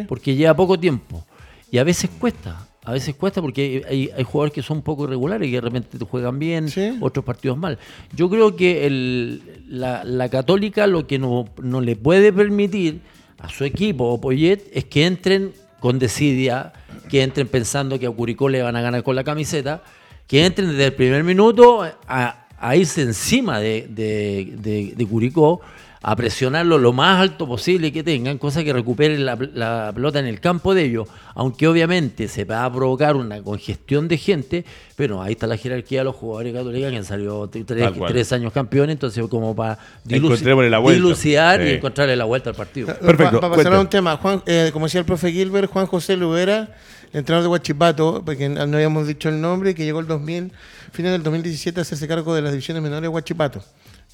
porque 0.07 0.35
lleva 0.35 0.55
poco 0.55 0.79
tiempo. 0.79 1.25
Y 1.71 1.77
a 1.77 1.83
veces 1.83 2.09
cuesta 2.19 2.67
a 2.85 2.91
veces 2.91 3.15
cuesta 3.15 3.41
porque 3.41 3.83
hay, 3.89 4.11
hay, 4.15 4.23
jugadores 4.23 4.53
que 4.53 4.61
son 4.61 4.77
un 4.77 4.83
poco 4.83 5.05
irregulares 5.05 5.47
y 5.47 5.51
que 5.51 5.57
de 5.57 5.61
repente 5.61 5.97
te 5.97 6.05
juegan 6.05 6.37
bien, 6.37 6.67
otros 7.01 7.25
partidos 7.25 7.57
mal. 7.57 7.79
Yo 8.15 8.29
creo 8.29 8.55
que 8.55 8.85
el, 8.85 9.41
la, 9.67 10.29
Católica 10.29 10.85
lo 10.85 11.07
que 11.07 11.17
no, 11.17 11.47
le 11.57 11.95
puede 11.95 12.31
permitir 12.31 13.01
a 13.39 13.49
su 13.49 13.63
equipo 13.63 14.05
o 14.05 14.21
Poyet 14.21 14.69
es 14.71 14.85
que 14.85 15.07
entren 15.07 15.53
con 15.79 15.97
desidia, 15.97 16.73
que 17.09 17.23
entren 17.23 17.47
pensando 17.47 17.97
que 17.97 18.05
a 18.05 18.11
Curicó 18.11 18.49
le 18.49 18.61
van 18.61 18.75
a 18.75 18.81
ganar 18.81 19.01
con 19.01 19.15
la 19.15 19.23
camiseta, 19.23 19.81
que 20.27 20.45
entren 20.45 20.69
desde 20.69 20.85
el 20.85 20.93
primer 20.93 21.23
minuto 21.23 21.83
a, 22.07 22.44
irse 22.73 23.01
encima 23.01 23.59
de, 23.59 23.87
de, 23.89 24.93
de 24.95 25.05
Curicó 25.05 25.61
a 26.07 26.15
presionarlo 26.15 26.77
lo 26.77 26.93
más 26.93 27.19
alto 27.19 27.47
posible 27.47 27.91
que 27.91 28.03
tengan, 28.03 28.37
cosa 28.37 28.63
que 28.63 28.71
recuperen 28.71 29.25
la, 29.25 29.91
pelota 29.91 30.19
en 30.19 30.27
el 30.27 30.39
campo 30.39 30.75
de 30.75 30.83
ellos, 30.83 31.07
aunque 31.33 31.67
obviamente 31.67 32.27
se 32.27 32.45
va 32.45 32.63
a 32.63 32.71
provocar 32.71 33.15
una 33.15 33.41
congestión 33.41 34.07
de 34.07 34.19
gente, 34.19 34.65
pero 34.95 35.23
ahí 35.23 35.31
está 35.31 35.47
la 35.47 35.57
jerarquía 35.57 36.01
de 36.01 36.05
los 36.05 36.15
jugadores 36.15 36.53
católicos 36.53 36.91
que 36.91 36.97
han 36.97 37.05
salido 37.05 37.49
tres, 37.49 38.31
años 38.33 38.53
campeones, 38.53 38.93
entonces 38.93 39.25
como 39.27 39.55
para 39.55 39.79
dilucidar 40.03 41.65
y 41.65 41.71
encontrarle 41.71 42.15
la 42.15 42.25
vuelta 42.25 42.51
al 42.51 42.55
partido. 42.55 42.85
Perfecto. 42.85 43.41
Para, 43.41 43.55
pasar 43.55 43.73
a 43.73 43.79
un 43.79 43.89
tema, 43.89 44.15
Juan, 44.17 44.43
eh, 44.45 44.69
como 44.73 44.85
decía 44.85 44.99
el 44.99 45.07
profe 45.07 45.31
Gilbert, 45.31 45.71
Juan 45.71 45.87
José 45.87 46.15
Lubera, 46.15 46.69
entrenador 47.13 47.43
de 47.45 47.49
Huachipato, 47.49 48.21
porque 48.23 48.47
no 48.47 48.61
habíamos 48.61 49.07
dicho 49.07 49.29
el 49.29 49.41
nombre, 49.41 49.73
que 49.73 49.83
llegó 49.83 50.01
el 50.01 50.07
2000, 50.07 50.51
final 50.95 51.11
del 51.11 51.23
2017 51.23 51.79
a 51.79 51.83
hacerse 51.83 52.07
cargo 52.07 52.33
de 52.33 52.41
las 52.41 52.51
divisiones 52.51 52.81
menores 52.81 53.03
de 53.03 53.07
Huachipato 53.09 53.61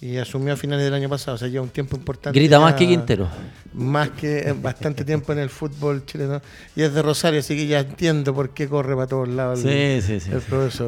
y 0.02 0.18
asumió 0.18 0.54
a 0.54 0.58
finales 0.58 0.84
del 0.84 0.96
año 0.96 1.08
pasado, 1.08 1.36
o 1.36 1.38
sea, 1.38 1.48
lleva 1.48 1.64
un 1.64 1.70
tiempo 1.70 1.96
importante. 1.96 2.38
Grita 2.38 2.60
más 2.60 2.74
que 2.74 2.88
Quintero. 2.88 3.28
Más 3.74 4.10
que 4.10 4.54
bastante 4.60 5.06
tiempo 5.06 5.32
en 5.32 5.38
el 5.38 5.50
fútbol 5.50 6.04
chileno. 6.06 6.42
Y 6.76 6.82
es 6.82 6.92
de 6.92 7.04
Rosario, 7.04 7.40
así 7.40 7.56
que 7.56 7.68
ya 7.68 7.82
entiendo 7.82 8.34
por 8.34 8.50
qué 8.50 8.68
corre 8.68 8.96
para 8.96 9.08
todos 9.08 9.30
lados 9.30 9.60
sí, 9.60 10.02
sí, 10.02 10.20
sí. 10.20 10.32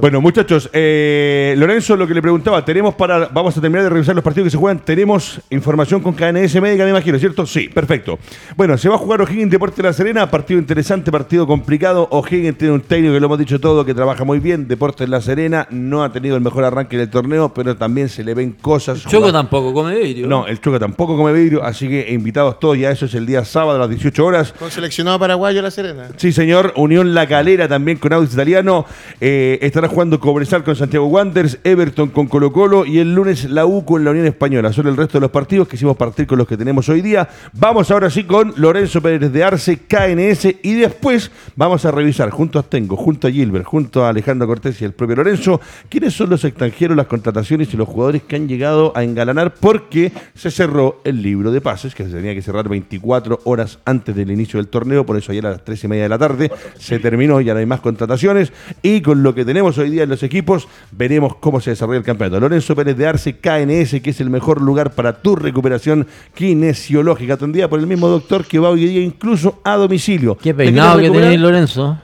Bueno, 0.02 0.20
muchachos, 0.20 0.68
eh, 0.74 1.54
Lorenzo, 1.58 1.96
lo 1.96 2.08
que 2.08 2.16
le 2.16 2.24
preguntaba, 2.24 2.66
tenemos 2.66 2.96
para, 2.96 3.28
vamos 3.28 3.56
a 3.56 3.62
terminar 3.62 3.84
de 3.84 3.90
revisar 3.90 4.16
los 4.16 4.24
partidos 4.24 4.48
que 4.48 4.52
se 4.52 4.58
juegan, 4.58 4.84
tenemos 4.84 5.40
información 5.52 6.02
con 6.02 6.14
KNS 6.14 6.60
Médica, 6.60 6.84
me 6.84 6.90
imagino, 6.90 7.20
¿cierto? 7.20 7.46
Sí, 7.46 7.70
perfecto. 7.70 8.18
Bueno, 8.58 8.80
se 8.80 8.90
va 8.90 8.96
a 8.96 8.98
jugar 8.98 9.22
O'Higgins 9.22 9.52
Deporte 9.52 9.84
de 9.84 9.90
la 9.90 9.94
Serena, 9.94 10.32
partido 10.32 10.60
interesante, 10.60 11.12
partido 11.12 11.46
complicado. 11.46 12.08
O'Higgins 12.10 12.58
tiene 12.58 12.74
un 12.74 12.82
técnico 12.82 13.14
que 13.14 13.20
lo 13.20 13.28
hemos 13.28 13.40
dicho 13.40 13.60
todo, 13.60 13.86
que 13.86 13.94
trabaja 13.94 14.24
muy 14.24 14.40
bien, 14.40 14.68
Deportes 14.68 15.08
de 15.08 15.12
la 15.12 15.22
Serena, 15.22 15.68
no 15.70 16.04
ha 16.04 16.12
tenido 16.12 16.36
el 16.36 16.42
mejor 16.42 16.64
arranque 16.64 16.98
del 16.98 17.12
torneo, 17.12 17.54
pero 17.54 17.78
también 17.78 18.10
se 18.10 18.24
le 18.24 18.34
ven 18.34 18.54
cosas 18.54 19.03
Choco 19.08 19.32
tampoco 19.32 19.74
come 19.74 19.96
vidrio. 19.96 20.28
No, 20.28 20.48
el 20.48 20.60
Choco 20.60 20.80
tampoco 20.80 21.18
come 21.18 21.34
vidrio, 21.34 21.64
así 21.64 21.88
que 21.88 22.12
invitados 22.12 22.60
todos, 22.60 22.78
ya 22.78 22.92
eso 22.92 23.06
es 23.06 23.14
el 23.16 23.26
día 23.26 23.44
sábado 23.46 23.78
a 23.78 23.80
las 23.80 23.90
18 23.90 24.26
horas. 24.26 24.54
Con 24.54 24.72
seleccionado 24.72 25.20
paraguayo 25.20 25.62
La 25.62 25.72
Serena. 25.72 26.10
Sí, 26.18 26.32
señor. 26.32 26.74
Unión 26.76 27.14
La 27.14 27.28
Calera 27.28 27.68
también 27.68 27.98
con 27.98 28.14
Audis 28.14 28.34
Italiano. 28.34 28.86
Eh, 29.20 29.60
estará 29.62 29.88
jugando 29.88 30.20
Cobresal 30.20 30.64
con 30.64 30.76
Santiago 30.76 31.06
Wanderers, 31.08 31.60
Everton 31.64 32.10
con 32.10 32.28
Colo 32.28 32.52
Colo 32.52 32.86
y 32.86 33.00
el 33.00 33.14
lunes 33.14 33.46
la 33.50 33.66
U 33.66 33.86
con 33.86 34.04
la 34.04 34.12
Unión 34.12 34.26
Española. 34.26 34.72
Son 34.74 34.88
el 34.88 34.98
resto 34.98 35.18
de 35.18 35.22
los 35.22 35.32
partidos 35.32 35.68
que 35.68 35.76
hicimos 35.76 35.98
partir 35.98 36.28
con 36.28 36.38
los 36.38 36.48
que 36.48 36.58
tenemos 36.58 36.88
hoy 36.90 37.02
día. 37.02 37.28
Vamos 37.54 37.92
ahora 37.92 38.10
sí 38.10 38.24
con 38.24 38.54
Lorenzo 38.58 39.02
Pérez 39.02 39.32
de 39.32 39.44
Arce, 39.44 39.80
KNS 39.80 40.56
y 40.64 40.74
después 40.76 41.32
vamos 41.56 41.86
a 41.86 41.92
revisar 41.92 42.30
junto 42.30 42.60
a 42.60 42.64
Tengo, 42.64 42.96
junto 42.96 43.28
a 43.28 43.32
Gilbert, 43.32 43.66
junto 43.66 44.06
a 44.06 44.10
Alejandro 44.10 44.48
Cortés 44.48 44.82
y 44.82 44.86
el 44.86 44.94
propio 44.94 45.18
Lorenzo, 45.18 45.60
quiénes 45.90 46.14
son 46.14 46.30
los 46.30 46.44
extranjeros, 46.46 46.96
las 46.96 47.08
contrataciones 47.08 47.74
y 47.74 47.78
los 47.78 47.88
jugadores 47.88 48.24
que 48.24 48.36
han 48.36 48.48
llegado 48.48 48.93
a 48.96 49.04
engalar 49.04 49.54
porque 49.60 50.12
se 50.36 50.52
cerró 50.52 51.02
el 51.04 51.22
libro 51.22 51.52
de 51.52 51.62
pases, 51.62 51.96
que 51.96 52.04
se 52.04 52.12
tenía 52.12 52.34
que 52.34 52.42
cerrar 52.42 52.70
24 52.70 53.42
horas 53.46 53.80
antes 53.86 54.16
del 54.16 54.32
inicio 54.32 54.58
del 54.58 54.68
torneo, 54.68 55.06
por 55.06 55.18
eso 55.18 55.32
ayer 55.32 55.46
a 55.46 55.52
las 55.52 55.64
3 55.64 55.84
y 55.84 55.88
media 55.88 56.04
de 56.04 56.10
la 56.10 56.18
tarde 56.18 56.52
se 56.78 57.00
terminó, 57.00 57.42
ya 57.42 57.54
no 57.54 57.60
hay 57.60 57.66
más 57.66 57.80
contrataciones, 57.80 58.52
y 58.82 59.02
con 59.02 59.24
lo 59.24 59.34
que 59.34 59.46
tenemos 59.46 59.78
hoy 59.78 59.90
día 59.90 60.04
en 60.04 60.10
los 60.10 60.24
equipos, 60.24 60.68
veremos 60.92 61.36
cómo 61.38 61.60
se 61.62 61.72
desarrolla 61.72 62.00
el 62.00 62.06
campeonato. 62.06 62.40
Lorenzo 62.40 62.76
Pérez 62.76 62.98
de 62.98 63.08
Arce, 63.08 63.38
KNS, 63.38 64.02
que 64.02 64.10
es 64.10 64.22
el 64.22 64.30
mejor 64.30 64.62
lugar 64.62 64.92
para 64.92 65.22
tu 65.22 65.36
recuperación 65.36 66.08
kinesiológica, 66.34 67.36
atendida 67.36 67.70
por 67.70 67.80
el 67.80 67.88
mismo 67.88 68.08
doctor 68.08 68.46
que 68.46 68.60
va 68.60 68.70
hoy 68.70 68.86
día 68.86 69.02
incluso 69.02 69.62
a 69.64 69.76
domicilio. 69.76 70.38
Qué 70.38 70.54
peinado 70.54 71.00
que 71.00 71.10
tenéis, 71.10 71.40
Lorenzo. 71.40 71.98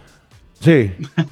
Sí. 0.60 0.91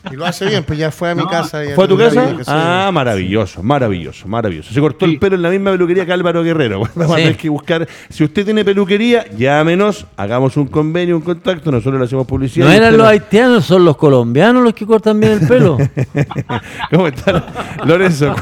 Y 0.09 0.15
lo 0.15 0.25
hace 0.25 0.45
bien, 0.45 0.63
pues 0.63 0.79
ya 0.79 0.89
fue 0.89 1.09
a 1.09 1.15
mi 1.15 1.25
casa. 1.27 1.61
¿Fue 1.75 1.83
a 1.83 1.87
tu 1.87 1.97
casa? 1.97 2.37
ah, 2.47 2.89
maravilloso, 2.93 3.61
maravilloso, 3.61 4.27
maravilloso. 4.27 4.73
Se 4.73 4.79
cortó 4.79 5.05
el 5.05 5.19
pelo 5.19 5.35
en 5.35 5.41
la 5.41 5.49
misma 5.49 5.71
peluquería 5.71 6.05
que 6.05 6.13
Álvaro 6.13 6.43
Guerrero. 6.43 6.83
Vamos 6.95 7.15
tener 7.15 7.35
que 7.35 7.49
buscar. 7.49 7.87
Si 8.09 8.23
usted 8.23 8.45
tiene 8.45 8.63
peluquería, 8.63 9.25
llámenos, 9.35 10.05
hagamos 10.15 10.55
un 10.55 10.67
convenio, 10.67 11.17
un 11.17 11.23
contacto, 11.23 11.71
nosotros 11.71 11.99
le 11.99 12.05
hacemos 12.05 12.25
publicidad. 12.25 12.67
No 12.67 12.71
eran 12.71 12.97
los 12.97 13.05
haitianos, 13.05 13.65
son 13.65 13.83
los 13.83 13.97
colombianos 13.97 14.63
los 14.63 14.73
que 14.73 14.85
cortan 14.85 15.19
bien 15.19 15.33
el 15.33 15.47
pelo. 15.47 15.77
¿Cómo 16.91 17.07
están? 17.07 17.43
Lorenzo, 17.85 18.33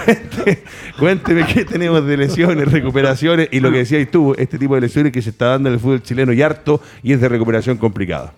cuénteme 1.00 1.48
qué 1.48 1.66
tenemos 1.66 2.06
de 2.06 2.18
lesiones, 2.18 2.72
recuperaciones 2.72 3.50
y 3.52 3.60
lo 3.60 3.72
que 3.72 3.80
decías 3.80 4.08
tú, 4.12 4.36
este 4.38 4.60
tipo 4.60 4.76
de 4.76 4.82
lesiones 4.82 5.12
que 5.12 5.22
se 5.22 5.32
está 5.32 5.48
dando 5.48 5.70
en 5.70 5.76
el 5.76 5.80
fútbol 5.80 6.04
chileno 6.04 6.32
y 6.32 6.42
harto 6.44 6.80
y 7.02 7.14
es 7.14 7.22
de 7.22 7.28
recuperación 7.28 7.78
complicada. 7.78 8.34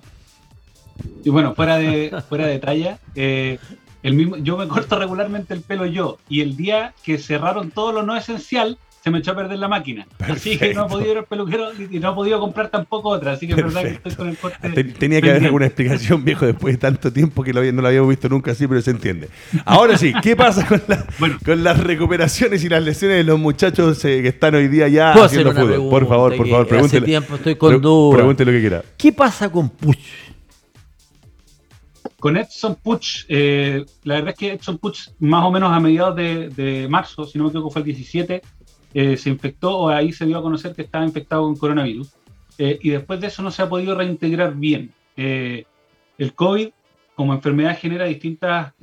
Y 1.23 1.29
bueno, 1.29 1.53
fuera 1.55 1.77
de, 1.77 2.13
fuera 2.27 2.47
de 2.47 2.59
talla, 2.59 2.99
eh, 3.15 3.59
el 4.03 4.13
mismo, 4.13 4.37
yo 4.37 4.57
me 4.57 4.67
corto 4.67 4.97
regularmente 4.97 5.53
el 5.53 5.61
pelo 5.61 5.85
yo, 5.85 6.17
y 6.29 6.41
el 6.41 6.55
día 6.55 6.93
que 7.03 7.17
cerraron 7.17 7.71
todo 7.71 7.91
lo 7.91 8.03
no 8.03 8.15
esencial, 8.15 8.77
se 9.03 9.11
me 9.11 9.19
echó 9.19 9.31
a 9.31 9.35
perder 9.35 9.57
la 9.59 9.69
máquina. 9.69 10.05
Así 10.19 10.57
que 10.57 10.73
no 10.73 10.85
he 10.85 10.89
podido 10.89 11.11
ir 11.13 11.17
al 11.19 11.25
peluquero 11.25 11.69
y 11.73 11.97
no 11.99 12.11
he 12.11 12.13
podido 12.13 12.41
comprar 12.41 12.67
tampoco 12.69 13.07
otra. 13.07 13.31
Así 13.33 13.47
que 13.47 13.53
es 13.53 13.57
verdad 13.57 13.83
que 13.83 13.89
estoy 13.89 14.15
con 14.15 14.27
el 14.27 14.37
corte. 14.37 14.83
Tenía 14.83 15.21
que 15.21 15.29
haber 15.29 15.45
alguna 15.45 15.65
explicación, 15.67 16.25
viejo, 16.25 16.45
después 16.45 16.73
de 16.73 16.77
tanto 16.77 17.13
tiempo 17.13 17.41
que 17.41 17.53
no 17.53 17.81
lo 17.81 17.87
habíamos 17.87 18.09
visto 18.09 18.27
nunca 18.27 18.51
así, 18.51 18.67
pero 18.67 18.81
se 18.81 18.91
entiende. 18.91 19.29
Ahora 19.63 19.97
sí, 19.97 20.13
¿qué 20.21 20.35
pasa 20.35 20.67
con, 20.67 20.81
con 21.45 21.63
las 21.63 21.79
recuperaciones 21.79 22.63
y 22.65 22.69
las 22.69 22.83
lesiones 22.83 23.17
de 23.17 23.23
los 23.23 23.39
muchachos 23.39 24.03
eh, 24.03 24.21
que 24.21 24.27
están 24.27 24.55
hoy 24.55 24.67
día 24.67 24.89
ya 24.89 25.13
haciendo 25.13 25.53
fútbol? 25.53 25.89
Por 25.89 26.07
favor, 26.07 26.35
por 26.35 26.49
favor, 26.49 26.67
pregúntele. 26.67 26.97
Hace 26.97 27.05
tiempo 27.05 27.35
estoy 27.35 27.55
con 27.55 27.81
dudas. 27.81 28.17
Pregúntele 28.17 28.51
lo 28.51 28.57
que 28.57 28.61
quiera. 28.61 28.83
¿Qué 28.97 29.13
pasa 29.13 29.49
con 29.49 29.69
Puch? 29.69 29.97
Con 32.27 32.35
Edson 32.35 32.75
Puch, 32.75 33.23
eh, 33.29 33.85
la 34.03 34.15
verdad 34.15 34.31
es 34.31 34.35
que 34.37 34.51
Edson 34.51 34.79
Puch, 34.79 35.11
más 35.19 35.45
o 35.45 35.49
menos 35.49 35.71
a 35.71 35.79
mediados 35.79 36.13
de, 36.17 36.49
de 36.49 36.85
marzo, 36.89 37.23
si 37.23 37.37
no 37.37 37.45
me 37.45 37.51
equivoco, 37.51 37.71
fue 37.71 37.79
el 37.79 37.85
17 37.85 38.41
eh, 38.93 39.15
se 39.15 39.29
infectó 39.29 39.77
o 39.77 39.87
ahí 39.87 40.11
se 40.11 40.25
dio 40.25 40.37
a 40.37 40.41
conocer 40.41 40.75
que 40.75 40.81
estaba 40.81 41.05
infectado 41.05 41.43
con 41.43 41.55
coronavirus. 41.55 42.17
Eh, 42.57 42.79
y 42.81 42.89
después 42.89 43.21
de 43.21 43.27
eso 43.27 43.41
no 43.43 43.49
se 43.49 43.61
ha 43.61 43.69
podido 43.69 43.95
reintegrar 43.95 44.55
bien. 44.55 44.91
Eh, 45.15 45.63
el 46.17 46.33
COVID 46.33 46.67
como 47.15 47.33
enfermedad 47.33 47.79
genera 47.79 48.03
distintas 48.03 48.73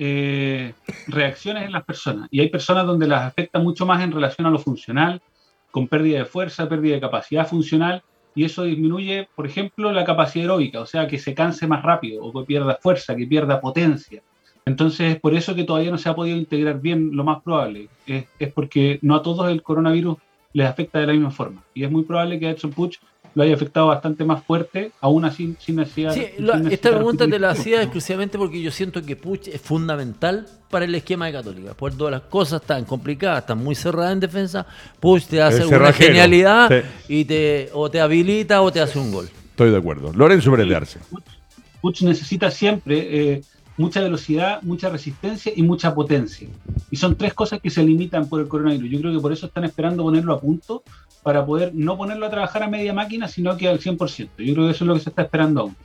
reacciones 1.06 1.64
en 1.64 1.72
las 1.72 1.84
personas 1.84 2.28
y 2.30 2.40
hay 2.40 2.48
personas 2.48 2.86
donde 2.86 3.06
las 3.06 3.24
afecta 3.24 3.58
mucho 3.58 3.84
más 3.84 4.02
en 4.02 4.10
relación 4.10 4.46
a 4.46 4.50
lo 4.50 4.58
funcional, 4.58 5.20
con 5.70 5.86
pérdida 5.86 6.20
de 6.20 6.24
fuerza, 6.24 6.66
pérdida 6.66 6.94
de 6.94 7.02
capacidad 7.02 7.46
funcional 7.46 8.02
y 8.34 8.44
eso 8.44 8.64
disminuye, 8.64 9.28
por 9.34 9.46
ejemplo, 9.46 9.92
la 9.92 10.04
capacidad 10.04 10.44
aeróbica, 10.44 10.80
o 10.80 10.86
sea, 10.86 11.06
que 11.06 11.18
se 11.18 11.34
canse 11.34 11.66
más 11.66 11.82
rápido 11.82 12.24
o 12.24 12.32
que 12.32 12.46
pierda 12.46 12.78
fuerza, 12.80 13.14
que 13.14 13.26
pierda 13.26 13.60
potencia. 13.60 14.22
Entonces, 14.66 15.14
es 15.14 15.20
por 15.20 15.34
eso 15.34 15.54
que 15.54 15.64
todavía 15.64 15.90
no 15.90 15.98
se 15.98 16.08
ha 16.08 16.14
podido 16.14 16.36
integrar 16.36 16.80
bien, 16.80 17.10
lo 17.12 17.22
más 17.22 17.42
probable. 17.42 17.88
Es, 18.06 18.26
porque 18.54 18.98
no 19.02 19.14
a 19.14 19.22
todos 19.22 19.50
el 19.50 19.62
coronavirus 19.62 20.16
les 20.52 20.66
afecta 20.66 20.98
de 20.98 21.06
la 21.06 21.12
misma 21.12 21.30
forma. 21.30 21.62
Y 21.74 21.84
es 21.84 21.90
muy 21.90 22.04
probable 22.04 22.38
que 22.38 22.46
a 22.46 22.50
Edson 22.50 22.72
lo 23.34 23.42
haya 23.42 23.54
afectado 23.54 23.88
bastante 23.88 24.24
más 24.24 24.44
fuerte, 24.44 24.92
aún 25.00 25.24
así 25.24 25.56
sin 25.58 25.76
necesidad. 25.76 26.14
Sí, 26.14 26.26
esta 26.70 26.90
pregunta 26.90 27.28
te 27.28 27.38
la 27.38 27.50
hacía 27.50 27.82
exclusivamente 27.82 28.38
porque 28.38 28.62
yo 28.62 28.70
siento 28.70 29.02
que 29.02 29.16
Puch 29.16 29.48
es 29.48 29.60
fundamental 29.60 30.46
para 30.70 30.84
el 30.84 30.94
esquema 30.94 31.26
de 31.26 31.32
Católica. 31.32 31.74
Por 31.74 31.96
todas 31.96 32.12
las 32.12 32.22
cosas 32.22 32.60
están 32.60 32.84
complicadas, 32.84 33.40
están 33.40 33.58
muy 33.58 33.74
cerradas 33.74 34.12
en 34.12 34.20
defensa, 34.20 34.66
Puch 35.00 35.24
te 35.24 35.42
hace 35.42 35.66
una 35.66 35.92
genialidad 35.92 36.70
y 37.08 37.24
te 37.24 37.70
o 37.72 37.90
te 37.90 38.00
habilita 38.00 38.62
o 38.62 38.72
te 38.72 38.80
hace 38.80 38.98
un 38.98 39.12
gol. 39.12 39.28
Estoy 39.50 39.70
de 39.70 39.76
acuerdo. 39.76 40.12
Lorenzo 40.12 40.50
Pérez 40.52 40.98
Puch, 41.80 42.02
necesita 42.02 42.50
siempre 42.50 43.32
eh, 43.32 43.42
mucha 43.76 44.00
velocidad, 44.00 44.62
mucha 44.62 44.88
resistencia 44.88 45.52
y 45.54 45.62
mucha 45.62 45.94
potencia. 45.94 46.48
Y 46.90 46.96
son 46.96 47.16
tres 47.16 47.34
cosas 47.34 47.60
que 47.60 47.70
se 47.70 47.82
limitan 47.82 48.28
por 48.28 48.40
el 48.40 48.48
coronavirus. 48.48 48.90
Yo 48.90 49.00
creo 49.00 49.12
que 49.12 49.20
por 49.20 49.32
eso 49.32 49.46
están 49.46 49.64
esperando 49.64 50.02
ponerlo 50.02 50.32
a 50.32 50.40
punto 50.40 50.82
para 51.24 51.44
poder 51.44 51.74
no 51.74 51.96
ponerlo 51.96 52.26
a 52.26 52.30
trabajar 52.30 52.62
a 52.62 52.68
media 52.68 52.92
máquina, 52.92 53.26
sino 53.26 53.56
que 53.56 53.66
al 53.66 53.80
100%. 53.80 54.28
Yo 54.38 54.54
creo 54.54 54.66
que 54.66 54.72
eso 54.72 54.84
es 54.84 54.88
lo 54.88 54.94
que 54.94 55.00
se 55.00 55.08
está 55.08 55.22
esperando 55.22 55.62
aún. 55.62 55.76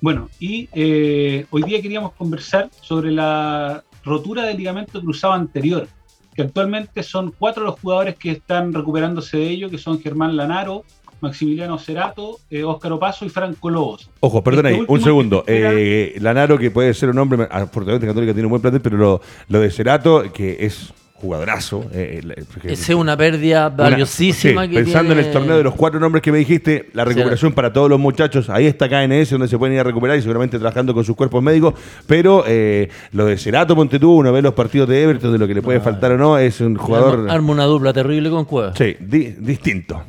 Bueno, 0.00 0.30
y 0.38 0.68
eh, 0.72 1.44
hoy 1.50 1.62
día 1.64 1.82
queríamos 1.82 2.12
conversar 2.12 2.70
sobre 2.80 3.10
la 3.10 3.82
rotura 4.04 4.44
del 4.44 4.56
ligamento 4.56 5.00
cruzado 5.02 5.34
anterior, 5.34 5.88
que 6.34 6.42
actualmente 6.42 7.02
son 7.02 7.34
cuatro 7.36 7.64
los 7.64 7.78
jugadores 7.80 8.14
que 8.14 8.30
están 8.30 8.72
recuperándose 8.72 9.38
de 9.38 9.50
ello, 9.50 9.68
que 9.68 9.76
son 9.76 10.00
Germán 10.00 10.36
Lanaro, 10.36 10.84
Maximiliano 11.20 11.76
Cerato, 11.76 12.38
eh, 12.48 12.62
Óscar 12.62 12.92
Opaso 12.92 13.24
y 13.26 13.28
Franco 13.28 13.68
Lobos. 13.68 14.08
Ojo, 14.20 14.42
perdón 14.42 14.66
este 14.66 14.78
ahí, 14.78 14.86
un 14.86 15.02
segundo. 15.02 15.44
Eh, 15.48 16.16
Lanaro, 16.20 16.56
que 16.56 16.70
puede 16.70 16.94
ser 16.94 17.10
un 17.10 17.18
hombre, 17.18 17.48
afortunadamente 17.50 18.06
Católica 18.06 18.32
tiene 18.32 18.46
un 18.46 18.50
buen 18.50 18.62
plantel, 18.62 18.80
pero 18.80 18.96
lo, 18.96 19.20
lo 19.48 19.60
de 19.60 19.70
Cerato, 19.70 20.32
que 20.32 20.64
es 20.64 20.94
jugadorazo. 21.20 21.84
Eh, 21.92 22.22
es 22.64 22.88
una 22.88 23.16
pérdida 23.16 23.68
valiosísima. 23.68 24.66
pensando 24.66 25.12
en 25.12 25.18
el 25.18 25.30
torneo 25.30 25.56
de 25.56 25.62
los 25.62 25.74
cuatro 25.74 26.00
nombres 26.00 26.22
que 26.22 26.32
me 26.32 26.38
dijiste, 26.38 26.88
la 26.94 27.04
recuperación 27.04 27.52
para 27.52 27.72
todos 27.72 27.90
los 27.90 28.00
muchachos, 28.00 28.48
ahí 28.48 28.66
está 28.66 28.88
KNS 28.88 29.30
donde 29.30 29.48
se 29.48 29.58
pueden 29.58 29.74
ir 29.74 29.80
a 29.80 29.84
recuperar 29.84 30.18
y 30.18 30.22
seguramente 30.22 30.58
trabajando 30.58 30.94
con 30.94 31.04
sus 31.04 31.14
cuerpos 31.14 31.42
médicos, 31.42 31.74
pero 32.06 32.44
eh, 32.46 32.88
lo 33.12 33.26
de 33.26 33.36
Cerato 33.36 33.76
Montetú, 33.76 34.12
uno 34.12 34.32
ve 34.32 34.42
los 34.42 34.54
partidos 34.54 34.88
de 34.88 35.02
Everton, 35.02 35.32
de 35.32 35.38
lo 35.38 35.46
que 35.46 35.54
le 35.54 35.62
puede 35.62 35.80
faltar 35.80 36.12
o 36.12 36.18
no, 36.18 36.38
es 36.38 36.60
un 36.60 36.76
jugador... 36.76 37.30
Arma 37.30 37.52
una 37.52 37.64
dupla 37.64 37.92
terrible 37.92 38.30
con 38.30 38.44
Cueva. 38.44 38.74
Sí, 38.74 38.96
distinto. 39.00 40.02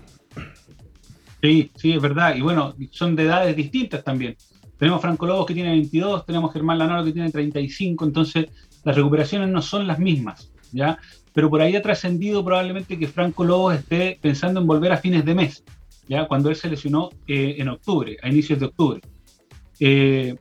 Sí, 1.41 1.71
sí, 1.75 1.93
es 1.93 2.01
verdad. 2.01 2.35
Y 2.35 2.41
bueno, 2.41 2.75
son 2.91 3.15
de 3.15 3.23
edades 3.23 3.55
distintas 3.55 4.03
también. 4.03 4.35
Tenemos 4.77 5.01
Franco 5.01 5.25
Lobos 5.25 5.45
que 5.45 5.53
tiene 5.53 5.69
22, 5.71 6.25
tenemos 6.25 6.53
Germán 6.53 6.77
Lanaro 6.77 7.03
que 7.03 7.11
tiene 7.11 7.29
35, 7.29 8.05
entonces 8.05 8.47
las 8.83 8.95
recuperaciones 8.95 9.49
no 9.49 9.61
son 9.61 9.85
las 9.85 9.99
mismas, 9.99 10.51
¿ya? 10.71 10.97
Pero 11.33 11.49
por 11.49 11.61
ahí 11.61 11.75
ha 11.75 11.81
trascendido 11.81 12.43
probablemente 12.43 12.97
que 12.97 13.07
Franco 13.07 13.43
Lobos 13.43 13.75
esté 13.75 14.19
pensando 14.21 14.59
en 14.59 14.67
volver 14.67 14.91
a 14.91 14.97
fines 14.97 15.23
de 15.25 15.35
mes, 15.35 15.63
¿ya? 16.07 16.27
Cuando 16.27 16.49
él 16.49 16.55
se 16.55 16.69
lesionó 16.69 17.09
eh, 17.27 17.55
en 17.57 17.69
octubre, 17.69 18.17
a 18.21 18.29
inicios 18.29 18.59
de 18.59 18.65
octubre. 18.65 19.01
Eh, 19.79 20.35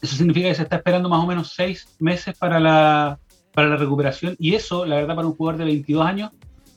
eso 0.00 0.16
significa 0.16 0.48
que 0.48 0.54
se 0.54 0.62
está 0.62 0.76
esperando 0.76 1.08
más 1.08 1.22
o 1.22 1.26
menos 1.26 1.52
seis 1.54 1.88
meses 1.98 2.36
para 2.36 2.60
la, 2.60 3.18
para 3.52 3.68
la 3.68 3.76
recuperación 3.76 4.36
y 4.38 4.54
eso, 4.54 4.86
la 4.86 4.96
verdad, 4.96 5.16
para 5.16 5.26
un 5.26 5.34
jugador 5.34 5.58
de 5.58 5.64
22 5.64 6.06
años 6.06 6.30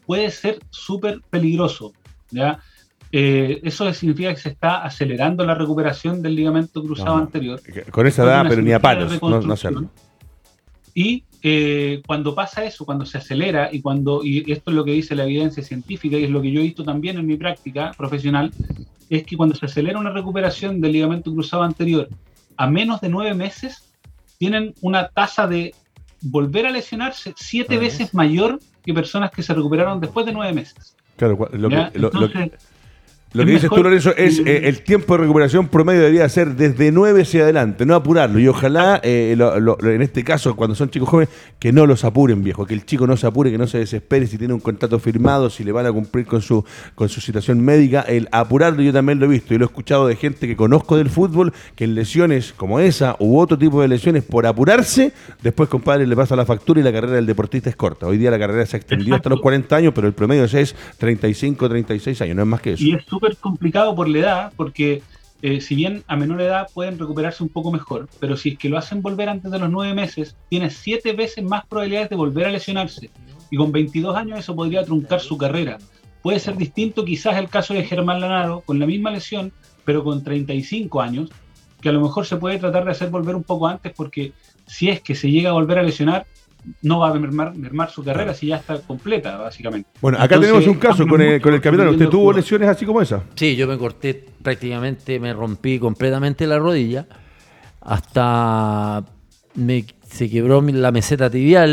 puede 0.05 0.31
ser 0.31 0.59
súper 0.71 1.21
peligroso, 1.29 1.93
¿ya? 2.31 2.59
Eh, 3.11 3.59
eso 3.63 3.91
significa 3.93 4.33
que 4.33 4.39
se 4.39 4.49
está 4.49 4.83
acelerando 4.83 5.43
la 5.45 5.55
recuperación 5.55 6.21
del 6.21 6.35
ligamento 6.35 6.83
cruzado 6.83 7.17
anterior. 7.17 7.59
Con 7.91 8.05
esa 8.05 8.23
edad, 8.23 8.45
pero 8.47 8.61
ni 8.61 8.71
a 8.71 8.79
palos, 8.79 9.21
no, 9.21 9.53
hacerlo. 9.53 9.89
Y 10.93 11.23
eh, 11.41 12.01
cuando 12.05 12.35
pasa 12.35 12.65
eso, 12.65 12.85
cuando 12.85 13.05
se 13.05 13.17
acelera 13.17 13.69
y 13.71 13.81
cuando, 13.81 14.23
y 14.23 14.51
esto 14.51 14.71
es 14.71 14.75
lo 14.75 14.83
que 14.83 14.91
dice 14.91 15.15
la 15.15 15.23
evidencia 15.23 15.63
científica 15.63 16.17
y 16.17 16.25
es 16.25 16.29
lo 16.29 16.41
que 16.41 16.51
yo 16.51 16.59
he 16.59 16.63
visto 16.63 16.83
también 16.83 17.17
en 17.17 17.25
mi 17.25 17.37
práctica 17.37 17.91
profesional, 17.97 18.51
es 19.09 19.23
que 19.23 19.37
cuando 19.37 19.55
se 19.55 19.65
acelera 19.65 19.99
una 19.99 20.11
recuperación 20.11 20.81
del 20.81 20.93
ligamento 20.93 21.31
cruzado 21.33 21.63
anterior 21.63 22.09
a 22.57 22.67
menos 22.67 22.99
de 22.99 23.09
nueve 23.09 23.33
meses, 23.33 23.93
tienen 24.37 24.73
una 24.81 25.07
tasa 25.07 25.47
de 25.47 25.73
volver 26.21 26.65
a 26.65 26.71
lesionarse 26.71 27.33
siete 27.37 27.77
veces 27.77 28.13
mayor 28.13 28.59
que 28.83 28.93
personas 28.93 29.31
que 29.31 29.43
se 29.43 29.53
recuperaron 29.53 30.01
después 30.01 30.25
de 30.25 30.33
nueve 30.33 30.53
meses. 30.53 30.95
Claro, 31.15 31.37
lo, 31.53 31.69
que, 31.69 31.99
lo 31.99 32.11
que 33.31 33.45
dices 33.45 33.69
tú, 33.69 33.83
Lorenzo, 33.83 34.15
es 34.15 34.39
eh, 34.39 34.67
el 34.67 34.81
tiempo 34.81 35.13
de 35.13 35.21
recuperación 35.21 35.67
promedio 35.67 36.01
debería 36.01 36.27
ser 36.29 36.55
desde 36.55 36.91
9 36.91 37.21
hacia 37.21 37.43
adelante, 37.43 37.85
no 37.85 37.93
apurarlo. 37.93 38.39
Y 38.39 38.47
ojalá, 38.47 38.99
eh, 39.03 39.37
en 39.83 40.01
este 40.01 40.23
caso, 40.23 40.55
cuando 40.55 40.75
son 40.75 40.89
chicos 40.89 41.07
jóvenes, 41.09 41.29
que 41.59 41.71
no 41.71 41.85
los 41.85 42.03
apuren, 42.03 42.43
viejo, 42.43 42.65
que 42.65 42.73
el 42.73 42.85
chico 42.85 43.05
no 43.05 43.17
se 43.17 43.27
apure, 43.27 43.51
que 43.51 43.59
no 43.59 43.67
se 43.67 43.77
desespere 43.77 44.25
si 44.25 44.39
tiene 44.39 44.55
un 44.55 44.59
contrato 44.59 44.97
firmado, 44.97 45.51
si 45.51 45.63
le 45.63 45.71
van 45.71 45.85
a 45.85 45.91
cumplir 45.91 46.25
con 46.25 46.41
su, 46.41 46.65
con 46.95 47.07
su 47.07 47.21
situación 47.21 47.61
médica. 47.61 48.01
El 48.01 48.27
apurarlo 48.31 48.81
yo 48.81 48.91
también 48.91 49.19
lo 49.19 49.25
he 49.25 49.29
visto 49.29 49.53
y 49.53 49.59
lo 49.59 49.65
he 49.65 49.67
escuchado 49.67 50.07
de 50.07 50.15
gente 50.15 50.47
que 50.47 50.55
conozco 50.55 50.97
del 50.97 51.09
fútbol, 51.09 51.53
que 51.75 51.83
en 51.83 51.93
lesiones 51.93 52.53
como 52.53 52.79
esa 52.79 53.15
u 53.19 53.37
otro 53.37 53.59
tipo 53.59 53.79
de 53.81 53.89
lesiones, 53.89 54.23
por 54.23 54.47
apurarse, 54.47 55.13
después, 55.43 55.69
compadre, 55.69 56.07
le 56.07 56.15
pasa 56.15 56.35
la 56.35 56.45
factura 56.45 56.79
y 56.79 56.83
la 56.83 56.91
carrera 56.91 57.13
del 57.13 57.27
deportista 57.27 57.69
es 57.69 57.75
corta. 57.75 58.07
Hoy 58.07 58.17
día 58.17 58.31
la 58.31 58.39
carrera 58.39 58.65
se 58.65 58.75
ha 58.75 58.79
extendido 58.79 59.15
hasta 59.15 59.29
los 59.29 59.39
40 59.39 59.75
años, 59.75 59.93
pero 59.93 60.07
el 60.07 60.13
promedio 60.13 60.45
es 60.45 60.75
35, 60.97 61.69
36 61.69 62.21
años, 62.23 62.35
no 62.35 62.41
es 62.41 62.47
más 62.47 62.61
que 62.61 62.73
eso 62.73 62.83
súper 63.19 63.35
complicado 63.37 63.95
por 63.95 64.07
la 64.07 64.19
edad, 64.19 64.53
porque 64.55 65.01
eh, 65.41 65.59
si 65.59 65.75
bien 65.75 66.03
a 66.07 66.15
menor 66.15 66.41
edad 66.41 66.67
pueden 66.73 66.97
recuperarse 66.97 67.43
un 67.43 67.49
poco 67.49 67.69
mejor, 67.69 68.07
pero 68.19 68.37
si 68.37 68.49
es 68.49 68.57
que 68.57 68.69
lo 68.69 68.77
hacen 68.77 69.01
volver 69.01 69.27
antes 69.27 69.51
de 69.51 69.59
los 69.59 69.69
nueve 69.69 69.93
meses, 69.93 70.37
tiene 70.49 70.69
siete 70.69 71.11
veces 71.11 71.43
más 71.43 71.65
probabilidades 71.65 72.09
de 72.09 72.15
volver 72.15 72.45
a 72.45 72.51
lesionarse. 72.51 73.09
Y 73.51 73.57
con 73.57 73.73
22 73.73 74.15
años 74.15 74.39
eso 74.39 74.55
podría 74.55 74.85
truncar 74.85 75.19
su 75.19 75.37
carrera. 75.37 75.79
Puede 76.21 76.39
ser 76.39 76.55
distinto 76.55 77.03
quizás 77.03 77.35
el 77.37 77.49
caso 77.49 77.73
de 77.73 77.83
Germán 77.83 78.21
Lanaro, 78.21 78.61
con 78.61 78.79
la 78.79 78.85
misma 78.85 79.11
lesión, 79.11 79.51
pero 79.83 80.03
con 80.03 80.23
35 80.23 81.01
años, 81.01 81.29
que 81.81 81.89
a 81.89 81.93
lo 81.93 82.01
mejor 82.01 82.25
se 82.25 82.37
puede 82.37 82.57
tratar 82.57 82.85
de 82.85 82.91
hacer 82.91 83.09
volver 83.09 83.35
un 83.35 83.43
poco 83.43 83.67
antes, 83.67 83.91
porque 83.93 84.31
si 84.65 84.89
es 84.89 85.01
que 85.01 85.15
se 85.15 85.29
llega 85.29 85.49
a 85.49 85.53
volver 85.53 85.79
a 85.79 85.83
lesionar, 85.83 86.25
no 86.81 86.99
va 86.99 87.09
a 87.09 87.13
mermar, 87.13 87.89
su 87.89 88.03
carrera 88.03 88.33
si 88.33 88.47
ya 88.47 88.57
está 88.57 88.79
completa, 88.81 89.37
básicamente. 89.37 89.89
Bueno, 90.01 90.17
acá 90.19 90.39
tenemos 90.39 90.65
un 90.67 90.75
caso 90.75 91.07
con 91.07 91.21
el, 91.21 91.41
con 91.41 91.53
el 91.53 91.61
capitán. 91.61 91.89
¿Usted 91.89 92.09
tuvo 92.09 92.33
lesiones 92.33 92.69
así 92.69 92.85
como 92.85 93.01
esa? 93.01 93.23
Sí, 93.35 93.55
yo 93.55 93.67
me 93.67 93.77
corté 93.77 94.25
prácticamente, 94.41 95.19
me 95.19 95.33
rompí 95.33 95.79
completamente 95.79 96.47
la 96.47 96.59
rodilla. 96.59 97.07
Hasta 97.81 99.03
me, 99.55 99.85
se 100.03 100.29
quebró 100.29 100.61
la 100.61 100.91
meseta 100.91 101.29
tibial 101.29 101.69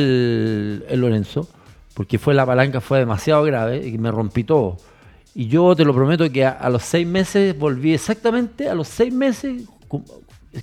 el 0.88 1.00
Lorenzo, 1.00 1.48
porque 1.94 2.18
fue 2.18 2.34
la 2.34 2.46
palanca 2.46 2.80
fue 2.80 2.98
demasiado 2.98 3.42
grave 3.42 3.86
y 3.86 3.98
me 3.98 4.10
rompí 4.10 4.44
todo. 4.44 4.76
Y 5.34 5.48
yo 5.48 5.76
te 5.76 5.84
lo 5.84 5.94
prometo 5.94 6.30
que 6.32 6.46
a, 6.46 6.68
los 6.70 6.82
seis 6.82 7.06
meses 7.06 7.58
volví 7.58 7.92
exactamente, 7.92 8.70
a 8.70 8.74
los 8.74 8.88
seis 8.88 9.12
meses 9.12 9.64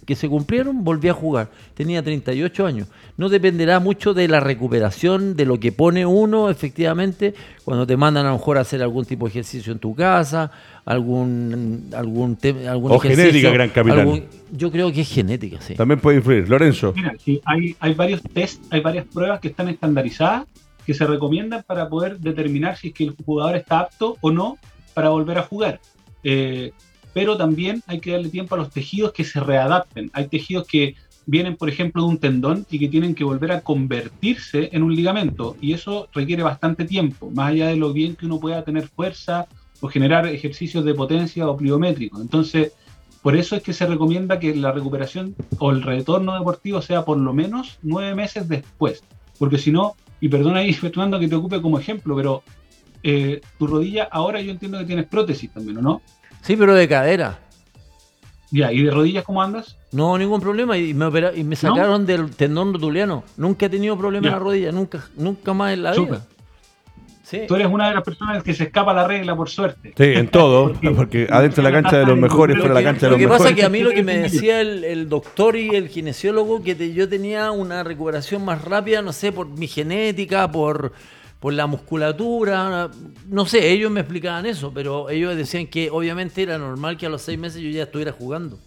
que 0.05 0.15
se 0.15 0.29
cumplieron, 0.29 0.83
volví 0.83 1.09
a 1.09 1.13
jugar. 1.13 1.49
Tenía 1.73 2.03
38 2.03 2.65
años. 2.65 2.87
No 3.17 3.29
dependerá 3.29 3.79
mucho 3.79 4.13
de 4.13 4.27
la 4.27 4.39
recuperación, 4.39 5.35
de 5.35 5.45
lo 5.45 5.59
que 5.59 5.71
pone 5.71 6.05
uno, 6.05 6.49
efectivamente, 6.49 7.33
cuando 7.63 7.85
te 7.85 7.97
mandan 7.97 8.25
a 8.25 8.29
lo 8.29 8.37
mejor 8.37 8.57
a 8.57 8.61
hacer 8.61 8.81
algún 8.81 9.05
tipo 9.05 9.25
de 9.25 9.31
ejercicio 9.31 9.71
en 9.73 9.79
tu 9.79 9.95
casa, 9.95 10.51
algún 10.85 11.89
algún 11.95 12.37
algún 12.67 12.91
o 12.91 12.99
genética 12.99 13.49
gran 13.51 13.69
capitán. 13.69 14.25
yo 14.51 14.71
creo 14.71 14.91
que 14.91 15.01
es 15.01 15.09
genética 15.09 15.61
sí. 15.61 15.75
También 15.75 15.99
puede 15.99 16.17
influir. 16.17 16.49
Lorenzo. 16.49 16.93
Mira 16.95 17.13
sí, 17.23 17.41
hay, 17.45 17.75
hay 17.79 17.93
varios 17.93 18.21
test 18.21 18.61
hay 18.71 18.81
varias 18.81 19.05
pruebas 19.05 19.39
que 19.39 19.47
están 19.47 19.69
estandarizadas 19.69 20.45
que 20.85 20.93
se 20.93 21.05
recomiendan 21.05 21.63
para 21.65 21.87
poder 21.87 22.19
determinar 22.19 22.77
si 22.77 22.89
es 22.89 22.93
que 22.93 23.05
el 23.05 23.15
jugador 23.25 23.55
está 23.55 23.79
apto 23.79 24.17
o 24.21 24.31
no 24.31 24.57
para 24.93 25.09
volver 25.09 25.37
a 25.37 25.43
jugar. 25.43 25.79
Eh, 26.23 26.71
pero 27.13 27.37
también 27.37 27.81
hay 27.87 27.99
que 27.99 28.11
darle 28.11 28.29
tiempo 28.29 28.55
a 28.55 28.57
los 28.57 28.71
tejidos 28.71 29.13
que 29.13 29.23
se 29.23 29.39
readapten 29.39 30.09
hay 30.13 30.27
tejidos 30.27 30.67
que 30.67 30.95
vienen 31.25 31.55
por 31.55 31.69
ejemplo 31.69 32.03
de 32.03 32.09
un 32.09 32.17
tendón 32.17 32.65
y 32.69 32.79
que 32.79 32.89
tienen 32.89 33.15
que 33.15 33.23
volver 33.23 33.51
a 33.51 33.61
convertirse 33.61 34.69
en 34.73 34.83
un 34.83 34.95
ligamento 34.95 35.55
y 35.61 35.73
eso 35.73 36.09
requiere 36.13 36.43
bastante 36.43 36.85
tiempo 36.85 37.31
más 37.31 37.51
allá 37.51 37.67
de 37.67 37.77
lo 37.77 37.93
bien 37.93 38.15
que 38.15 38.25
uno 38.25 38.39
pueda 38.39 38.63
tener 38.63 38.87
fuerza 38.87 39.47
o 39.83 39.89
generar 39.89 40.25
ejercicios 40.27 40.85
de 40.85 40.93
potencia 40.93 41.45
o 41.49 41.57
pliométricos. 41.57 42.21
Entonces, 42.21 42.71
por 43.21 43.35
eso 43.35 43.57
es 43.57 43.63
que 43.63 43.73
se 43.73 43.85
recomienda 43.85 44.39
que 44.39 44.55
la 44.55 44.71
recuperación 44.71 45.35
o 45.59 45.71
el 45.71 45.81
retorno 45.81 46.33
deportivo 46.35 46.81
sea 46.81 47.03
por 47.03 47.17
lo 47.17 47.33
menos 47.33 47.79
nueve 47.81 48.15
meses 48.15 48.47
después. 48.47 49.03
Porque 49.37 49.57
si 49.57 49.71
no, 49.71 49.95
y 50.21 50.29
perdona 50.29 50.59
ahí, 50.59 50.71
Fernando, 50.73 51.19
que 51.19 51.27
te 51.27 51.35
ocupe 51.35 51.61
como 51.61 51.79
ejemplo, 51.79 52.15
pero 52.15 52.43
eh, 53.03 53.41
tu 53.59 53.67
rodilla 53.67 54.07
ahora 54.09 54.41
yo 54.41 54.51
entiendo 54.51 54.79
que 54.79 54.85
tienes 54.85 55.05
prótesis 55.05 55.51
también, 55.51 55.77
¿o 55.79 55.81
no? 55.81 56.01
Sí, 56.43 56.55
pero 56.55 56.75
de 56.75 56.87
cadera. 56.87 57.39
Ya, 58.51 58.71
¿y 58.71 58.83
de 58.83 58.91
rodillas 58.91 59.23
cómo 59.23 59.41
andas? 59.41 59.77
No, 59.91 60.15
ningún 60.17 60.39
problema. 60.39 60.77
Y 60.77 60.93
me, 60.93 61.07
y 61.35 61.43
me 61.43 61.55
sacaron 61.55 62.05
del 62.05 62.29
tendón 62.35 62.73
rotuliano. 62.73 63.23
Nunca 63.35 63.65
he 63.65 63.69
tenido 63.69 63.97
problema 63.97 64.27
en 64.27 64.33
la 64.33 64.39
rodilla, 64.39 64.71
nunca, 64.71 65.03
nunca 65.15 65.53
más 65.53 65.73
en 65.73 65.83
la 65.83 65.93
vida. 65.93 66.27
Tú 67.47 67.55
eres 67.55 67.67
una 67.67 67.87
de 67.89 67.95
las 67.95 68.03
personas 68.03 68.43
que 68.43 68.53
se 68.53 68.65
escapa 68.65 68.93
la 68.93 69.07
regla 69.07 69.35
por 69.35 69.49
suerte. 69.49 69.93
Sí, 69.97 70.03
en 70.03 70.27
todo, 70.27 70.73
porque, 70.95 71.27
adentro 71.31 71.63
de 71.63 71.71
la 71.71 71.81
cancha 71.81 71.97
de 71.97 72.05
los 72.05 72.17
mejores, 72.17 72.57
fuera 72.57 72.75
de 72.75 72.81
la 72.81 72.83
cancha 72.83 73.07
de 73.07 73.11
los 73.11 73.19
mejores. 73.19 73.21
Lo 73.21 73.37
que 73.37 73.43
pasa 73.43 73.49
es 73.49 73.55
que 73.55 73.65
a 73.65 73.69
mí 73.69 73.79
lo 73.79 73.89
que 73.89 74.03
me 74.03 74.17
decía 74.17 74.61
el, 74.61 75.09
doctor 75.09 75.55
y 75.55 75.69
el 75.69 75.89
kinesiólogo, 75.89 76.61
que 76.61 76.93
yo 76.93 77.09
tenía 77.09 77.49
una 77.51 77.83
recuperación 77.83 78.45
más 78.45 78.63
rápida, 78.63 79.01
no 79.01 79.13
sé, 79.13 79.31
por 79.31 79.47
mi 79.47 79.67
genética, 79.67 80.51
por, 80.51 80.93
por 81.43 81.53
la 81.53 81.67
musculatura, 81.67 82.89
no 83.27 83.45
sé, 83.45 83.69
ellos 83.69 83.91
me 83.91 83.99
explicaban 83.99 84.45
eso, 84.45 84.71
pero 84.73 85.09
ellos 85.09 85.35
decían 85.35 85.67
que 85.67 85.89
obviamente 85.91 86.41
era 86.41 86.57
normal 86.57 86.95
que 86.95 87.05
a 87.05 87.09
los 87.09 87.21
seis 87.21 87.37
meses 87.37 87.61
yo 87.61 87.69
ya 87.69 87.83
estuviera 87.83 88.13
jugando. 88.13 88.57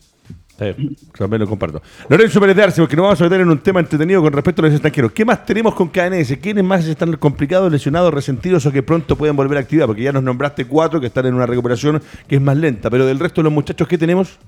Sí, 0.58 0.94
también 1.16 1.40
lo 1.40 1.48
comparto. 1.48 1.80
Lorenzo 2.10 2.38
Pérez 2.38 2.54
de 2.54 2.62
Arce, 2.64 2.82
porque 2.82 2.94
nos 2.94 3.04
vamos 3.04 3.20
a 3.22 3.24
meter 3.24 3.40
en 3.40 3.48
un 3.48 3.60
tema 3.60 3.80
entretenido 3.80 4.20
con 4.20 4.30
respecto 4.30 4.60
a 4.60 4.66
los 4.66 4.74
extranjeros. 4.74 5.12
¿Qué 5.12 5.24
más 5.24 5.46
tenemos 5.46 5.74
con 5.74 5.88
KNS? 5.88 6.36
¿Quiénes 6.36 6.64
más 6.64 6.86
están 6.86 7.16
complicados, 7.16 7.72
lesionados, 7.72 8.12
resentidos 8.12 8.66
o 8.66 8.70
que 8.70 8.82
pronto 8.82 9.16
pueden 9.16 9.36
volver 9.36 9.56
a 9.56 9.62
actividad? 9.62 9.86
Porque 9.86 10.02
ya 10.02 10.12
nos 10.12 10.22
nombraste 10.22 10.66
cuatro 10.66 11.00
que 11.00 11.06
están 11.06 11.24
en 11.24 11.32
una 11.32 11.46
recuperación 11.46 12.02
que 12.28 12.34
es 12.34 12.42
más 12.42 12.58
lenta, 12.58 12.90
pero 12.90 13.06
del 13.06 13.18
resto 13.18 13.40
de 13.40 13.44
los 13.44 13.54
muchachos, 13.54 13.88
¿qué 13.88 13.96
tenemos? 13.96 14.38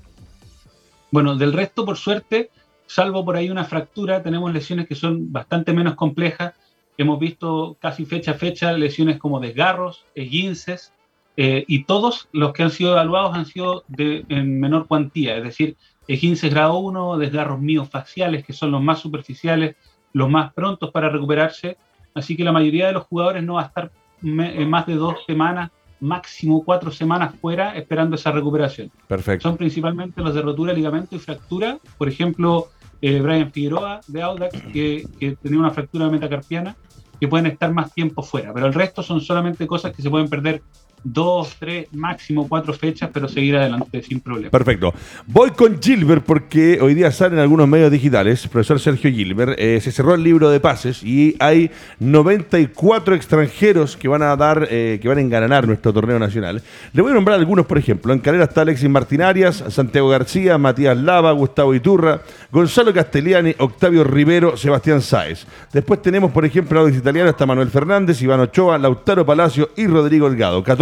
Bueno, 1.09 1.35
del 1.35 1.51
resto, 1.51 1.83
por 1.83 1.97
suerte, 1.97 2.51
salvo 2.85 3.25
por 3.25 3.35
ahí 3.35 3.49
una 3.49 3.65
fractura, 3.65 4.21
tenemos 4.21 4.53
lesiones 4.53 4.87
que 4.87 4.93
son 4.93 5.33
bastante 5.33 5.73
menos 5.73 5.95
complejas. 5.95 6.53
Hemos 6.99 7.17
visto 7.17 7.77
casi 7.79 8.05
fecha 8.05 8.31
a 8.31 8.33
fecha 8.33 8.73
lesiones 8.73 9.19
como 9.19 9.39
desgarros, 9.39 10.05
esguinces, 10.15 10.91
eh, 11.37 11.63
y 11.65 11.85
todos 11.85 12.27
los 12.33 12.51
que 12.51 12.63
han 12.63 12.71
sido 12.71 12.91
evaluados 12.91 13.33
han 13.33 13.45
sido 13.45 13.85
de, 13.87 14.25
en 14.27 14.59
menor 14.59 14.85
cuantía, 14.85 15.37
es 15.37 15.43
decir, 15.45 15.77
15 16.05 16.49
grado 16.49 16.77
1, 16.79 17.17
desgarros 17.17 17.61
faciales 17.89 18.43
que 18.43 18.51
son 18.51 18.71
los 18.71 18.83
más 18.83 18.99
superficiales, 18.99 19.77
los 20.11 20.29
más 20.29 20.51
prontos 20.51 20.91
para 20.91 21.07
recuperarse. 21.07 21.77
Así 22.13 22.35
que 22.35 22.43
la 22.43 22.51
mayoría 22.51 22.87
de 22.87 22.93
los 22.93 23.05
jugadores 23.05 23.43
no 23.43 23.53
va 23.53 23.61
a 23.61 23.65
estar 23.67 23.91
eh, 24.21 24.65
más 24.65 24.85
de 24.85 24.95
dos 24.95 25.15
semanas, 25.25 25.71
máximo 26.01 26.65
cuatro 26.65 26.91
semanas 26.91 27.33
fuera 27.39 27.77
esperando 27.77 28.17
esa 28.17 28.33
recuperación. 28.33 28.91
Perfecto. 29.07 29.47
Son 29.47 29.55
principalmente 29.55 30.21
los 30.21 30.33
de 30.33 30.41
rotura, 30.41 30.73
ligamento 30.73 31.15
y 31.15 31.19
fractura. 31.19 31.77
Por 31.97 32.09
ejemplo, 32.09 32.67
eh, 33.01 33.21
Brian 33.21 33.53
Figueroa 33.53 34.01
de 34.07 34.21
Audax, 34.21 34.61
que, 34.73 35.07
que 35.17 35.37
tenía 35.37 35.59
una 35.59 35.71
fractura 35.71 36.09
metacarpiana, 36.09 36.75
que 37.19 37.27
pueden 37.27 37.47
estar 37.47 37.73
más 37.73 37.93
tiempo 37.93 38.23
fuera. 38.23 38.53
Pero 38.53 38.67
el 38.67 38.73
resto 38.73 39.03
son 39.03 39.21
solamente 39.21 39.67
cosas 39.67 39.95
que 39.95 40.01
se 40.01 40.09
pueden 40.09 40.29
perder 40.29 40.61
dos, 41.03 41.55
tres, 41.59 41.87
máximo 41.91 42.47
cuatro 42.47 42.73
fechas, 42.73 43.09
pero 43.13 43.27
seguir 43.27 43.57
adelante 43.57 44.01
sin 44.01 44.19
problema. 44.19 44.49
Perfecto. 44.49 44.93
Voy 45.27 45.51
con 45.51 45.81
Gilbert 45.81 46.23
porque 46.23 46.79
hoy 46.81 46.93
día 46.93 47.11
salen 47.11 47.39
algunos 47.39 47.67
medios 47.67 47.91
digitales. 47.91 48.47
Profesor 48.47 48.79
Sergio 48.79 49.11
Gilbert, 49.11 49.55
eh, 49.57 49.79
se 49.81 49.91
cerró 49.91 50.15
el 50.15 50.23
libro 50.23 50.49
de 50.49 50.59
pases 50.59 51.03
y 51.03 51.35
hay 51.39 51.71
94 51.99 53.15
extranjeros 53.15 53.97
que 53.97 54.07
van 54.07 54.23
a 54.23 54.35
dar, 54.35 54.67
eh, 54.69 54.99
que 55.01 55.07
van 55.07 55.17
a 55.17 55.21
engalanar 55.21 55.67
nuestro 55.67 55.93
torneo 55.93 56.19
nacional. 56.19 56.61
Le 56.93 57.01
voy 57.01 57.11
a 57.11 57.15
nombrar 57.15 57.39
algunos, 57.39 57.65
por 57.65 57.77
ejemplo. 57.77 58.13
En 58.13 58.19
carrera 58.19 58.45
está 58.45 58.61
Alexis 58.61 58.89
Martinarias, 58.89 59.63
Santiago 59.69 60.09
García, 60.09 60.57
Matías 60.57 60.97
Lava, 60.97 61.31
Gustavo 61.31 61.73
Iturra, 61.73 62.21
Gonzalo 62.51 62.93
Castellani, 62.93 63.55
Octavio 63.57 64.03
Rivero, 64.03 64.57
Sebastián 64.57 65.01
Sáez. 65.01 65.45
Después 65.71 66.01
tenemos, 66.01 66.31
por 66.31 66.45
ejemplo, 66.45 66.79
a 66.79 66.83
los 66.83 66.95
italianos, 66.95 67.31
está 67.31 67.45
Manuel 67.45 67.69
Fernández, 67.69 68.21
Iván 68.21 68.39
Ochoa, 68.39 68.77
Lautaro 68.77 69.25
Palacio 69.25 69.69
y 69.75 69.87
Rodrigo 69.87 70.27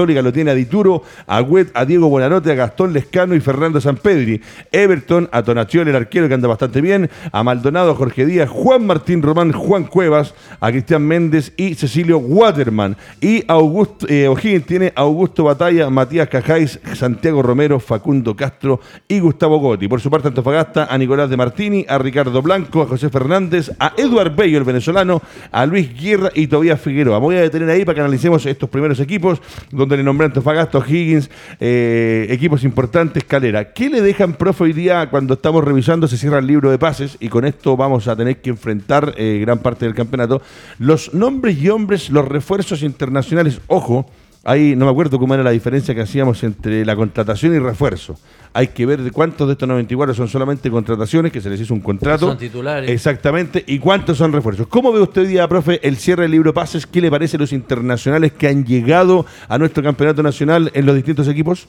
Lo 0.08 0.34
tiene 0.34 0.52
a 0.52 0.56
Dituro, 0.56 1.04
a 1.28 1.42
Wet, 1.42 1.70
a 1.74 1.86
Diego 1.86 2.10
Buenanote, 2.10 2.52
a 2.52 2.56
Gastón 2.56 2.94
Lescano 2.94 3.36
y 3.36 3.40
Fernando 3.40 3.80
Sampedri. 3.80 4.42
Everton, 4.72 5.30
a 5.32 5.44
Tonación, 5.44 5.88
el 5.88 5.96
arquero 5.96 6.28
que 6.28 6.34
anda 6.34 6.48
bastante 6.48 6.82
bien, 6.82 7.10
a 7.32 7.44
Maldonado, 7.44 7.92
a 7.92 7.96
Jorge 7.96 8.26
Díaz, 8.26 8.50
Juan 8.50 8.86
Martín 8.86 9.22
Román, 9.22 9.52
Juan 9.52 9.84
Cuevas, 9.84 10.34
a 10.60 10.72
Cristian 10.72 11.04
Méndez 11.04 11.54
y 11.58 11.76
Cecilio 11.76 12.18
Waterman. 12.18 12.98
Y 13.22 13.44
Augusto, 13.48 14.08
eh, 14.10 14.28
O'Higgins 14.28 14.66
tiene 14.66 14.94
a 14.96 15.02
Augusto 15.02 15.44
Batalla, 15.44 15.90
Matías 15.90 16.30
Cajáis, 16.30 16.80
Santiago 16.96 17.42
Romero, 17.42 17.80
Facundo 17.80 18.36
Castro 18.36 18.80
y 19.08 19.20
Gustavo 19.20 19.60
Gotti. 19.60 19.88
Por 19.88 20.02
su 20.02 20.10
parte, 20.10 20.30
Antofagasta, 20.30 20.86
a 20.86 20.98
Nicolás 20.98 21.30
de 21.30 21.38
Martini, 21.38 21.86
a 21.88 21.98
Ricardo 21.98 22.42
Blanco, 22.42 22.82
a 22.82 22.88
José 22.88 23.10
Fernández, 23.10 23.72
a 23.80 23.94
Eduard 23.98 24.36
Bello, 24.36 24.58
el 24.58 24.64
venezolano, 24.64 25.22
a 25.52 25.66
Luis 25.66 25.94
Guerra 26.00 26.30
y 26.34 26.48
Tobías 26.48 26.80
Figueroa. 26.80 27.18
Voy 27.20 27.36
a 27.36 27.42
detener 27.42 27.70
ahí 27.70 27.86
para 27.86 27.96
que 27.96 28.02
analicemos 28.02 28.46
estos 28.46 28.70
primeros 28.70 29.00
equipos, 29.00 29.42
donde 29.72 29.97
le 29.98 30.04
nombré 30.04 30.26
Antofagasta, 30.28 30.80
Higgins, 30.80 31.30
eh, 31.60 32.28
equipos 32.30 32.64
importantes, 32.64 33.24
Calera. 33.24 33.74
¿Qué 33.74 33.90
le 33.90 34.02
dejan, 34.02 34.34
profe, 34.34 34.64
hoy 34.66 34.74
día 34.74 35.10
cuando 35.10 35.34
estamos 35.34 35.64
revisando, 35.64 36.08
se 36.08 36.18
cierra 36.18 36.40
el 36.40 36.48
libro 36.48 36.72
de 36.72 36.78
pases 36.78 37.18
y 37.20 37.28
con 37.28 37.46
esto 37.46 37.76
vamos 37.76 38.08
a 38.08 38.16
tener 38.16 38.38
que 38.38 38.50
enfrentar 38.50 39.14
eh, 39.18 39.40
gran 39.42 39.60
parte 39.60 39.86
del 39.86 39.96
campeonato? 39.96 40.42
Los 40.80 41.14
nombres 41.14 41.58
y 41.58 41.70
hombres, 41.70 42.10
los 42.10 42.26
refuerzos 42.26 42.84
internacionales, 42.84 43.60
ojo, 43.68 44.10
Ahí 44.48 44.78
no 44.78 44.86
me 44.86 44.92
acuerdo 44.92 45.20
cómo 45.20 45.34
era 45.34 45.44
la 45.44 45.52
diferencia 45.52 45.94
que 45.94 46.00
hacíamos 46.00 46.42
entre 46.42 46.86
la 46.86 46.96
contratación 46.96 47.54
y 47.54 47.60
refuerzo. 47.60 48.18
Hay 48.54 48.70
que 48.70 48.86
ver 48.86 49.12
cuántos 49.12 49.46
de 49.46 49.52
estos 49.52 49.68
94 49.68 50.16
son 50.16 50.30
solamente 50.30 50.72
contrataciones, 50.72 51.34
que 51.34 51.42
se 51.42 51.50
les 51.50 51.60
hizo 51.60 51.74
un 51.74 51.82
contrato. 51.82 52.28
Son 52.28 52.38
titulares. 52.38 52.90
Exactamente. 52.90 53.62
¿Y 53.68 53.78
cuántos 53.78 54.18
son 54.18 54.32
refuerzos? 54.32 54.68
¿Cómo 54.68 54.94
ve 54.94 55.02
usted 55.02 55.24
hoy 55.24 55.28
día, 55.28 55.46
profe, 55.50 55.86
el 55.86 55.98
cierre 55.98 56.22
del 56.22 56.32
libro 56.32 56.54
pases? 56.54 56.88
¿Qué 56.88 57.02
le 57.02 57.12
parece 57.12 57.36
a 57.36 57.42
los 57.42 57.52
internacionales 57.52 58.32
que 58.32 58.48
han 58.48 58.66
llegado 58.66 59.26
a 59.50 59.58
nuestro 59.58 59.84
campeonato 59.84 60.24
nacional 60.24 60.72
en 60.74 60.86
los 60.86 60.96
distintos 60.96 61.28
equipos? 61.28 61.68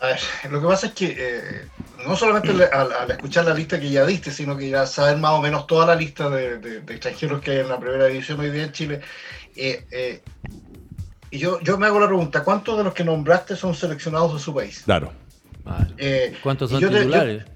A 0.00 0.08
ver, 0.08 0.20
lo 0.50 0.60
que 0.60 0.66
pasa 0.66 0.86
es 0.88 0.92
que 0.92 1.16
eh, 1.16 1.66
no 2.04 2.16
solamente 2.16 2.50
al, 2.50 3.12
escuchar 3.12 3.44
la 3.44 3.54
lista 3.54 3.78
que 3.78 3.90
ya 3.90 4.04
diste, 4.04 4.32
sino 4.32 4.56
que 4.56 4.70
ya 4.70 4.86
saber 4.86 5.18
más 5.18 5.30
o 5.30 5.40
menos 5.40 5.68
toda 5.68 5.86
la 5.86 5.94
lista 5.94 6.28
de, 6.30 6.78
extranjeros 6.88 7.40
que 7.40 7.52
hay 7.52 7.58
en 7.58 7.68
la 7.68 7.78
primera 7.78 8.06
división 8.06 8.40
hoy 8.40 8.50
día 8.50 8.64
en 8.64 8.72
Chile, 8.72 9.00
eh, 9.54 9.84
eh, 9.92 10.22
y 11.30 11.38
yo, 11.38 11.60
yo 11.60 11.78
me 11.78 11.86
hago 11.86 12.00
la 12.00 12.06
pregunta, 12.06 12.42
¿cuántos 12.44 12.78
de 12.78 12.84
los 12.84 12.94
que 12.94 13.04
nombraste 13.04 13.56
son 13.56 13.74
seleccionados 13.74 14.34
de 14.34 14.40
su 14.40 14.54
país? 14.54 14.82
Claro. 14.84 15.12
Eh, 15.98 16.34
¿Cuántos 16.42 16.70
son 16.70 16.80
titulares? 16.80 17.44
Yo, 17.44 17.52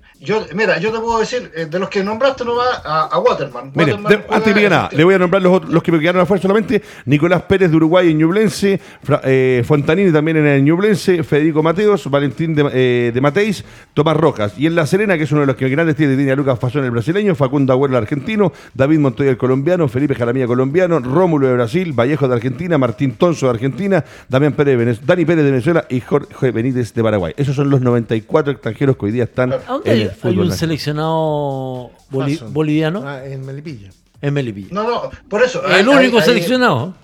mira, 0.55 0.79
yo 0.79 0.93
te 0.93 0.99
puedo 0.99 1.19
decir, 1.19 1.51
eh, 1.55 1.67
de 1.67 1.79
los 1.79 1.89
que 1.89 2.03
nombraste 2.03 2.45
no 2.45 2.57
va 2.57 3.09
a, 3.11 3.19
Waterman. 3.19 3.73
Mire, 3.75 3.99
antes 4.29 4.55
de 4.55 4.69
nada, 4.69 4.89
le 4.93 5.05
voy 5.05 5.15
a 5.15 5.19
nombrar 5.19 5.43
los, 5.43 5.69
los 5.69 5.83
que 5.83 5.91
me 5.91 5.99
quedaron 5.99 6.23
afuera 6.23 6.41
solamente. 6.41 6.83
Nicolás 7.07 7.43
Pérez 7.43 7.71
de 7.71 7.77
Uruguay 7.77 8.11
en 8.11 8.19
Ñublense, 8.19 8.81
eh, 9.25 9.63
Fontanini 9.67 10.13
también 10.13 10.37
en 10.39 10.47
el 10.47 10.65
Ñublense, 10.65 11.25
Federico 11.25 11.63
Mateos, 11.63 12.09
Valentín 12.09 12.55
de, 12.55 12.71
eh, 12.73 13.11
de, 13.13 13.21
Mateis, 13.21 13.65
Tomás 13.95 14.17
Rojas. 14.17 14.55
Y 14.57 14.67
en 14.67 14.75
La 14.75 14.87
Serena, 14.87 15.17
que 15.17 15.25
es 15.25 15.33
uno 15.33 15.41
de 15.43 15.47
los 15.49 15.57
que 15.57 15.69
grandes 15.69 15.97
tiene, 15.97 16.17
tiene 16.17 16.33
a 16.33 16.37
Lucas 16.37 16.59
Fasón 16.59 16.85
el 16.85 16.91
brasileño, 16.91 17.35
Facundo 17.35 17.73
Agüero 17.73 17.97
el 17.97 18.03
argentino, 18.03 18.53
David 18.75 19.01
Montoya 19.01 19.31
el 19.31 19.37
colombiano, 19.37 19.89
Felipe 19.89 20.15
Jaramilla 20.15 20.47
colombiano, 20.47 21.01
Rómulo 21.01 21.49
de 21.49 21.55
Brasil, 21.55 21.93
Vallejo 21.93 22.29
de 22.29 22.35
Argentina, 22.35 22.79
Martín 22.79 23.15
Tonso 23.15 23.47
de 23.47 23.51
Argentina, 23.51 24.05
Damián 24.29 24.53
Pérez 24.53 24.73
de 24.73 24.77
Venezuela, 24.77 25.07
Dani 25.07 25.25
Pérez 25.25 25.45
de 25.45 25.51
Venezuela 25.51 25.87
y 25.89 26.01
Jorge 26.01 26.51
Benítez 26.53 26.95
de 26.95 27.03
Paraguay. 27.03 27.35
Esos 27.37 27.57
son 27.57 27.71
los 27.71 27.81
94 27.81 28.53
extranjeros 28.53 28.97
que 28.97 29.07
hoy 29.07 29.13
día 29.13 29.25
están 29.25 29.53
en 29.85 30.12
el 30.13 30.79
fútbol 30.79 32.39
boliviano. 32.51 33.03
Ah, 33.05 33.25
en 33.25 33.45
Melipilla. 33.45 33.91
En 34.21 34.35
Melipilla. 34.35 34.69
No, 34.71 34.85
no, 34.85 35.11
por 35.29 35.43
eso. 35.43 35.67
El 35.67 35.89
único 35.89 36.21
seleccionado. 36.21 36.95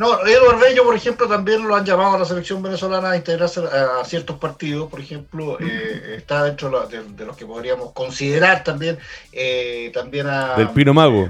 No, 0.00 0.26
Eduardo 0.26 0.58
Bello, 0.58 0.84
por 0.84 0.96
ejemplo, 0.96 1.28
también 1.28 1.68
lo 1.68 1.76
han 1.76 1.84
llamado 1.84 2.16
a 2.16 2.18
la 2.20 2.24
selección 2.24 2.62
venezolana 2.62 3.10
a 3.10 3.16
integrarse 3.18 3.60
a, 3.60 4.02
ciertos 4.06 4.38
partidos, 4.38 4.88
por 4.88 4.98
ejemplo, 4.98 5.58
eh, 5.60 6.14
está 6.16 6.44
dentro 6.44 6.88
de, 6.88 7.26
los 7.26 7.36
que 7.36 7.44
podríamos 7.44 7.92
considerar 7.92 8.64
también, 8.64 8.98
eh, 9.30 9.90
también 9.92 10.26
a... 10.26 10.54
Del 10.56 10.70
Pino 10.70 10.94
Mago. 10.94 11.28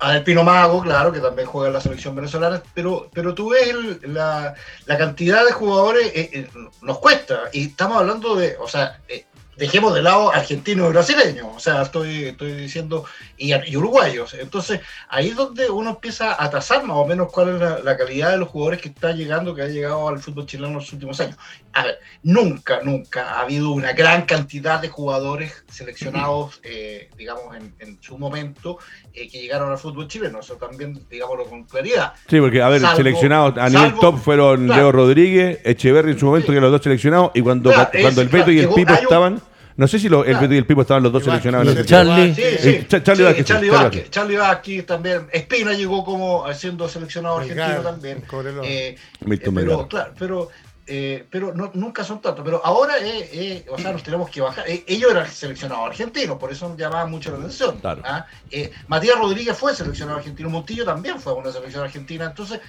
A 0.00 0.12
Del 0.12 0.22
Pino 0.22 0.44
Mago, 0.44 0.82
claro, 0.82 1.12
que 1.12 1.20
también 1.20 1.48
juega 1.48 1.68
en 1.68 1.72
la 1.72 1.80
selección 1.80 2.14
venezolana, 2.14 2.62
pero, 2.74 3.08
pero 3.14 3.32
tú 3.32 3.48
ves 3.48 3.74
la, 4.02 4.54
cantidad 4.86 5.42
de 5.42 5.52
jugadores, 5.52 6.12
eh, 6.14 6.46
nos 6.82 6.98
cuesta, 6.98 7.44
y 7.54 7.68
estamos 7.68 7.96
hablando 7.96 8.36
de, 8.36 8.58
o 8.60 8.68
sea, 8.68 9.00
dejemos 9.60 9.94
de 9.94 10.00
lado 10.00 10.32
argentinos 10.32 10.88
y 10.88 10.92
brasileños, 10.92 11.46
o 11.54 11.60
sea, 11.60 11.82
estoy, 11.82 12.24
estoy 12.24 12.52
diciendo, 12.54 13.04
y, 13.36 13.76
uruguayos. 13.76 14.32
Entonces, 14.32 14.80
ahí 15.10 15.28
es 15.28 15.36
donde 15.36 15.68
uno 15.68 15.90
empieza 15.90 16.42
a 16.42 16.48
tasar 16.48 16.82
más 16.84 16.96
o 16.96 17.06
menos 17.06 17.30
cuál 17.30 17.50
es 17.50 17.84
la, 17.84 17.96
calidad 17.98 18.30
de 18.30 18.38
los 18.38 18.48
jugadores 18.48 18.80
que 18.80 18.88
está 18.88 19.12
llegando, 19.12 19.54
que 19.54 19.60
ha 19.60 19.66
llegado 19.66 20.08
al 20.08 20.18
fútbol 20.18 20.46
chileno 20.46 20.68
en 20.68 20.74
los 20.76 20.90
últimos 20.94 21.20
años. 21.20 21.36
A 21.74 21.84
ver, 21.84 21.98
nunca, 22.22 22.80
nunca 22.82 23.34
ha 23.34 23.42
habido 23.42 23.72
una 23.72 23.92
gran 23.92 24.22
cantidad 24.22 24.80
de 24.80 24.88
jugadores 24.88 25.62
seleccionados, 25.68 26.58
eh, 26.62 27.10
digamos, 27.18 27.54
en, 27.54 27.98
su 28.00 28.16
momento, 28.16 28.78
eh, 29.12 29.28
que 29.28 29.42
llegaron 29.42 29.70
al 29.70 29.76
fútbol 29.76 30.08
chileno. 30.08 30.40
Eso 30.40 30.54
también, 30.54 30.98
digámoslo 31.10 31.44
con 31.44 31.64
claridad. 31.64 32.14
Sí, 32.28 32.40
porque, 32.40 32.62
a 32.62 32.70
ver, 32.70 32.80
seleccionados 32.96 33.58
a 33.58 33.68
nivel 33.68 33.94
top 34.00 34.16
fueron 34.16 34.66
Leo 34.68 34.90
Rodríguez, 34.90 35.60
Echeverri 35.64 36.12
en 36.12 36.18
su 36.18 36.24
momento, 36.24 36.50
que 36.50 36.60
los 36.60 36.72
dos 36.72 36.82
seleccionados, 36.82 37.32
y 37.34 37.42
cuando, 37.42 37.70
cuando 38.00 38.22
el 38.22 38.28
Beto 38.28 38.50
y 38.50 38.60
el 38.60 38.70
Pipo 38.70 38.94
estaban 38.94 39.49
no 39.80 39.88
sé 39.88 39.98
si 39.98 40.10
lo, 40.10 40.26
el 40.26 40.36
Beto 40.36 40.52
y 40.52 40.58
el 40.58 40.66
Pipo 40.66 40.82
estaban 40.82 41.02
los 41.02 41.10
dos 41.10 41.24
seleccionados. 41.24 41.74
En 41.74 41.86
Charlie. 41.86 42.34
Sí, 42.34 42.42
sí. 42.58 42.86
Charlie, 42.86 43.24
Vázquez, 43.24 43.46
Charlie, 43.46 43.70
Vázquez, 43.70 44.10
Charlie 44.10 44.36
Vázquez 44.36 44.84
también. 44.84 45.26
Espina 45.32 45.72
llegó 45.72 46.04
como 46.04 46.52
siendo 46.52 46.86
seleccionado 46.86 47.38
argentino 47.38 47.80
también. 47.80 48.22
Eh, 48.62 48.94
eh, 49.26 49.50
pero, 49.54 49.88
claro, 49.88 50.12
pero 50.18 50.50
eh, 50.92 51.24
pero 51.30 51.54
no, 51.54 51.70
nunca 51.74 52.02
son 52.02 52.20
tantos. 52.20 52.44
Pero 52.44 52.60
ahora, 52.64 52.98
eh, 52.98 53.30
eh, 53.32 53.66
o 53.70 53.78
sea, 53.78 53.92
nos 53.92 54.02
tenemos 54.02 54.28
que 54.28 54.40
bajar. 54.40 54.64
ellos 54.66 55.08
eran 55.08 55.30
seleccionados 55.30 55.86
argentinos, 55.86 56.36
por 56.36 56.50
eso 56.50 56.76
llamaban 56.76 57.08
mucho 57.12 57.30
la 57.30 57.36
atención. 57.38 57.80
¿ah? 57.84 58.26
Matías 58.88 59.16
Rodríguez 59.16 59.56
fue 59.56 59.72
seleccionado 59.72 60.18
argentino, 60.18 60.50
Montillo 60.50 60.84
también 60.84 61.20
fue 61.20 61.32
una 61.34 61.52
selección 61.52 61.84
argentina. 61.84 62.24
Entonces, 62.24 62.60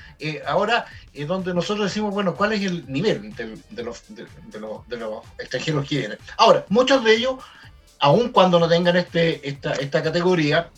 ahora 0.46 0.86
es 1.12 1.28
donde 1.28 1.52
nosotros 1.52 1.88
decimos, 1.88 2.14
bueno, 2.14 2.36
¿cuál 2.36 2.54
es 2.54 2.62
el 2.62 2.86
nivel 2.92 3.34
de, 3.36 3.84
los, 3.84 4.04
de, 4.10 4.28
los, 4.60 4.88
de 4.88 4.98
los 4.98 5.26
extranjeros 5.40 5.90
que 5.90 5.98
vienen? 5.98 6.20
Ahora, 6.38 6.64
muchos 6.70 7.04
de 7.04 7.16
ellos, 7.16 7.38
aun 7.98 8.30
cuando 8.30 8.60
no 8.60 8.70
tengan 8.70 8.98
este, 8.98 9.50
esta, 9.50 9.74
esta 9.74 10.04
categoría, 10.04 10.70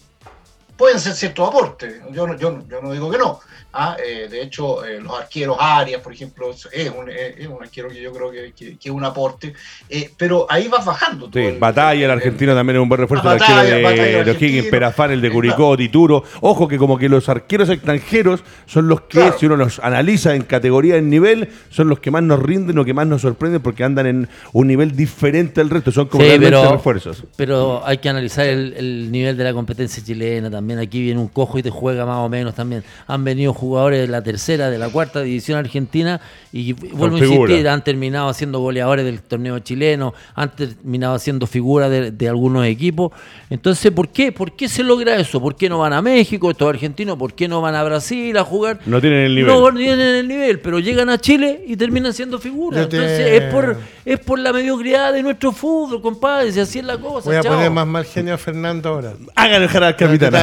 pueden 0.83 0.99
ser 0.99 1.13
cierto 1.13 1.45
aporte. 1.45 2.01
Yo, 2.11 2.27
yo, 2.35 2.59
yo 2.67 2.81
no 2.81 2.91
digo 2.91 3.09
que 3.09 3.17
no. 3.17 3.39
¿ah? 3.71 3.95
Eh, 4.05 4.27
de 4.29 4.41
hecho, 4.41 4.83
eh, 4.83 4.99
los 4.99 5.17
arqueros 5.17 5.55
Arias, 5.57 6.01
por 6.01 6.11
ejemplo, 6.11 6.51
es 6.51 6.89
un, 6.89 7.09
es 7.09 7.47
un, 7.47 7.63
arquero 7.63 7.87
que 7.87 8.01
yo 8.01 8.11
creo 8.11 8.29
que, 8.29 8.51
que, 8.51 8.77
es 8.83 8.91
un 8.91 9.05
aporte. 9.05 9.53
Eh, 9.89 10.11
pero 10.17 10.45
ahí 10.49 10.67
vas 10.67 10.83
bajando. 10.83 11.29
Sí, 11.33 11.55
Batalla, 11.57 12.03
el, 12.03 12.11
argentino 12.11 12.53
también 12.53 12.75
es 12.75 12.83
un 12.83 12.89
buen 12.89 12.99
refuerzo. 12.99 13.31
el 13.31 13.41
arquero 13.41 13.63
de, 13.63 14.25
los 14.25 14.41
Higgins, 14.41 14.67
Perafán, 14.67 15.11
el 15.11 15.21
de 15.21 15.31
Curicó, 15.31 15.77
Tituro. 15.77 16.25
Ojo 16.41 16.67
que 16.67 16.77
como 16.77 16.97
que 16.97 17.07
los 17.07 17.29
arqueros 17.29 17.69
extranjeros 17.69 18.43
son 18.65 18.89
los 18.89 19.01
que, 19.01 19.31
si 19.39 19.45
uno 19.45 19.55
los 19.55 19.79
analiza 19.79 20.35
en 20.35 20.43
categoría, 20.43 20.97
en 20.97 21.09
nivel, 21.09 21.47
son 21.69 21.87
los 21.87 22.01
que 22.01 22.11
más 22.11 22.23
nos 22.23 22.43
rinden 22.43 22.77
o 22.77 22.83
que 22.83 22.93
más 22.93 23.07
nos 23.07 23.21
sorprenden 23.21 23.61
porque 23.61 23.85
andan 23.85 24.05
en 24.05 24.29
un 24.51 24.67
nivel 24.67 24.97
diferente 24.97 25.61
al 25.61 25.69
resto. 25.69 25.93
Son 25.93 26.07
como 26.07 26.25
realmente 26.25 26.69
refuerzos. 26.69 27.23
Pero 27.37 27.81
hay 27.85 27.99
que 27.99 28.09
analizar 28.09 28.45
el, 28.47 28.73
el 28.73 29.11
nivel 29.13 29.37
de 29.37 29.45
la 29.45 29.53
competencia 29.53 30.03
chilena 30.03 30.51
también 30.51 30.72
también 30.73 30.87
aquí 30.87 31.01
viene 31.01 31.19
un 31.19 31.27
cojo 31.27 31.59
y 31.59 31.63
te 31.63 31.69
juega 31.69 32.05
más 32.05 32.17
o 32.17 32.29
menos 32.29 32.55
también. 32.55 32.83
Han 33.07 33.23
venido 33.23 33.53
jugadores 33.53 34.01
de 34.01 34.07
la 34.07 34.21
tercera, 34.21 34.69
de 34.69 34.77
la 34.77 34.89
cuarta 34.89 35.21
división 35.21 35.59
argentina 35.59 36.19
y 36.51 36.73
vuelvo 36.73 37.17
a 37.17 37.19
insistir, 37.19 37.67
han 37.67 37.83
terminado 37.83 38.33
siendo 38.33 38.59
goleadores 38.59 39.05
del 39.05 39.21
torneo 39.21 39.59
chileno, 39.59 40.13
han 40.35 40.55
terminado 40.55 41.19
siendo 41.19 41.47
figuras 41.47 41.89
de, 41.89 42.29
algunos 42.29 42.65
equipos. 42.65 43.11
Entonces, 43.49 43.91
¿por 43.91 44.09
qué? 44.09 44.31
¿Por 44.31 44.53
qué 44.53 44.67
se 44.67 44.83
logra 44.83 45.15
eso? 45.17 45.41
¿Por 45.41 45.55
qué 45.55 45.69
no 45.69 45.79
van 45.79 45.93
a 45.93 46.01
México 46.01 46.49
estos 46.49 46.69
argentinos? 46.69 47.17
¿Por 47.17 47.33
qué 47.33 47.47
no 47.47 47.61
van 47.61 47.75
a 47.75 47.83
Brasil 47.83 48.35
a 48.37 48.43
jugar? 48.43 48.79
No 48.85 49.01
tienen 49.01 49.25
el 49.25 49.35
nivel. 49.35 49.53
No 49.53 49.73
tienen 49.73 50.15
el 50.15 50.27
nivel, 50.27 50.59
pero 50.59 50.79
llegan 50.79 51.09
a 51.09 51.17
Chile 51.17 51.63
y 51.67 51.75
terminan 51.75 52.13
siendo 52.13 52.39
figuras. 52.39 52.83
Entonces, 52.83 53.41
es 53.41 53.53
por, 53.53 53.77
es 54.05 54.19
por 54.19 54.39
la 54.39 54.53
mediocridad 54.53 55.13
de 55.13 55.21
nuestro 55.21 55.51
fútbol, 55.51 56.01
compadre, 56.01 56.51
si 56.51 56.59
así 56.59 56.79
es 56.79 56.85
la 56.85 56.97
cosa. 56.97 57.29
Voy 57.29 57.35
a 57.35 57.43
poner 57.43 57.69
más 57.69 57.85
mal 57.85 58.05
genio 58.05 58.33
a 58.33 58.37
Fernando 58.37 58.89
ahora. 58.89 59.13
Háganlo, 59.35 59.67
capitán. 59.97 60.33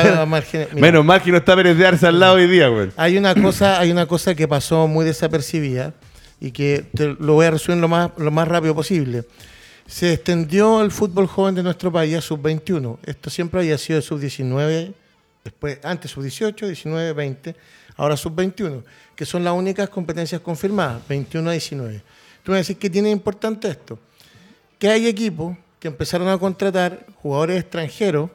Menos 0.74 1.04
mal 1.04 1.22
que 1.22 1.30
no 1.30 1.38
está 1.38 1.54
Pérez 1.56 1.76
de 1.76 1.86
Arce 1.86 2.06
al 2.06 2.18
lado 2.18 2.34
hoy 2.34 2.46
día, 2.46 2.68
güey. 2.68 2.90
Hay 2.96 3.16
una 3.16 3.34
cosa, 3.34 3.78
hay 3.80 3.90
una 3.90 4.06
cosa 4.06 4.34
que 4.34 4.46
pasó 4.46 4.86
muy 4.86 5.04
desapercibida 5.04 5.94
y 6.40 6.50
que 6.52 6.86
lo 6.94 7.34
voy 7.34 7.46
a 7.46 7.50
resumir 7.52 7.80
lo 7.80 7.88
más, 7.88 8.10
lo 8.16 8.30
más 8.30 8.48
rápido 8.48 8.74
posible. 8.74 9.24
Se 9.86 10.12
extendió 10.12 10.82
el 10.82 10.90
fútbol 10.90 11.26
joven 11.26 11.54
de 11.54 11.62
nuestro 11.62 11.90
país 11.92 12.16
a 12.16 12.20
sub-21. 12.20 12.98
Esto 13.04 13.28
siempre 13.28 13.60
había 13.60 13.76
sido 13.76 13.96
de 13.98 14.02
sub-19, 14.02 14.94
después, 15.44 15.78
antes 15.82 16.10
sub-18, 16.12 16.66
19, 16.66 17.12
20, 17.12 17.56
ahora 17.96 18.16
sub-21, 18.16 18.82
que 19.16 19.26
son 19.26 19.44
las 19.44 19.52
únicas 19.52 19.88
competencias 19.88 20.40
confirmadas, 20.40 21.02
21 21.08 21.50
a 21.50 21.52
19. 21.52 22.02
Tú 22.42 22.52
me 22.52 22.58
decís 22.58 22.76
que 22.76 22.88
tiene 22.88 23.10
importante 23.10 23.68
esto, 23.68 23.98
que 24.78 24.88
hay 24.88 25.06
equipos 25.06 25.56
que 25.78 25.88
empezaron 25.88 26.28
a 26.28 26.38
contratar 26.38 27.06
jugadores 27.22 27.60
extranjeros 27.60 28.30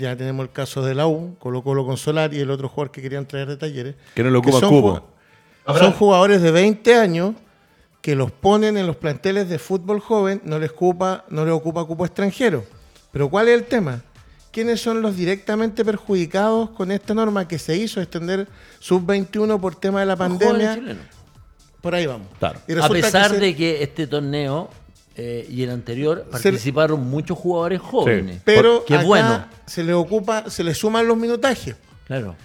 ya 0.00 0.16
tenemos 0.16 0.44
el 0.44 0.52
caso 0.52 0.82
de 0.82 0.94
la 0.94 1.06
U, 1.06 1.36
Colo 1.38 1.62
Colo 1.62 1.84
con 1.84 1.96
Solar 1.96 2.32
y 2.32 2.40
el 2.40 2.50
otro 2.50 2.68
jugador 2.68 2.90
que 2.90 3.02
querían 3.02 3.26
traer 3.26 3.48
de 3.48 3.56
talleres. 3.56 3.94
Que 4.14 4.24
no 4.24 4.30
lo 4.30 4.38
ocupa 4.40 4.60
Cubo. 4.66 5.08
Son 5.78 5.92
jugadores 5.92 6.42
de 6.42 6.50
20 6.50 6.94
años 6.96 7.34
que 8.00 8.16
los 8.16 8.30
ponen 8.32 8.78
en 8.78 8.86
los 8.86 8.96
planteles 8.96 9.48
de 9.48 9.58
fútbol 9.58 10.00
joven, 10.00 10.40
no 10.44 10.58
les 10.58 10.70
ocupa, 10.70 11.24
no 11.28 11.44
les 11.44 11.52
ocupa 11.52 11.84
cupo 11.84 12.06
extranjero. 12.06 12.64
Pero 13.12 13.28
¿cuál 13.28 13.48
es 13.48 13.54
el 13.58 13.64
tema? 13.64 14.02
¿Quiénes 14.50 14.80
son 14.80 15.02
los 15.02 15.16
directamente 15.16 15.84
perjudicados 15.84 16.70
con 16.70 16.90
esta 16.90 17.14
norma 17.14 17.46
que 17.46 17.58
se 17.58 17.76
hizo 17.76 18.00
extender 18.00 18.48
sub-21 18.80 19.60
por 19.60 19.74
tema 19.76 20.00
de 20.00 20.06
la 20.06 20.16
pandemia? 20.16 20.80
Por 21.80 21.94
ahí 21.94 22.06
vamos. 22.06 22.28
A 22.40 22.88
pesar 22.88 23.38
de 23.38 23.54
que 23.54 23.82
este 23.82 24.06
torneo 24.06 24.70
eh, 25.16 25.46
y 25.50 25.62
el 25.62 25.70
anterior 25.70 26.26
participaron 26.30 27.08
muchos 27.08 27.36
jugadores 27.36 27.80
jóvenes. 27.80 28.40
Pero 28.44 28.84
que 28.84 28.96
bueno. 28.98 29.44
se 29.66 29.82
le 29.82 29.92
ocupa, 29.92 30.48
se 30.48 30.64
le 30.64 30.74
suman 30.74 31.06
los 31.06 31.16
minutajes. 31.16 31.76
Claro. 32.06 32.36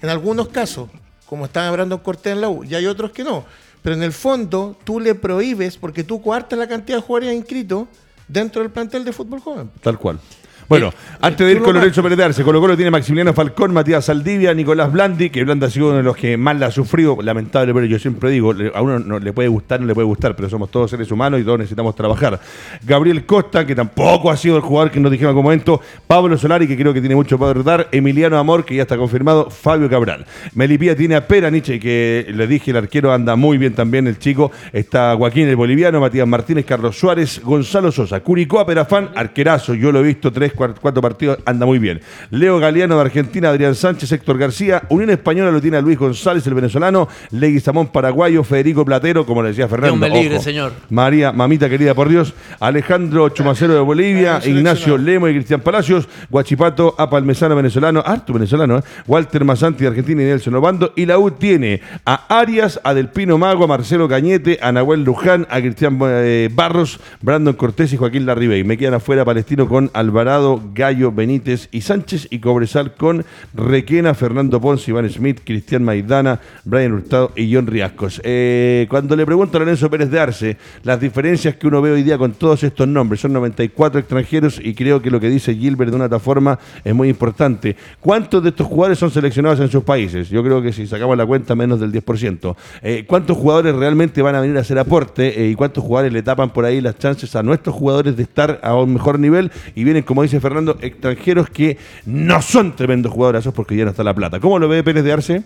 En 0.00 0.08
algunos 0.08 0.48
casos, 0.48 0.88
como 1.26 1.46
están 1.46 1.66
hablando 1.66 2.02
Cortés 2.02 2.32
en 2.32 2.40
la 2.40 2.48
U, 2.48 2.64
y 2.64 2.74
hay 2.74 2.86
otros 2.86 3.10
que 3.12 3.24
no. 3.24 3.44
Pero 3.82 3.96
en 3.96 4.02
el 4.02 4.12
fondo, 4.12 4.76
tú 4.84 4.98
le 4.98 5.14
prohíbes, 5.14 5.76
porque 5.76 6.04
tú 6.04 6.22
coartas 6.22 6.58
la 6.58 6.66
cantidad 6.66 6.98
de 6.98 7.02
jugadores 7.02 7.36
inscritos 7.36 7.86
dentro 8.26 8.62
del 8.62 8.70
plantel 8.70 9.04
de 9.04 9.12
fútbol 9.12 9.40
joven. 9.40 9.70
Tal 9.82 9.98
cual. 9.98 10.18
Bueno, 10.66 10.92
antes 11.20 11.46
de 11.46 11.52
ir 11.52 11.60
con 11.60 11.74
Lorenzo 11.74 12.02
Pérez 12.02 12.18
Arce, 12.20 12.42
Colo 12.42 12.58
Colo 12.58 12.74
tiene 12.74 12.90
Maximiliano 12.90 13.34
Falcón, 13.34 13.74
Matías 13.74 14.06
Saldivia, 14.06 14.54
Nicolás 14.54 14.90
Blandi, 14.90 15.28
que 15.28 15.44
Blandi 15.44 15.66
ha 15.66 15.70
sido 15.70 15.88
uno 15.88 15.96
de 15.98 16.02
los 16.02 16.16
que 16.16 16.38
más 16.38 16.58
la 16.58 16.66
ha 16.66 16.70
sufrido, 16.70 17.18
lamentable, 17.20 17.74
pero 17.74 17.84
yo 17.84 17.98
siempre 17.98 18.30
digo, 18.30 18.54
a 18.74 18.80
uno 18.80 18.98
no 18.98 19.18
le 19.18 19.32
puede 19.34 19.48
gustar, 19.48 19.80
no 19.80 19.86
le 19.86 19.94
puede 19.94 20.06
gustar, 20.06 20.34
pero 20.34 20.48
somos 20.48 20.70
todos 20.70 20.90
seres 20.90 21.10
humanos 21.10 21.38
y 21.40 21.44
todos 21.44 21.58
necesitamos 21.58 21.94
trabajar. 21.94 22.40
Gabriel 22.82 23.26
Costa, 23.26 23.66
que 23.66 23.74
tampoco 23.74 24.30
ha 24.30 24.36
sido 24.38 24.56
el 24.56 24.62
jugador 24.62 24.90
que 24.90 25.00
nos 25.00 25.12
dijeron 25.12 25.30
en 25.30 25.36
algún 25.36 25.44
momento, 25.44 25.82
Pablo 26.06 26.38
Solari, 26.38 26.66
que 26.66 26.78
creo 26.78 26.94
que 26.94 27.00
tiene 27.00 27.14
mucho 27.14 27.38
para 27.38 27.62
dar, 27.62 27.88
Emiliano 27.92 28.38
Amor, 28.38 28.64
que 28.64 28.74
ya 28.74 28.82
está 28.82 28.96
confirmado, 28.96 29.50
Fabio 29.50 29.90
Cabral. 29.90 30.24
Melipía 30.54 30.96
tiene 30.96 31.14
a 31.14 31.28
Pera 31.28 31.50
Nietzsche, 31.50 31.78
que 31.78 32.26
le 32.34 32.46
dije, 32.46 32.70
el 32.70 32.78
arquero 32.78 33.12
anda 33.12 33.36
muy 33.36 33.58
bien 33.58 33.74
también, 33.74 34.06
el 34.06 34.18
chico, 34.18 34.50
está 34.72 35.14
Joaquín 35.14 35.46
el 35.46 35.56
boliviano, 35.56 36.00
Matías 36.00 36.26
Martínez, 36.26 36.64
Carlos 36.64 36.98
Suárez, 36.98 37.42
Gonzalo 37.44 37.92
Sosa, 37.92 38.20
Curicó, 38.20 38.64
Perafán, 38.64 39.10
arquerazo, 39.14 39.74
yo 39.74 39.92
lo 39.92 40.00
he 40.00 40.02
visto 40.02 40.32
tres, 40.32 40.53
cuatro 40.54 41.02
partidos 41.02 41.38
anda 41.44 41.66
muy 41.66 41.78
bien. 41.78 42.00
Leo 42.30 42.58
Galeano 42.58 42.96
de 42.96 43.02
Argentina, 43.02 43.50
Adrián 43.50 43.74
Sánchez, 43.74 44.12
Héctor 44.12 44.38
García. 44.38 44.82
Unión 44.88 45.10
Española 45.10 45.50
lo 45.50 45.60
tiene 45.60 45.76
a 45.76 45.80
Luis 45.80 45.98
González, 45.98 46.46
el 46.46 46.54
venezolano. 46.54 47.08
Legui 47.30 47.60
Samón, 47.60 47.88
paraguayo. 47.88 48.44
Federico 48.44 48.84
Platero, 48.84 49.26
como 49.26 49.42
le 49.42 49.48
decía 49.50 49.68
Fernando. 49.68 50.08
Libre, 50.08 50.40
señor. 50.40 50.72
María, 50.90 51.32
mamita 51.32 51.68
querida 51.68 51.94
por 51.94 52.08
Dios. 52.08 52.34
Alejandro 52.60 53.28
Chumacero 53.30 53.74
de 53.74 53.80
Bolivia. 53.80 54.40
Ignacio 54.44 54.98
Lemo 54.98 55.28
y 55.28 55.34
Cristian 55.34 55.60
Palacios. 55.60 56.08
Guachipato, 56.30 56.94
a 56.98 57.08
Palmesano 57.08 57.56
venezolano. 57.56 58.02
Harto 58.04 58.32
venezolano, 58.32 58.78
¿eh? 58.78 58.82
Walter 59.06 59.44
Mazanti 59.44 59.82
de 59.82 59.88
Argentina 59.88 60.22
y 60.22 60.26
Nelson 60.26 60.54
Obando. 60.54 60.92
Y 60.96 61.06
la 61.06 61.18
U 61.18 61.30
tiene 61.30 61.80
a 62.04 62.38
Arias, 62.38 62.80
a 62.84 62.94
Del 62.94 63.08
Pino 63.08 63.38
Mago, 63.38 63.64
a 63.64 63.66
Marcelo 63.66 64.08
Cañete, 64.08 64.58
a 64.62 64.72
Nahuel 64.72 65.04
Luján, 65.04 65.46
a 65.50 65.60
Cristian 65.60 65.98
eh, 66.02 66.48
Barros, 66.52 67.00
Brandon 67.22 67.54
Cortés 67.54 67.92
y 67.92 67.96
Joaquín 67.96 68.26
Larribey. 68.26 68.64
Me 68.64 68.76
quedan 68.76 68.94
afuera 68.94 69.24
Palestino 69.24 69.68
con 69.68 69.90
Alvarado 69.94 70.43
Gallo, 70.74 71.12
Benítez 71.12 71.68
y 71.72 71.80
Sánchez 71.80 72.28
y 72.30 72.38
Cobresal 72.38 72.94
con 72.94 73.24
Requena, 73.54 74.14
Fernando 74.14 74.60
Ponce, 74.60 74.90
Iván 74.90 75.08
Smith, 75.10 75.40
Cristian 75.44 75.82
Maidana, 75.82 76.40
Brian 76.64 76.92
Hurtado 76.92 77.32
y 77.36 77.52
John 77.52 77.66
Riascos. 77.66 78.20
Eh, 78.24 78.86
cuando 78.90 79.16
le 79.16 79.24
pregunto 79.24 79.56
a 79.56 79.60
Lorenzo 79.60 79.90
Pérez 79.90 80.10
de 80.10 80.20
Arce 80.20 80.56
las 80.82 81.00
diferencias 81.00 81.56
que 81.56 81.66
uno 81.66 81.80
ve 81.80 81.92
hoy 81.92 82.02
día 82.02 82.18
con 82.18 82.32
todos 82.32 82.62
estos 82.62 82.86
nombres, 82.86 83.20
son 83.20 83.32
94 83.32 84.00
extranjeros 84.00 84.60
y 84.62 84.74
creo 84.74 85.00
que 85.00 85.10
lo 85.10 85.20
que 85.20 85.28
dice 85.28 85.54
Gilbert 85.54 85.90
de 85.90 85.96
una 85.96 86.06
otra 86.06 86.18
forma 86.18 86.58
es 86.84 86.94
muy 86.94 87.08
importante. 87.08 87.76
¿Cuántos 88.00 88.42
de 88.42 88.50
estos 88.50 88.66
jugadores 88.66 88.98
son 88.98 89.10
seleccionados 89.10 89.60
en 89.60 89.70
sus 89.70 89.82
países? 89.84 90.28
Yo 90.28 90.42
creo 90.42 90.60
que 90.62 90.72
si 90.72 90.86
sacamos 90.86 91.16
la 91.16 91.26
cuenta, 91.26 91.54
menos 91.54 91.80
del 91.80 91.92
10%. 91.92 92.56
Eh, 92.82 93.04
¿Cuántos 93.06 93.36
jugadores 93.36 93.74
realmente 93.74 94.22
van 94.22 94.34
a 94.34 94.40
venir 94.40 94.56
a 94.56 94.60
hacer 94.60 94.78
aporte 94.78 95.42
eh, 95.42 95.50
y 95.50 95.54
cuántos 95.54 95.84
jugadores 95.84 96.12
le 96.12 96.22
tapan 96.22 96.50
por 96.50 96.64
ahí 96.64 96.80
las 96.80 96.98
chances 96.98 97.34
a 97.36 97.42
nuestros 97.42 97.74
jugadores 97.74 98.16
de 98.16 98.22
estar 98.22 98.60
a 98.62 98.74
un 98.74 98.92
mejor 98.92 99.18
nivel? 99.18 99.50
Y 99.74 99.84
vienen, 99.84 100.02
como 100.02 100.22
dice 100.22 100.33
Fernando, 100.40 100.78
extranjeros 100.80 101.50
que 101.50 101.78
no 102.06 102.42
son 102.42 102.76
tremendos 102.76 103.12
jugadores 103.12 103.48
porque 103.54 103.76
ya 103.76 103.84
no 103.84 103.90
está 103.90 104.04
la 104.04 104.14
plata. 104.14 104.40
¿Cómo 104.40 104.58
lo 104.58 104.68
ve 104.68 104.82
Pérez 104.82 105.04
de 105.04 105.12
Arce? 105.12 105.42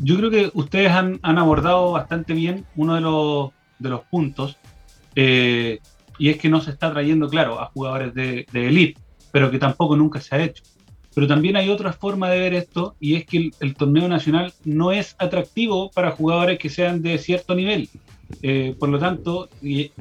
Yo 0.00 0.16
creo 0.16 0.30
que 0.30 0.50
ustedes 0.54 0.90
han, 0.90 1.18
abordado 1.22 1.92
bastante 1.92 2.32
bien 2.32 2.64
uno 2.76 2.94
de 2.94 3.00
los, 3.00 3.50
de 3.78 3.88
los 3.88 4.02
puntos, 4.04 4.56
eh, 5.16 5.80
y 6.18 6.28
es 6.28 6.38
que 6.38 6.48
no 6.48 6.60
se 6.60 6.70
está 6.70 6.92
trayendo, 6.92 7.28
claro, 7.28 7.60
a 7.60 7.66
jugadores 7.66 8.14
de, 8.14 8.46
de 8.52 8.68
elite, 8.68 9.00
pero 9.32 9.50
que 9.50 9.58
tampoco 9.58 9.96
nunca 9.96 10.20
se 10.20 10.34
ha 10.34 10.42
hecho. 10.42 10.62
Pero 11.14 11.26
también 11.26 11.56
hay 11.56 11.68
otra 11.68 11.92
forma 11.92 12.30
de 12.30 12.38
ver 12.38 12.54
esto 12.54 12.94
y 13.00 13.16
es 13.16 13.26
que 13.26 13.50
el, 13.58 13.74
torneo 13.74 14.06
nacional 14.06 14.52
no 14.64 14.92
es 14.92 15.16
atractivo 15.18 15.90
para 15.90 16.12
jugadores 16.12 16.60
que 16.60 16.68
sean 16.68 17.02
de 17.02 17.18
cierto 17.18 17.56
nivel. 17.56 17.88
Eh, 18.42 18.76
por 18.78 18.88
lo 18.88 19.00
tanto, 19.00 19.48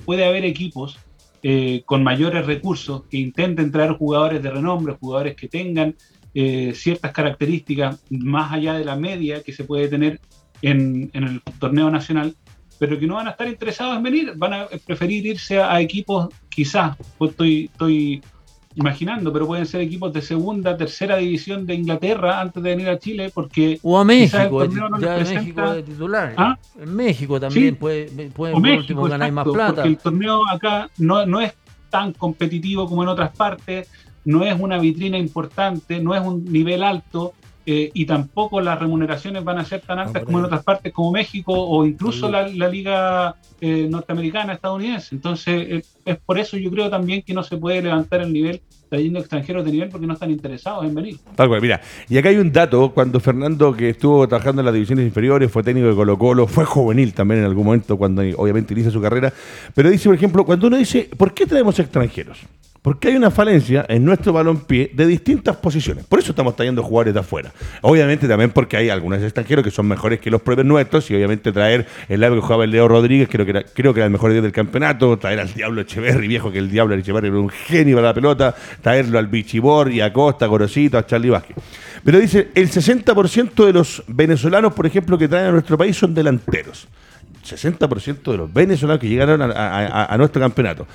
puede 0.06 0.26
haber 0.26 0.46
equipos 0.46 1.00
eh, 1.44 1.84
con 1.86 2.04
mayores 2.04 2.46
recursos 2.46 3.04
que 3.10 3.18
intenten 3.18 3.72
traer 3.72 3.92
jugadores 3.92 4.42
de 4.42 4.50
renombre, 4.50 4.98
jugadores 5.00 5.36
que 5.36 5.48
tengan 5.48 5.96
eh, 6.34 6.74
ciertas 6.76 7.12
características 7.12 8.04
más 8.10 8.52
allá 8.52 8.74
de 8.74 8.86
la 8.86 8.96
media 8.96 9.42
que 9.44 9.54
se 9.54 9.64
puede 9.64 9.88
tener 9.88 10.20
en, 10.62 11.10
el 11.14 11.42
torneo 11.60 11.90
nacional, 11.90 12.36
pero 12.80 13.00
que 13.00 13.08
no 13.08 13.16
van 13.16 13.28
a 13.28 13.32
estar 13.32 13.48
interesados 13.48 13.98
en 13.98 14.04
venir, 14.04 14.34
van 14.36 14.54
a 14.54 14.68
preferir 14.86 15.26
irse 15.26 15.60
a, 15.60 15.80
equipos, 15.82 16.30
quizás, 16.50 16.96
pues 17.18 17.32
estoy, 17.32 17.70
estoy 17.72 18.22
imaginando, 18.78 19.34
pero 19.34 19.48
pueden 19.48 19.66
ser 19.66 19.82
equipos 19.82 20.14
de 20.14 20.22
segunda, 20.22 20.78
tercera 20.78 21.18
división 21.18 21.66
de 21.66 21.74
Inglaterra 21.74 22.40
antes 22.40 22.62
de 22.62 22.70
venir 22.70 22.90
a 22.90 23.00
Chile, 23.00 23.32
porque. 23.34 23.80
O 23.82 23.98
a 23.98 24.06
México, 24.06 24.66
ya 25.00 25.18
México 25.18 25.72
de 25.72 25.84
titular. 25.84 26.34
¿Ah? 26.38 26.58
En 26.80 26.96
México 26.96 27.40
también 27.40 27.76
puede, 27.76 28.30
puede 28.30 28.54
por 28.54 28.68
último 28.68 29.04
ganar 29.04 29.32
más 29.32 29.46
plata. 29.46 29.76
Porque 29.76 29.90
el 29.90 29.98
torneo 29.98 30.48
acá 30.48 30.90
no, 31.00 31.26
no 31.26 31.42
es 31.42 31.54
tan 31.90 32.14
competitivo 32.14 32.88
como 32.88 33.02
en 33.04 33.10
otras 33.10 33.36
partes, 33.36 33.90
no 34.26 34.44
es 34.44 34.60
una 34.60 34.78
vitrina 34.78 35.18
importante, 35.18 36.00
no 36.00 36.14
es 36.14 36.22
un 36.22 36.46
nivel 36.46 36.84
alto. 36.84 37.34
Eh, 37.70 37.92
y 37.94 38.06
tampoco 38.06 38.62
las 38.62 38.80
remuneraciones 38.80 39.44
van 39.44 39.58
a 39.58 39.66
ser 39.66 39.82
tan 39.82 40.00
altas 40.00 40.24
como 40.24 40.40
en 40.40 40.46
otras 40.46 40.64
partes 40.64 40.94
como 40.94 41.12
México 41.12 41.52
o 41.52 41.86
incluso 41.86 42.32
la, 42.32 42.48
liga 42.48 43.36
eh, 43.60 43.88
norteamericana, 43.90 44.54
estadounidense. 44.54 45.14
Entonces, 45.14 45.68
eh, 45.70 45.84
es 46.06 46.18
por 46.18 46.40
eso 46.40 46.56
yo 46.56 46.72
creo 46.72 46.90
también 46.90 47.24
que 47.24 47.34
no 47.34 47.44
se 47.44 47.58
puede 47.58 47.82
levantar 47.82 48.22
el 48.22 48.32
nivel 48.32 48.62
trayendo 48.90 49.20
extranjeros 49.20 49.66
de 49.66 49.72
nivel 49.72 49.90
porque 49.90 50.08
no 50.08 50.14
están 50.14 50.32
interesados 50.32 50.86
en 50.86 50.96
venir. 50.96 51.18
Tal 51.36 51.48
cual, 51.48 51.62
mira, 51.62 51.82
y 52.10 52.18
acá 52.18 52.30
hay 52.30 52.38
un 52.38 52.52
dato, 52.52 52.92
cuando 52.94 53.20
Fernando, 53.20 53.76
que 53.76 53.90
estuvo 53.90 54.28
trabajando 54.28 54.62
en 54.62 54.66
las 54.66 54.74
divisiones 54.74 55.06
inferiores, 55.06 55.52
fue 55.52 55.64
técnico 55.64 55.88
de 55.88 55.96
Colo 55.96 56.18
Colo, 56.18 56.48
fue 56.48 56.66
juvenil 56.66 57.14
también 57.14 57.42
en 57.42 57.46
algún 57.46 57.66
momento 57.66 57.98
cuando 57.98 58.22
obviamente 58.38 58.74
inicia 58.74 58.92
su 58.92 59.02
carrera, 59.02 59.34
pero 59.74 59.90
dice, 59.90 60.10
por 60.10 60.16
ejemplo, 60.16 60.46
cuando 60.46 60.68
uno 60.68 60.78
dice, 60.78 61.10
¿por 61.18 61.34
qué 61.34 61.46
traemos 61.46 61.78
extranjeros? 61.80 62.40
Porque 62.88 63.10
hay 63.10 63.18
una 63.18 63.32
falencia 63.32 63.86
en 63.90 64.06
nuestro 64.06 64.32
balompié 64.32 64.92
de 64.94 65.06
distintas 65.06 65.58
posiciones. 65.58 66.06
Por 66.06 66.20
eso 66.20 66.32
estamos 66.32 66.56
trayendo 66.56 66.82
jugadores 66.82 67.16
de 67.16 67.20
afuera. 67.20 67.52
Obviamente 67.82 68.30
también 68.30 68.52
porque 68.52 68.78
hay 68.78 68.90
algunos 68.90 69.22
extranjeros 69.22 69.66
que 69.66 69.72
son 69.72 69.90
mejores 69.90 70.22
que 70.22 70.32
los 70.32 70.42
propios 70.42 70.66
nuestros 70.66 71.12
y 71.12 71.16
obviamente 71.16 71.52
traer 71.52 71.86
el 72.08 72.22
lado 72.22 72.36
que 72.36 72.40
jugaba 72.40 72.64
el 72.64 72.72
Leo 72.72 72.88
Rodríguez, 72.88 73.28
creo 73.30 73.44
que 73.44 73.52
era, 73.52 73.64
creo 73.64 73.94
que 73.94 74.00
era 74.00 74.06
el 74.06 74.14
mejor 74.14 74.32
día 74.32 74.42
del 74.42 74.54
campeonato, 74.54 75.18
traer 75.18 75.42
al 75.42 75.54
Diablo 75.54 75.82
Echeverri, 75.82 76.30
viejo 76.30 76.50
que 76.50 76.60
el 76.60 76.72
Diablo 76.72 76.96
Echeverri 76.96 77.28
era 77.28 77.38
un 77.38 77.50
genio 77.50 77.98
para 77.98 78.08
la 78.08 78.14
pelota, 78.14 78.56
traerlo 78.82 79.20
al 79.20 79.28
Bichibor 79.28 79.92
y 79.92 80.00
a 80.00 80.14
Costa, 80.14 80.46
a 80.46 80.48
Gorosito, 80.48 80.98
a 80.98 81.06
Charlie 81.06 81.30
Vázquez. 81.30 81.58
Pero 82.06 82.20
dice, 82.20 82.52
el 82.56 82.70
60% 82.70 83.66
de 83.66 83.74
los 83.74 84.02
venezolanos, 84.08 84.72
por 84.72 84.86
ejemplo, 84.86 85.18
que 85.18 85.28
traen 85.28 85.48
a 85.48 85.52
nuestro 85.52 85.78
país 85.78 85.98
son 85.98 86.14
delanteros. 86.14 86.88
60% 87.46 88.32
de 88.32 88.38
los 88.38 88.54
venezolanos 88.54 89.02
que 89.02 89.10
llegaron 89.10 89.42
a, 89.42 90.16
nuestro 90.18 90.42
campeonato 90.42 90.88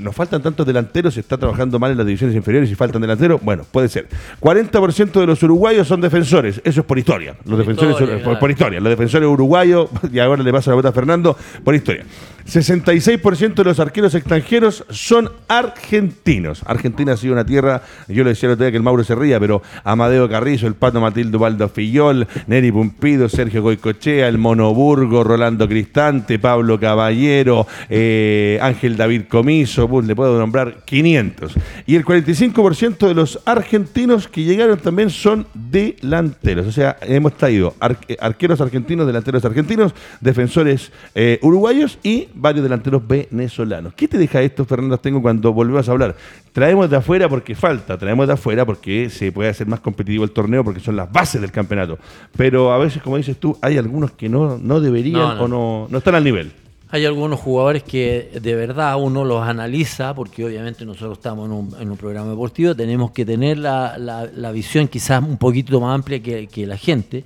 nos 0.00 0.14
faltan 0.14 0.42
tantos 0.42 0.66
delanteros, 0.66 1.14
se 1.14 1.20
está 1.20 1.36
trabajando 1.36 1.78
mal 1.78 1.90
en 1.90 1.98
las 1.98 2.06
divisiones 2.06 2.36
inferiores 2.36 2.70
y 2.70 2.74
faltan 2.74 3.02
delanteros, 3.02 3.42
bueno, 3.42 3.64
puede 3.70 3.88
ser. 3.88 4.08
40% 4.40 5.12
de 5.12 5.26
los 5.26 5.42
uruguayos 5.42 5.88
son 5.88 6.00
defensores, 6.00 6.60
eso 6.64 6.80
es 6.80 6.86
por 6.86 6.98
historia. 6.98 7.34
Los 7.44 7.58
defensores 7.58 7.96
por, 8.38 8.50
historia, 8.50 8.80
los 8.80 8.90
defensores 8.90 9.28
uruguayos, 9.28 9.88
y 10.12 10.18
ahora 10.18 10.42
le 10.42 10.52
pasa 10.52 10.70
la 10.70 10.74
vuelta 10.74 10.90
a 10.90 10.92
Fernando, 10.92 11.36
por 11.64 11.74
historia. 11.74 12.04
66% 12.46 13.54
de 13.54 13.64
los 13.64 13.78
arqueros 13.78 14.14
extranjeros 14.14 14.84
son 14.90 15.30
argentinos. 15.48 16.62
Argentina 16.66 17.12
ha 17.12 17.16
sido 17.16 17.34
una 17.34 17.44
tierra, 17.44 17.82
yo 18.08 18.24
le 18.24 18.30
decía 18.30 18.48
el 18.48 18.54
otro 18.54 18.64
día 18.64 18.72
que 18.72 18.76
el 18.76 18.82
Mauro 18.82 19.04
se 19.04 19.14
ría, 19.14 19.38
pero 19.38 19.62
Amadeo 19.84 20.28
Carrizo, 20.28 20.66
el 20.66 20.74
Pato 20.74 21.00
Matildo 21.00 21.38
Baldo 21.38 21.68
Fillol, 21.68 22.26
Neri 22.46 22.72
Pumpido, 22.72 23.28
Sergio 23.28 23.62
Goicochea, 23.62 24.28
el 24.28 24.38
Monoburgo, 24.38 25.22
Rolando 25.22 25.68
Cristante, 25.68 26.38
Pablo 26.38 26.80
Caballero, 26.80 27.66
eh, 27.88 28.58
Ángel 28.60 28.96
David 28.96 29.22
Comiso, 29.28 29.71
le 29.76 30.16
puedo 30.16 30.38
nombrar 30.38 30.84
500. 30.84 31.54
Y 31.86 31.96
el 31.96 32.04
45% 32.04 33.06
de 33.06 33.14
los 33.14 33.40
argentinos 33.44 34.28
que 34.28 34.44
llegaron 34.44 34.78
también 34.78 35.10
son 35.10 35.46
delanteros. 35.54 36.66
O 36.66 36.72
sea, 36.72 36.96
hemos 37.02 37.36
traído 37.36 37.74
arqueros 38.20 38.60
argentinos, 38.60 39.06
delanteros 39.06 39.44
argentinos, 39.44 39.94
defensores 40.20 40.92
eh, 41.14 41.38
uruguayos 41.42 41.98
y 42.02 42.28
varios 42.34 42.62
delanteros 42.62 43.06
venezolanos. 43.06 43.94
¿Qué 43.94 44.08
te 44.08 44.18
deja 44.18 44.42
esto, 44.42 44.64
Fernando 44.64 44.98
Tengo, 44.98 45.22
cuando 45.22 45.52
volvemos 45.52 45.88
a 45.88 45.92
hablar? 45.92 46.16
Traemos 46.52 46.90
de 46.90 46.96
afuera 46.96 47.28
porque 47.28 47.54
falta, 47.54 47.96
traemos 47.98 48.26
de 48.26 48.34
afuera 48.34 48.66
porque 48.66 49.08
se 49.10 49.32
puede 49.32 49.50
hacer 49.50 49.66
más 49.66 49.80
competitivo 49.80 50.24
el 50.24 50.32
torneo, 50.32 50.62
porque 50.64 50.80
son 50.80 50.96
las 50.96 51.10
bases 51.10 51.40
del 51.40 51.50
campeonato. 51.50 51.98
Pero 52.36 52.72
a 52.72 52.78
veces, 52.78 53.02
como 53.02 53.16
dices 53.16 53.38
tú, 53.38 53.56
hay 53.62 53.78
algunos 53.78 54.12
que 54.12 54.28
no, 54.28 54.58
no 54.58 54.80
deberían 54.80 55.38
o 55.38 55.48
no, 55.48 55.86
no 55.90 55.98
están 55.98 56.14
al 56.14 56.24
nivel. 56.24 56.52
Hay 56.92 57.06
algunos 57.06 57.40
jugadores 57.40 57.82
que 57.82 58.30
de 58.40 58.54
verdad 58.54 58.96
uno 59.00 59.24
los 59.24 59.42
analiza, 59.42 60.14
porque 60.14 60.44
obviamente 60.44 60.84
nosotros 60.84 61.18
estamos 61.18 61.46
en 61.46 61.52
un, 61.52 61.74
en 61.80 61.90
un 61.90 61.96
programa 61.96 62.28
deportivo, 62.28 62.76
tenemos 62.76 63.12
que 63.12 63.24
tener 63.24 63.56
la, 63.56 63.96
la, 63.98 64.52
visión 64.52 64.88
quizás 64.88 65.22
un 65.22 65.38
poquito 65.38 65.80
más 65.80 65.94
amplia 65.94 66.22
que, 66.22 66.46
que, 66.48 66.66
la 66.66 66.76
gente, 66.76 67.24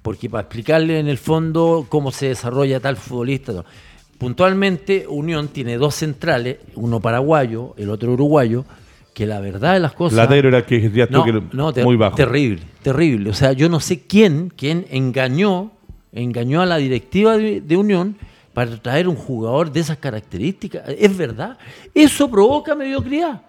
porque 0.00 0.30
para 0.30 0.44
explicarle 0.44 0.98
en 0.98 1.08
el 1.08 1.18
fondo 1.18 1.84
cómo 1.90 2.10
se 2.10 2.28
desarrolla 2.28 2.80
tal 2.80 2.96
futbolista, 2.96 3.62
puntualmente 4.16 5.06
Unión 5.06 5.48
tiene 5.48 5.76
dos 5.76 5.94
centrales, 5.94 6.56
uno 6.74 6.98
paraguayo, 6.98 7.74
el 7.76 7.90
otro 7.90 8.12
uruguayo, 8.12 8.64
que 9.12 9.26
la 9.26 9.40
verdad 9.40 9.74
de 9.74 9.80
las 9.80 9.92
cosas... 9.92 10.26
La 10.26 10.36
era 10.36 10.64
que 10.64 10.90
ya 10.90 11.06
no, 11.10 11.72
que 11.72 11.84
muy 11.84 11.96
bajo. 11.96 12.16
Terrible, 12.16 12.62
terrible. 12.82 13.30
O 13.30 13.34
sea, 13.34 13.52
yo 13.52 13.68
no 13.68 13.80
sé 13.80 14.06
quién, 14.06 14.50
quién 14.56 14.86
engañó, 14.90 15.72
engañó 16.12 16.62
a 16.62 16.66
la 16.66 16.78
directiva 16.78 17.36
de, 17.36 17.76
Unión 17.76 18.16
para 18.52 18.76
traer 18.76 19.08
un 19.08 19.16
jugador 19.16 19.72
de 19.72 19.80
esas 19.80 19.98
características. 19.98 20.84
Es 20.88 21.16
verdad. 21.16 21.58
Eso 21.94 22.30
provoca 22.30 22.74
mediocridad. 22.74 23.42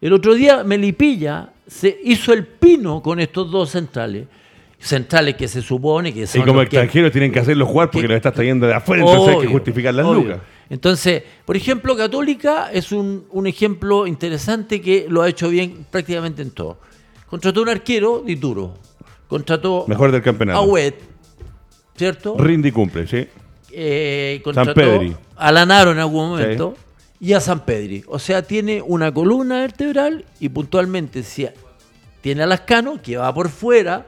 El 0.00 0.12
otro 0.12 0.34
día 0.34 0.64
Melipilla 0.64 1.50
se 1.66 1.98
hizo 2.04 2.32
el 2.32 2.46
pino 2.46 3.02
con 3.02 3.20
estos 3.20 3.50
dos 3.50 3.70
centrales 3.70 4.26
centrales 4.80 5.36
que 5.36 5.46
se 5.46 5.60
supone 5.62 6.12
que 6.12 6.26
son. 6.26 6.40
Y 6.40 6.44
como 6.44 6.62
extranjeros 6.62 7.12
tienen 7.12 7.30
que 7.30 7.40
hacerlo 7.40 7.66
jugar 7.66 7.90
porque 7.90 8.08
lo 8.08 8.16
estás 8.16 8.32
trayendo 8.32 8.66
de 8.66 8.74
afuera, 8.74 9.02
entonces 9.02 9.34
hay 9.36 9.40
que 9.42 9.46
justificar 9.46 9.94
las 9.94 10.06
lucas. 10.06 10.38
Entonces, 10.70 11.22
por 11.44 11.56
ejemplo, 11.56 11.96
Católica 11.96 12.70
es 12.72 12.92
un, 12.92 13.26
ejemplo 13.46 14.06
interesante 14.06 14.80
que 14.80 15.06
lo 15.08 15.22
ha 15.22 15.28
hecho 15.28 15.48
bien 15.48 15.84
prácticamente 15.90 16.42
en 16.42 16.52
todo. 16.52 16.78
Contrató 17.28 17.62
un 17.62 17.68
arquero, 17.68 18.22
Dituro. 18.24 18.74
Contrató 19.28 19.84
Mejor 19.86 20.10
del 20.10 20.22
campeonato. 20.22 20.58
a 20.58 20.62
Wet, 20.62 20.96
¿cierto? 21.96 22.36
Rinde 22.38 22.68
y 22.68 22.72
cumple, 22.72 23.06
sí. 23.06 23.28
Eh, 23.72 24.40
contrató 24.42 24.80
a 25.36 25.52
Lanaro 25.52 25.92
en 25.92 25.98
algún 25.98 26.30
momento 26.30 26.74
y 27.20 27.32
a 27.34 27.40
San 27.40 27.64
Pedri. 27.64 28.02
O 28.06 28.18
sea, 28.18 28.42
tiene 28.42 28.82
una 28.82 29.12
columna 29.12 29.60
vertebral 29.60 30.24
y 30.40 30.48
puntualmente 30.48 31.22
si 31.22 31.46
tiene 32.20 32.42
a 32.42 32.46
Lascano, 32.46 33.00
que 33.02 33.16
va 33.16 33.32
por 33.32 33.48
fuera, 33.48 34.06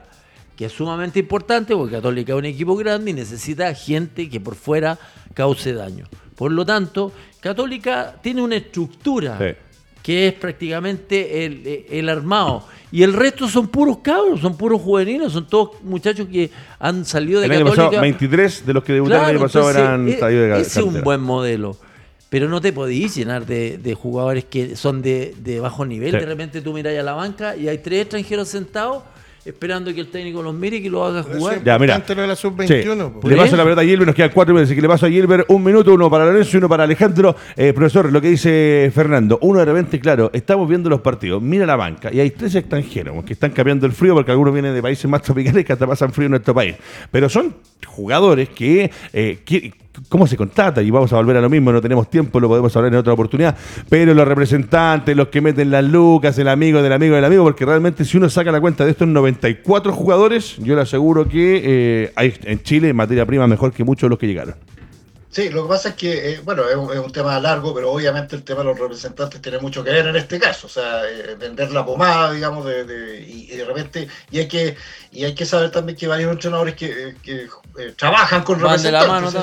que 0.55 0.65
es 0.65 0.71
sumamente 0.71 1.19
importante 1.19 1.75
porque 1.75 1.95
Católica 1.95 2.33
es 2.33 2.39
un 2.39 2.45
equipo 2.45 2.75
grande 2.75 3.11
y 3.11 3.13
necesita 3.13 3.73
gente 3.73 4.29
que 4.29 4.39
por 4.39 4.55
fuera 4.55 4.97
cause 5.33 5.73
daño. 5.73 6.07
Por 6.35 6.51
lo 6.51 6.65
tanto, 6.65 7.11
Católica 7.39 8.15
tiene 8.21 8.41
una 8.41 8.55
estructura 8.55 9.37
que 10.03 10.27
es 10.27 10.33
prácticamente 10.33 11.45
el, 11.97 12.09
armado. 12.09 12.67
Y 12.91 13.01
el 13.01 13.13
resto 13.13 13.47
son 13.47 13.69
puros 13.69 13.99
cabros, 14.03 14.41
son 14.41 14.55
puros 14.55 14.81
juveniles, 14.81 15.31
son 15.31 15.47
todos 15.47 15.81
muchachos 15.81 16.27
que 16.27 16.51
han 16.77 17.05
salido 17.05 17.39
de 17.39 17.47
el 17.47 17.51
Católica. 17.53 17.85
Pasado, 17.85 18.01
23 18.01 18.65
de 18.65 18.73
los 18.73 18.83
que 18.83 18.93
debutaron 18.93 19.29
el 19.29 19.35
año 19.37 19.39
pasado 19.39 19.71
eran 19.71 20.07
e, 20.07 20.19
salidos 20.19 20.49
de 20.49 20.61
Ese 20.61 20.79
es 20.81 20.85
un 20.85 21.01
buen 21.01 21.21
modelo. 21.21 21.77
pero 22.29 22.49
no 22.49 22.59
te 22.59 22.73
podís 22.73 23.15
llenar 23.15 23.45
de, 23.45 23.97
jugadores 23.99 24.43
que 24.43 24.75
son 24.75 25.01
de, 25.01 25.59
bajo 25.61 25.85
nivel. 25.85 26.11
De 26.11 26.25
repente 26.25 26.61
tú 26.61 26.73
miras 26.73 26.95
a 26.95 27.01
la 27.01 27.13
banca 27.13 27.55
y 27.55 27.69
hay 27.69 27.77
tres 27.77 28.01
extranjeros 28.01 28.49
sentados 28.49 29.03
esperando 29.45 29.93
que 29.93 29.99
el 29.99 30.07
técnico 30.07 30.41
los 30.41 30.53
mire 30.53 30.77
y 30.77 30.83
que 30.83 30.89
lo 30.89 31.05
haga 31.05 31.23
jugar. 31.23 31.63
Ya, 31.63 31.77
mira. 31.77 31.99
de 31.99 32.27
la 32.27 32.35
sub-21. 32.35 33.23
Le 33.23 33.35
paso 33.35 33.55
la 33.55 33.63
pelota 33.63 33.81
a 33.81 33.83
Gilbert, 33.83 34.07
nos 34.07 34.15
quedan 34.15 34.31
cuatro 34.33 34.53
minutos, 34.53 34.69
así 34.69 34.75
que 34.75 34.81
le 34.81 34.87
paso 34.87 35.05
a 35.05 35.09
Gilbert 35.09 35.45
un 35.49 35.63
minuto, 35.63 35.93
uno 35.93 36.09
para 36.09 36.25
Lorenzo 36.25 36.51
y 36.53 36.57
uno 36.57 36.69
para 36.69 36.83
Alejandro. 36.83 37.35
Eh, 37.55 37.73
profesor, 37.73 38.11
lo 38.11 38.21
que 38.21 38.29
dice 38.29 38.91
Fernando, 38.93 39.39
uno 39.41 39.59
de 39.59 39.65
repente, 39.65 39.99
claro, 39.99 40.29
estamos 40.33 40.67
viendo 40.67 40.89
los 40.89 41.01
partidos, 41.01 41.41
mira 41.41 41.65
la 41.65 41.75
banca 41.75 42.09
y 42.13 42.19
hay 42.19 42.31
tres 42.31 42.55
extranjeros 42.55 43.23
que 43.23 43.33
están 43.33 43.51
cambiando 43.51 43.85
el 43.85 43.93
frío 43.93 44.13
porque 44.13 44.31
algunos 44.31 44.53
vienen 44.53 44.73
de 44.73 44.81
países 44.81 45.09
más 45.09 45.21
tropicales 45.21 45.65
que 45.65 45.73
hasta 45.73 45.87
pasan 45.87 46.11
frío 46.11 46.25
en 46.25 46.31
nuestro 46.31 46.53
país. 46.53 46.75
Pero 47.11 47.29
son 47.29 47.55
jugadores 47.85 48.49
que, 48.49 48.89
eh, 49.11 49.39
que 49.45 49.73
cómo 50.09 50.27
se 50.27 50.37
contrata 50.37 50.81
y 50.81 50.91
vamos 50.91 51.11
a 51.13 51.17
volver 51.17 51.37
a 51.37 51.41
lo 51.41 51.49
mismo, 51.49 51.71
no 51.71 51.81
tenemos 51.81 52.09
tiempo, 52.09 52.39
lo 52.39 52.47
podemos 52.47 52.75
hablar 52.75 52.93
en 52.93 52.99
otra 52.99 53.13
oportunidad, 53.13 53.55
pero 53.89 54.13
los 54.13 54.27
representantes, 54.27 55.15
los 55.15 55.27
que 55.27 55.41
meten 55.41 55.71
las 55.71 55.83
lucas, 55.83 56.37
el 56.37 56.47
amigo 56.47 56.81
del 56.81 56.93
amigo 56.93 57.15
del 57.15 57.25
amigo, 57.25 57.43
porque 57.43 57.65
realmente 57.65 58.05
si 58.05 58.17
uno 58.17 58.29
saca 58.29 58.51
la 58.51 58.61
cuenta 58.61 58.85
de 58.85 58.91
estos 58.91 59.07
94 59.07 59.93
jugadores, 59.93 60.57
yo 60.57 60.75
le 60.75 60.81
aseguro 60.81 61.27
que 61.27 61.61
eh, 61.63 62.11
hay 62.15 62.33
en 62.43 62.61
Chile 62.63 62.93
materia 62.93 63.25
prima 63.25 63.47
mejor 63.47 63.71
que 63.71 63.83
muchos 63.83 64.07
de 64.07 64.09
los 64.09 64.19
que 64.19 64.27
llegaron. 64.27 64.55
Sí, 65.33 65.49
lo 65.49 65.63
que 65.63 65.69
pasa 65.69 65.89
es 65.89 65.95
que, 65.95 66.33
eh, 66.33 66.41
bueno, 66.43 66.69
es 66.69 66.75
un, 66.75 67.11
tema 67.11 67.39
largo, 67.39 67.73
pero 67.73 67.91
obviamente 67.91 68.35
el 68.35 68.43
tema 68.43 68.59
de 68.59 68.65
los 68.65 68.77
representantes 68.77 69.41
tiene 69.41 69.57
mucho 69.57 69.83
que 69.83 69.89
ver 69.89 70.05
en 70.05 70.15
este 70.15 70.39
caso. 70.39 70.67
O 70.67 70.69
sea, 70.69 71.09
eh, 71.09 71.35
vender 71.39 71.71
la 71.71 71.83
pomada, 71.83 72.31
digamos, 72.31 72.63
de, 72.65 73.25
y, 73.27 73.47
de 73.47 73.65
repente, 73.65 74.07
y 74.29 74.39
hay 74.39 74.47
que 74.47 74.77
y 75.11 75.25
hay 75.25 75.33
que 75.33 75.47
saber 75.47 75.71
también 75.71 75.97
que 75.97 76.07
varios 76.07 76.31
entrenadores 76.31 76.75
que, 76.75 77.15
eh, 77.25 77.49
trabajan 77.97 78.43
con 78.43 78.59
representantes. 78.59 79.35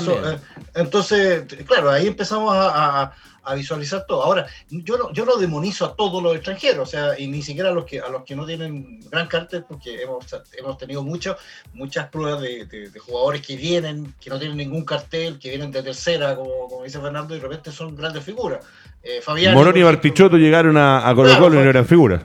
entonces, 0.74 1.43
claro, 1.66 1.91
ahí 1.91 2.07
empezamos 2.07 2.55
a 2.55 2.70
a 3.03 3.12
visualizar 3.55 4.05
todo. 4.07 4.22
Ahora, 4.22 4.46
yo 4.68 4.96
no, 4.96 5.12
yo 5.12 5.24
no 5.24 5.36
demonizo 5.36 5.84
a 5.84 5.94
todos 5.94 6.22
los 6.22 6.34
extranjeros, 6.34 6.88
o 6.88 6.90
sea, 6.90 7.18
y 7.18 7.26
ni 7.26 7.42
siquiera 7.42 7.70
a 7.70 7.72
los 7.72 7.84
que, 7.84 8.01
a 8.01 8.09
los 8.09 8.24
que 8.24 8.36
no 8.36 8.46
tienen 8.46 9.01
gran 9.11 9.26
cartel, 9.26 9.64
porque 9.68 10.03
hemos, 10.03 10.26
hemos 10.57 10.78
tenido 10.78 11.03
mucho, 11.03 11.36
muchas 11.74 12.09
pruebas 12.09 12.42
de, 12.42 12.90
jugadores 12.98 13.46
que 13.46 13.57
vienen, 13.57 14.14
que 14.20 14.30
no 14.30 14.38
tienen 14.38 14.57
ningún 14.57 14.84
cartel, 14.84 15.38
que 15.38 15.51
vienen 15.51 15.70
de 15.70 15.82
tercera, 15.82 16.36
como, 16.36 16.82
dice 16.84 17.01
Fernando, 17.01 17.34
y 17.34 17.38
de 17.38 17.42
repente 17.42 17.72
son 17.72 17.96
grandes 17.96 18.24
figuras. 18.24 18.64
Eh, 19.03 19.20
Fabián, 19.22 19.55
Moroni 19.55 19.80
y 19.80 19.82
Bartichotto 19.82 20.36
llegaron 20.36 20.76
a, 20.76 21.09
a 21.09 21.14
Colo 21.14 21.38
Colo 21.38 21.61
y 21.61 21.64
no 21.64 21.70
eran 21.70 21.86
figuras. 21.86 22.22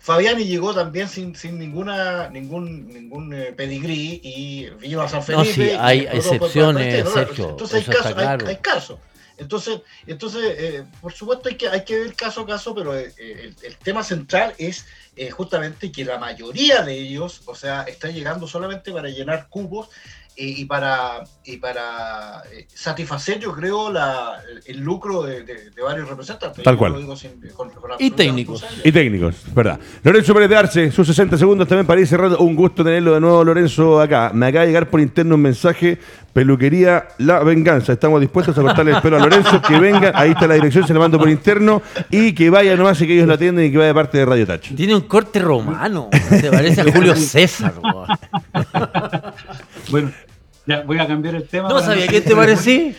Fabiani 0.00 0.44
llegó 0.44 0.74
también 0.74 1.08
sin, 1.08 1.36
sin 1.36 1.58
ninguna 1.58 2.30
ningún 2.30 2.88
ningún 2.88 3.34
eh, 3.34 3.52
pedigrí 3.54 4.20
y 4.24 4.70
vino 4.80 5.02
a 5.02 5.08
San 5.08 5.22
Felipe. 5.22 5.46
No, 5.46 5.54
sí, 5.54 5.70
hay 5.78 6.08
excepciones, 6.10 7.08
Sergio. 7.10 7.50
Entonces 7.50 7.86
hay 7.86 7.94
casos, 7.94 8.16
hay, 8.16 8.38
hay 8.46 8.56
casos. 8.56 8.98
Entonces, 9.40 9.80
entonces 10.06 10.42
eh, 10.58 10.84
por 11.00 11.12
supuesto 11.12 11.48
hay 11.48 11.56
que, 11.56 11.68
hay 11.68 11.82
que 11.82 11.98
ver 11.98 12.14
caso 12.14 12.42
a 12.42 12.46
caso, 12.46 12.74
pero 12.74 12.96
eh, 12.96 13.10
el, 13.62 13.76
tema 13.78 14.04
central 14.04 14.54
es 14.58 14.84
eh, 15.16 15.30
justamente 15.30 15.90
que 15.90 16.04
la 16.04 16.18
mayoría 16.18 16.82
de 16.82 16.92
ellos, 16.92 17.40
o 17.46 17.54
sea, 17.54 17.82
están 17.84 18.12
llegando 18.12 18.46
solamente 18.46 18.92
para 18.92 19.08
llenar 19.08 19.48
cubos 19.48 19.88
y, 20.42 20.64
para, 20.64 21.22
y 21.44 21.58
para 21.58 22.42
eh, 22.50 22.66
satisfacer, 22.72 23.38
yo 23.38 23.52
creo, 23.52 23.92
la, 23.92 24.40
el 24.64 24.80
lucro 24.80 25.22
de, 25.22 25.44
varios 25.82 26.08
representantes. 26.08 26.64
Tal 26.64 26.78
cual. 26.78 26.96
y 27.98 28.10
técnicos. 28.10 28.64
Y 28.82 28.90
técnicos, 28.90 29.36
verdad. 29.54 29.78
Lorenzo 30.02 30.32
Pérez 30.32 30.48
de 30.48 30.56
Arce, 30.56 30.92
sus 30.92 31.06
60 31.06 31.36
segundos 31.36 31.68
también 31.68 31.86
para 31.86 32.00
ir 32.00 32.06
cerrando. 32.06 32.38
Un 32.38 32.56
gusto 32.56 32.82
tenerlo 32.82 33.14
de 33.14 33.20
nuevo, 33.20 33.44
Lorenzo, 33.44 34.00
acá. 34.00 34.30
Me 34.32 34.46
acaba 34.46 34.62
de 34.62 34.68
llegar 34.68 34.88
por 34.88 35.00
interno 35.00 35.34
un 35.34 35.42
mensaje. 35.42 35.98
Peluquería 36.32 37.08
La 37.18 37.42
Venganza. 37.42 37.92
Estamos 37.92 38.20
dispuestos 38.20 38.56
a 38.56 38.62
cortarle 38.62 38.92
el 38.92 39.02
pelo 39.02 39.16
a 39.16 39.20
Lorenzo. 39.20 39.60
Que 39.60 39.78
venga, 39.78 40.12
ahí 40.14 40.30
está 40.30 40.46
la 40.46 40.54
dirección, 40.54 40.86
se 40.86 40.94
le 40.94 41.00
mando 41.00 41.18
por 41.18 41.28
interno. 41.28 41.82
Y 42.10 42.32
que 42.32 42.48
vaya 42.48 42.76
nomás 42.76 43.00
y 43.02 43.06
que 43.06 43.14
ellos 43.14 43.28
la 43.28 43.34
atienden 43.34 43.66
y 43.66 43.70
que 43.70 43.76
vaya 43.76 43.88
de 43.88 43.94
parte 43.94 44.18
de 44.18 44.24
Radio 44.24 44.46
Touch. 44.46 44.74
Tiene 44.74 44.94
un 44.94 45.02
corte 45.02 45.38
romano. 45.40 46.08
Se 46.30 46.50
parece 46.50 46.80
a 46.80 46.92
Julio 46.92 47.14
César. 47.16 47.74
bueno, 49.90 50.12
ya, 50.70 50.82
voy 50.82 50.98
a 50.98 51.06
cambiar 51.06 51.34
el 51.34 51.48
tema. 51.48 51.68
No 51.68 51.80
sabía 51.80 52.06
qué 52.06 52.20
te 52.20 52.34
parecía. 52.34 52.92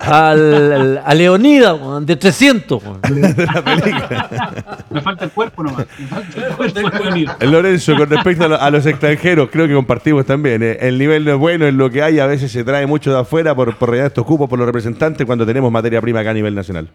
Al, 0.00 1.02
a 1.04 1.14
Leonida, 1.14 2.00
de 2.00 2.16
300. 2.16 2.82
Me 4.90 5.00
falta 5.02 5.26
el 5.26 5.30
cuerpo 5.30 5.62
nomás. 5.62 5.86
Me 5.98 6.06
falta 6.06 6.80
el 6.80 6.90
cuerpo 6.90 7.44
Lorenzo, 7.46 7.94
con 7.96 8.08
respecto 8.08 8.44
a, 8.44 8.70
los 8.70 8.86
extranjeros, 8.86 9.50
creo 9.52 9.68
que 9.68 9.74
compartimos 9.74 10.24
también. 10.24 10.62
Eh, 10.62 10.78
el 10.80 10.98
nivel 10.98 11.26
no 11.26 11.32
es 11.32 11.38
bueno, 11.38 11.66
es 11.66 11.74
lo 11.74 11.90
que 11.90 12.02
hay. 12.02 12.18
A 12.18 12.26
veces 12.26 12.50
se 12.50 12.64
trae 12.64 12.86
mucho 12.86 13.12
de 13.12 13.18
afuera 13.18 13.54
por, 13.54 13.76
por 13.76 13.90
rellenar 13.90 14.08
estos 14.08 14.24
cupos 14.24 14.48
por 14.48 14.58
los 14.58 14.64
representantes 14.64 15.26
cuando 15.26 15.44
tenemos 15.44 15.70
materia 15.70 16.00
prima 16.00 16.20
acá 16.20 16.30
a 16.30 16.34
nivel 16.34 16.54
nacional. 16.54 16.88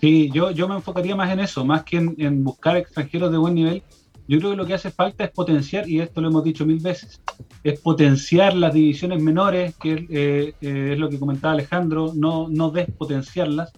Sí, 0.00 0.30
yo, 0.32 0.50
yo 0.50 0.66
me 0.68 0.76
enfocaría 0.76 1.14
más 1.14 1.30
en 1.30 1.40
eso, 1.40 1.62
más 1.64 1.84
que 1.84 1.98
en 1.98 2.42
buscar 2.42 2.78
extranjeros 2.78 3.30
de 3.30 3.36
buen 3.36 3.54
nivel 3.54 3.82
yo 4.28 4.38
creo 4.38 4.50
que 4.52 4.56
lo 4.56 4.66
que 4.66 4.74
hace 4.74 4.90
falta 4.90 5.24
es 5.24 5.30
potenciar, 5.30 5.88
y 5.88 6.00
esto 6.00 6.20
lo 6.20 6.28
hemos 6.28 6.44
dicho 6.44 6.64
mil 6.64 6.78
veces, 6.78 7.20
es 7.64 7.80
potenciar 7.80 8.54
las 8.54 8.72
divisiones 8.72 9.22
menores, 9.22 9.74
que 9.76 10.06
eh, 10.10 10.54
eh, 10.60 10.90
es 10.92 10.98
lo 10.98 11.08
que 11.08 11.18
comentaba 11.18 11.54
Alejandro, 11.54 12.12
no, 12.14 12.48
no 12.48 12.70
despotenciarlas, 12.70 13.72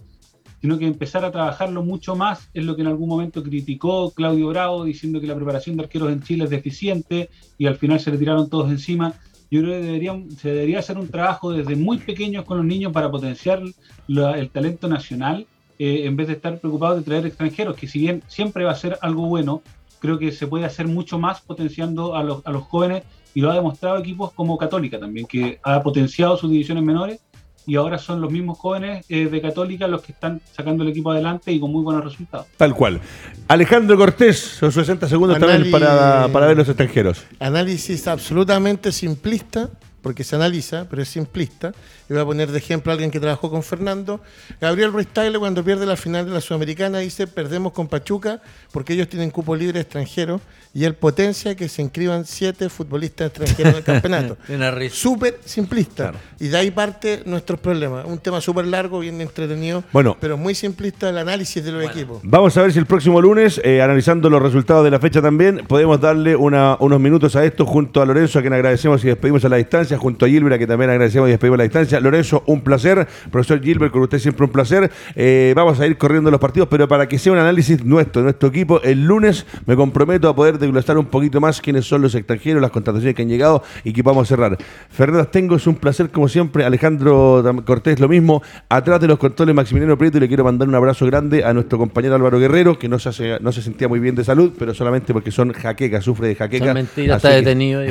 sino 0.61 0.79
que 0.79 0.87
empezar 0.87 1.23
a 1.23 1.31
trabajarlo 1.31 1.83
mucho 1.83 2.15
más, 2.15 2.49
es 2.53 2.65
lo 2.65 2.75
que 2.75 2.81
en 2.81 2.87
algún 2.87 3.09
momento 3.09 3.43
criticó 3.43 4.11
Claudio 4.11 4.47
Bravo, 4.47 4.83
diciendo 4.83 5.21
que 5.21 5.27
la 5.27 5.35
preparación 5.35 5.77
de 5.77 5.83
arqueros 5.83 6.11
en 6.11 6.23
Chile 6.23 6.45
es 6.45 6.49
deficiente 6.49 7.29
y 7.57 7.67
al 7.67 7.77
final 7.77 7.99
se 7.99 8.11
le 8.11 8.17
tiraron 8.17 8.49
todos 8.49 8.71
encima. 8.71 9.13
Yo 9.51 9.61
creo 9.61 9.79
que 9.79 10.35
se 10.37 10.49
debería 10.49 10.79
hacer 10.79 10.97
un 10.97 11.07
trabajo 11.07 11.51
desde 11.51 11.75
muy 11.75 11.99
pequeños 11.99 12.45
con 12.45 12.57
los 12.57 12.65
niños 12.65 12.91
para 12.91 13.11
potenciar 13.11 13.61
el 14.07 14.49
talento 14.49 14.87
nacional, 14.87 15.45
eh, 15.77 16.05
en 16.05 16.15
vez 16.15 16.27
de 16.27 16.33
estar 16.33 16.59
preocupado 16.59 16.95
de 16.95 17.03
traer 17.03 17.27
extranjeros, 17.27 17.75
que 17.75 17.87
si 17.87 17.99
bien 17.99 18.23
siempre 18.27 18.63
va 18.63 18.71
a 18.71 18.75
ser 18.75 18.97
algo 19.01 19.27
bueno, 19.27 19.61
creo 20.05 20.19
que 20.19 20.31
se 20.31 20.47
puede 20.47 20.65
hacer 20.65 20.87
mucho 20.87 21.19
más 21.19 21.41
potenciando 21.41 22.15
a 22.15 22.23
los, 22.23 22.45
a 22.45 22.51
los 22.51 22.63
jóvenes 22.63 23.03
y 23.33 23.41
lo 23.41 23.51
ha 23.51 23.55
demostrado 23.55 23.97
equipos 23.97 24.31
como 24.31 24.57
Católica 24.57 24.99
también, 24.99 25.27
que 25.27 25.59
ha 25.63 25.81
potenciado 25.81 26.37
sus 26.37 26.49
divisiones 26.49 26.83
menores 26.83 27.19
y 27.67 27.75
ahora 27.75 27.97
son 27.97 28.21
los 28.21 28.31
mismos 28.31 28.57
jóvenes 28.57 29.05
eh, 29.09 29.25
de 29.25 29.41
Católica 29.41 29.87
los 29.87 30.01
que 30.01 30.11
están 30.11 30.41
sacando 30.55 30.83
el 30.83 30.89
equipo 30.89 31.11
adelante 31.11 31.51
y 31.51 31.59
con 31.59 31.71
muy 31.71 31.83
buenos 31.83 32.03
resultados. 32.03 32.47
Tal 32.57 32.73
cual. 32.75 33.01
Alejandro 33.47 33.97
Cortés, 33.97 34.39
son 34.39 34.71
60 34.71 35.07
segundos 35.07 35.39
también 35.39 35.71
para, 35.71 36.27
para 36.29 36.47
ver 36.47 36.57
los 36.57 36.67
extranjeros. 36.67 37.25
Análisis 37.39 38.07
absolutamente 38.07 38.91
simplista, 38.91 39.69
porque 40.05 40.23
se 40.23 40.35
analiza, 40.35 40.85
pero 40.87 41.01
es 41.01 41.09
simplista. 41.09 41.73
Y 42.07 42.13
voy 42.13 42.21
a 42.21 42.25
poner 42.25 42.51
de 42.51 42.59
ejemplo 42.59 42.91
a 42.91 42.93
alguien 42.93 43.09
que 43.09 43.19
trabajó 43.19 43.49
con 43.49 43.63
Fernando. 43.63 44.21
Gabriel 44.61 44.91
Ruiz 44.91 45.07
Tagle, 45.07 45.39
cuando 45.39 45.63
pierde 45.63 45.87
la 45.87 45.97
final 45.97 46.27
de 46.27 46.31
la 46.31 46.41
Sudamericana, 46.41 46.99
dice: 46.99 47.25
Perdemos 47.25 47.73
con 47.73 47.87
Pachuca 47.87 48.39
porque 48.71 48.93
ellos 48.93 49.09
tienen 49.09 49.31
cupo 49.31 49.55
libre 49.55 49.79
extranjero 49.79 50.41
y 50.75 50.83
él 50.83 50.93
potencia 50.93 51.55
que 51.55 51.69
se 51.69 51.81
inscriban 51.81 52.25
siete 52.25 52.67
futbolistas 52.69 53.29
extranjeros 53.29 53.71
en 53.71 53.77
el 53.77 53.83
campeonato. 53.83 54.37
súper 54.91 55.39
simplista. 55.43 56.11
Y 56.39 56.49
de 56.49 56.57
ahí 56.57 56.69
parte 56.69 57.23
nuestros 57.25 57.59
problemas. 57.59 58.05
Un 58.05 58.19
tema 58.19 58.41
súper 58.41 58.67
largo, 58.67 58.99
bien 58.99 59.19
entretenido, 59.21 59.83
bueno, 59.91 60.17
pero 60.19 60.37
muy 60.37 60.53
simplista 60.53 61.09
el 61.09 61.17
análisis 61.17 61.63
de 61.63 61.71
los 61.71 61.83
equipos. 61.83 62.19
Vamos 62.23 62.55
a 62.57 62.61
ver 62.61 62.73
si 62.73 62.77
el 62.77 62.85
próximo 62.85 63.21
lunes, 63.21 63.59
eh, 63.63 63.81
analizando 63.81 64.29
los 64.29 64.41
resultados 64.41 64.83
de 64.83 64.91
la 64.91 64.99
fecha 64.99 65.21
también, 65.21 65.63
podemos 65.65 65.99
darle 65.99 66.35
unos 66.35 66.99
minutos 66.99 67.35
a 67.37 67.43
esto 67.43 67.65
junto 67.65 68.01
a 68.01 68.05
Lorenzo, 68.05 68.37
a 68.37 68.41
quien 68.41 68.53
agradecemos 68.53 69.03
y 69.03 69.07
despedimos 69.07 69.45
a 69.45 69.49
la 69.49 69.55
distancia, 69.55 69.94
junto 69.97 70.25
a 70.25 70.29
Gilbert, 70.29 70.55
a 70.55 70.57
quien 70.57 70.69
también 70.69 70.89
agradecemos 70.89 71.27
y 71.29 71.31
despedimos 71.31 71.57
la 71.57 71.63
distancia. 71.63 71.99
Lorenzo, 71.99 72.43
un 72.45 72.61
placer. 72.61 73.07
Profesor 73.31 73.61
Gilbert, 73.61 73.91
con 73.91 74.01
usted 74.01 74.19
siempre 74.19 74.45
un 74.45 74.51
placer. 74.51 74.91
Eh, 75.15 75.53
vamos 75.55 75.79
a 75.79 75.87
ir 75.87 75.97
corriendo 75.97 76.31
los 76.31 76.39
partidos, 76.39 76.67
pero 76.69 76.87
para 76.87 77.07
que 77.07 77.17
sea 77.19 77.33
un 77.33 77.39
análisis 77.39 77.83
nuestro, 77.83 78.21
nuestro 78.21 78.49
equipo, 78.49 78.81
el 78.81 79.05
lunes 79.05 79.45
me 79.65 79.75
comprometo 79.75 80.29
a 80.29 80.35
poder 80.35 80.59
desglosar 80.59 80.97
un 80.97 81.05
poquito 81.05 81.41
más 81.41 81.61
quiénes 81.61 81.85
son 81.85 82.01
los 82.01 82.15
extranjeros, 82.15 82.61
las 82.61 82.71
contrataciones 82.71 83.15
que 83.15 83.21
han 83.21 83.29
llegado 83.29 83.63
y 83.83 83.93
que 83.93 84.01
vamos 84.01 84.27
a 84.27 84.35
cerrar. 84.35 84.57
Fernando 84.89 85.27
Tengo, 85.27 85.55
es 85.55 85.67
un 85.67 85.75
placer 85.75 86.09
como 86.09 86.27
siempre. 86.27 86.63
Alejandro 86.63 87.43
Cortés, 87.65 87.99
lo 87.99 88.07
mismo. 88.07 88.41
Atrás 88.69 88.99
de 89.01 89.07
los 89.07 89.17
controles, 89.17 89.55
Maximiliano 89.55 89.97
Prieto, 89.97 90.17
y 90.17 90.21
le 90.21 90.27
quiero 90.27 90.43
mandar 90.43 90.67
un 90.67 90.75
abrazo 90.75 91.05
grande 91.05 91.43
a 91.43 91.53
nuestro 91.53 91.77
compañero 91.77 92.15
Álvaro 92.15 92.39
Guerrero, 92.39 92.77
que 92.77 92.87
no 92.87 92.99
se, 92.99 93.09
hace, 93.09 93.37
no 93.41 93.51
se 93.51 93.61
sentía 93.61 93.87
muy 93.87 93.99
bien 93.99 94.15
de 94.15 94.23
salud, 94.23 94.53
pero 94.57 94.73
solamente 94.73 95.13
porque 95.13 95.31
son 95.31 95.51
jaquecas, 95.53 96.03
sufre 96.03 96.27
de 96.29 96.35
jaqueca. 96.35 96.73
mentira, 96.73 97.15
está 97.17 97.29
detenido. 97.29 97.81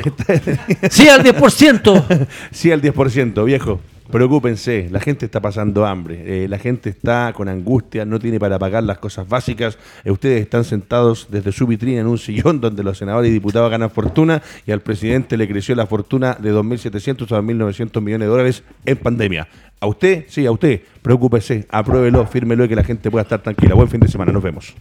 sí, 0.89 1.07
al 1.07 1.23
10%. 1.23 1.94
sí, 2.51 2.71
al 2.71 2.81
10%, 2.81 3.43
viejo. 3.45 3.79
Preocúpense, 4.11 4.87
la 4.91 4.99
gente 4.99 5.25
está 5.25 5.39
pasando 5.39 5.83
hambre, 5.83 6.43
eh, 6.43 6.47
la 6.47 6.59
gente 6.59 6.91
está 6.91 7.33
con 7.33 7.49
angustia, 7.49 8.05
no 8.05 8.19
tiene 8.19 8.39
para 8.39 8.59
pagar 8.59 8.83
las 8.83 8.99
cosas 8.99 9.27
básicas. 9.27 9.79
Eh, 10.03 10.11
ustedes 10.11 10.41
están 10.41 10.63
sentados 10.63 11.27
desde 11.31 11.51
su 11.51 11.65
vitrina 11.65 12.01
en 12.01 12.07
un 12.07 12.19
sillón 12.19 12.61
donde 12.61 12.83
los 12.83 12.99
senadores 12.99 13.31
y 13.31 13.33
diputados 13.33 13.71
ganan 13.71 13.89
fortuna 13.89 14.43
y 14.67 14.71
al 14.71 14.81
presidente 14.81 15.37
le 15.37 15.47
creció 15.47 15.73
la 15.73 15.87
fortuna 15.87 16.37
de 16.39 16.53
2.700 16.53 17.23
a 17.31 17.41
2.900 17.41 18.01
millones 18.01 18.27
de 18.27 18.31
dólares 18.31 18.63
en 18.85 18.97
pandemia. 18.97 19.47
A 19.79 19.87
usted, 19.87 20.25
sí, 20.27 20.45
a 20.45 20.51
usted, 20.51 20.81
preocúpese, 21.01 21.65
apruébelo, 21.69 22.25
fírmelo 22.27 22.65
y 22.65 22.69
que 22.69 22.75
la 22.75 22.83
gente 22.83 23.09
pueda 23.09 23.23
estar 23.23 23.41
tranquila. 23.41 23.73
Buen 23.73 23.89
fin 23.89 23.99
de 23.99 24.07
semana, 24.07 24.31
nos 24.31 24.43
vemos. 24.43 24.75